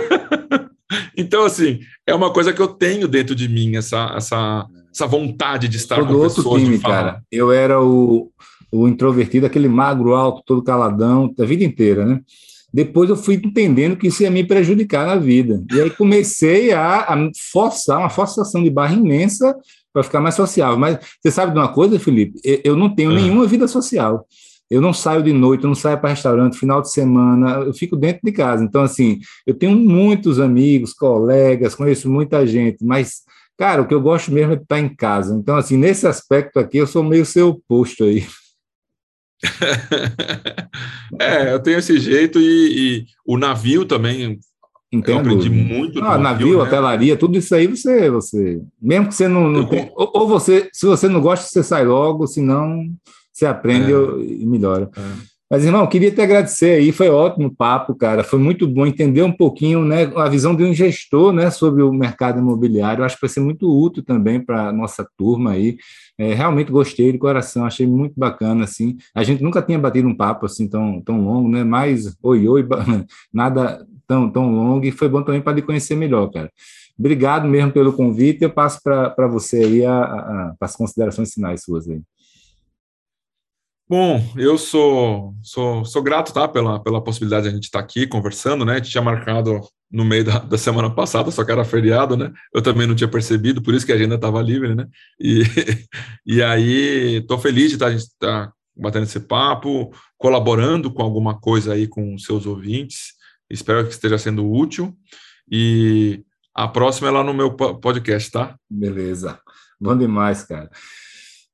então, 1.16 1.44
assim, 1.44 1.80
é 2.06 2.14
uma 2.14 2.32
coisa 2.32 2.52
que 2.52 2.60
eu 2.60 2.68
tenho 2.68 3.08
dentro 3.08 3.34
de 3.34 3.48
mim, 3.48 3.76
essa, 3.76 4.12
essa 4.16 4.66
essa 4.98 5.06
vontade 5.06 5.68
de 5.68 5.76
estar 5.76 6.04
com 6.04 6.12
outro 6.14 6.42
pessoas, 6.42 6.62
time, 6.62 6.78
cara. 6.78 7.22
Eu 7.30 7.52
era 7.52 7.80
o, 7.80 8.32
o 8.72 8.88
introvertido, 8.88 9.46
aquele 9.46 9.68
magro 9.68 10.14
alto, 10.14 10.42
todo 10.44 10.62
caladão, 10.62 11.32
a 11.38 11.44
vida 11.44 11.62
inteira, 11.62 12.04
né? 12.04 12.20
Depois 12.74 13.08
eu 13.08 13.16
fui 13.16 13.36
entendendo 13.36 13.96
que 13.96 14.08
isso 14.08 14.22
ia 14.22 14.30
me 14.30 14.44
prejudicar 14.44 15.06
na 15.06 15.16
vida. 15.16 15.64
E 15.72 15.80
aí 15.80 15.88
comecei 15.88 16.72
a, 16.72 17.00
a 17.00 17.30
forçar, 17.50 17.98
uma 17.98 18.10
forçação 18.10 18.62
de 18.62 18.68
barra 18.68 18.94
imensa 18.94 19.56
para 19.92 20.02
ficar 20.02 20.20
mais 20.20 20.34
sociável. 20.34 20.78
Mas 20.78 20.98
você 21.20 21.30
sabe 21.30 21.52
de 21.52 21.58
uma 21.58 21.72
coisa, 21.72 21.98
Felipe? 21.98 22.38
Eu 22.62 22.76
não 22.76 22.94
tenho 22.94 23.10
uhum. 23.10 23.16
nenhuma 23.16 23.46
vida 23.46 23.66
social. 23.66 24.26
Eu 24.70 24.82
não 24.82 24.92
saio 24.92 25.22
de 25.22 25.32
noite, 25.32 25.64
eu 25.64 25.68
não 25.68 25.74
saio 25.74 25.98
para 25.98 26.10
restaurante, 26.10 26.58
final 26.58 26.82
de 26.82 26.92
semana, 26.92 27.60
eu 27.60 27.72
fico 27.72 27.96
dentro 27.96 28.20
de 28.22 28.32
casa. 28.32 28.62
Então, 28.62 28.82
assim, 28.82 29.18
eu 29.46 29.54
tenho 29.54 29.74
muitos 29.74 30.38
amigos, 30.38 30.92
colegas, 30.92 31.74
conheço 31.74 32.10
muita 32.10 32.46
gente, 32.46 32.84
mas 32.84 33.22
Cara, 33.58 33.82
o 33.82 33.88
que 33.88 33.92
eu 33.92 34.00
gosto 34.00 34.30
mesmo 34.30 34.52
é 34.52 34.56
estar 34.56 34.78
em 34.78 34.94
casa. 34.94 35.34
Então, 35.34 35.56
assim, 35.56 35.76
nesse 35.76 36.06
aspecto 36.06 36.60
aqui, 36.60 36.78
eu 36.78 36.86
sou 36.86 37.02
meio 37.02 37.26
seu 37.26 37.48
oposto 37.48 38.04
aí. 38.04 38.24
é, 41.20 41.52
eu 41.52 41.60
tenho 41.60 41.78
esse 41.78 41.98
jeito 41.98 42.38
e, 42.40 42.44
e 42.44 43.06
o 43.26 43.36
navio 43.36 43.84
também. 43.84 44.38
Entendo. 44.92 45.16
Eu 45.16 45.18
aprendi 45.18 45.50
muito. 45.50 45.98
Ah, 45.98 46.16
navio, 46.16 46.22
navio 46.22 46.58
né? 46.58 46.62
hotelaria, 46.62 47.16
tudo 47.16 47.36
isso 47.36 47.54
aí 47.54 47.66
você, 47.66 48.08
você. 48.08 48.62
Mesmo 48.80 49.08
que 49.08 49.14
você 49.14 49.26
não. 49.26 49.48
não 49.50 49.66
tem, 49.66 49.90
ou, 49.94 50.10
ou, 50.14 50.28
você, 50.28 50.70
se 50.72 50.86
você 50.86 51.08
não 51.08 51.20
gosta, 51.20 51.46
você 51.46 51.62
sai 51.62 51.84
logo, 51.84 52.26
senão 52.26 52.86
você 53.32 53.44
aprende 53.44 53.92
é. 53.92 53.96
e 54.22 54.46
melhora. 54.46 54.88
É. 54.96 55.37
Mas, 55.50 55.64
irmão, 55.64 55.86
queria 55.86 56.10
te 56.10 56.20
agradecer 56.20 56.72
aí, 56.78 56.92
foi 56.92 57.08
ótimo 57.08 57.48
o 57.48 57.54
papo, 57.54 57.94
cara. 57.94 58.22
Foi 58.22 58.38
muito 58.38 58.68
bom 58.68 58.84
entender 58.84 59.22
um 59.22 59.32
pouquinho 59.32 59.82
né, 59.82 60.04
a 60.14 60.28
visão 60.28 60.54
de 60.54 60.62
um 60.62 60.74
gestor 60.74 61.32
né, 61.32 61.50
sobre 61.50 61.82
o 61.82 61.90
mercado 61.90 62.38
imobiliário. 62.38 63.02
Acho 63.02 63.14
que 63.14 63.22
vai 63.22 63.30
ser 63.30 63.40
muito 63.40 63.66
útil 63.66 64.02
também 64.04 64.44
para 64.44 64.68
a 64.68 64.72
nossa 64.72 65.08
turma 65.16 65.52
aí. 65.52 65.78
É, 66.18 66.34
realmente 66.34 66.70
gostei 66.70 67.12
de 67.12 67.18
coração, 67.18 67.64
achei 67.64 67.86
muito 67.86 68.12
bacana. 68.14 68.64
assim. 68.64 68.98
A 69.14 69.22
gente 69.22 69.42
nunca 69.42 69.62
tinha 69.62 69.78
batido 69.78 70.06
um 70.06 70.14
papo 70.14 70.44
assim 70.44 70.68
tão, 70.68 71.00
tão 71.00 71.24
longo, 71.24 71.48
né? 71.48 71.64
Mais 71.64 72.14
oi, 72.22 72.46
oi, 72.46 72.66
nada 73.32 73.86
tão, 74.06 74.30
tão 74.30 74.52
longo, 74.52 74.84
e 74.84 74.90
foi 74.90 75.08
bom 75.08 75.22
também 75.22 75.40
para 75.40 75.54
lhe 75.54 75.62
conhecer 75.62 75.94
melhor, 75.94 76.30
cara. 76.30 76.50
Obrigado 76.98 77.46
mesmo 77.46 77.72
pelo 77.72 77.92
convite. 77.92 78.42
Eu 78.42 78.50
passo 78.50 78.80
para 78.82 79.28
você 79.28 79.58
aí 79.58 79.86
a, 79.86 79.92
a, 79.92 80.02
a, 80.02 80.54
as 80.60 80.74
considerações 80.76 81.32
finais 81.32 81.62
suas 81.62 81.88
aí. 81.88 82.02
Bom, 83.88 84.22
eu 84.36 84.58
sou, 84.58 85.34
sou, 85.42 85.82
sou 85.82 86.02
grato 86.02 86.30
tá, 86.30 86.46
pela, 86.46 86.78
pela 86.78 87.02
possibilidade 87.02 87.44
de 87.44 87.48
a 87.48 87.52
gente 87.52 87.64
estar 87.64 87.78
aqui 87.78 88.06
conversando, 88.06 88.62
né? 88.62 88.74
A 88.74 88.76
gente 88.76 88.90
tinha 88.90 89.02
marcado 89.02 89.60
no 89.90 90.04
meio 90.04 90.24
da, 90.24 90.40
da, 90.40 90.58
semana 90.58 90.94
passada, 90.94 91.30
só 91.30 91.42
que 91.42 91.50
era 91.50 91.64
feriado, 91.64 92.14
né? 92.14 92.30
Eu 92.52 92.60
também 92.60 92.86
não 92.86 92.94
tinha 92.94 93.08
percebido, 93.08 93.62
por 93.62 93.72
isso 93.72 93.86
que 93.86 93.92
a 93.92 93.94
agenda 93.94 94.16
estava 94.16 94.42
livre, 94.42 94.74
né? 94.74 94.86
E, 95.18 95.42
e 96.26 96.42
aí, 96.42 97.16
estou 97.16 97.38
feliz 97.38 97.70
de 97.70 97.76
estar, 97.76 97.88
de 97.88 97.96
estar 97.96 98.52
batendo 98.76 99.04
esse 99.04 99.20
papo, 99.20 99.90
colaborando 100.18 100.92
com 100.92 101.02
alguma 101.02 101.40
coisa 101.40 101.72
aí 101.72 101.88
com 101.88 102.18
seus 102.18 102.44
ouvintes. 102.44 103.14
Espero 103.48 103.86
que 103.86 103.92
esteja 103.92 104.18
sendo 104.18 104.46
útil. 104.46 104.94
E 105.50 106.22
a 106.54 106.68
próxima 106.68 107.08
é 107.08 107.10
lá 107.10 107.24
no 107.24 107.32
meu 107.32 107.52
podcast, 107.54 108.30
tá? 108.30 108.54
Beleza. 108.68 109.40
Bom 109.80 109.96
demais, 109.96 110.42
cara. 110.42 110.68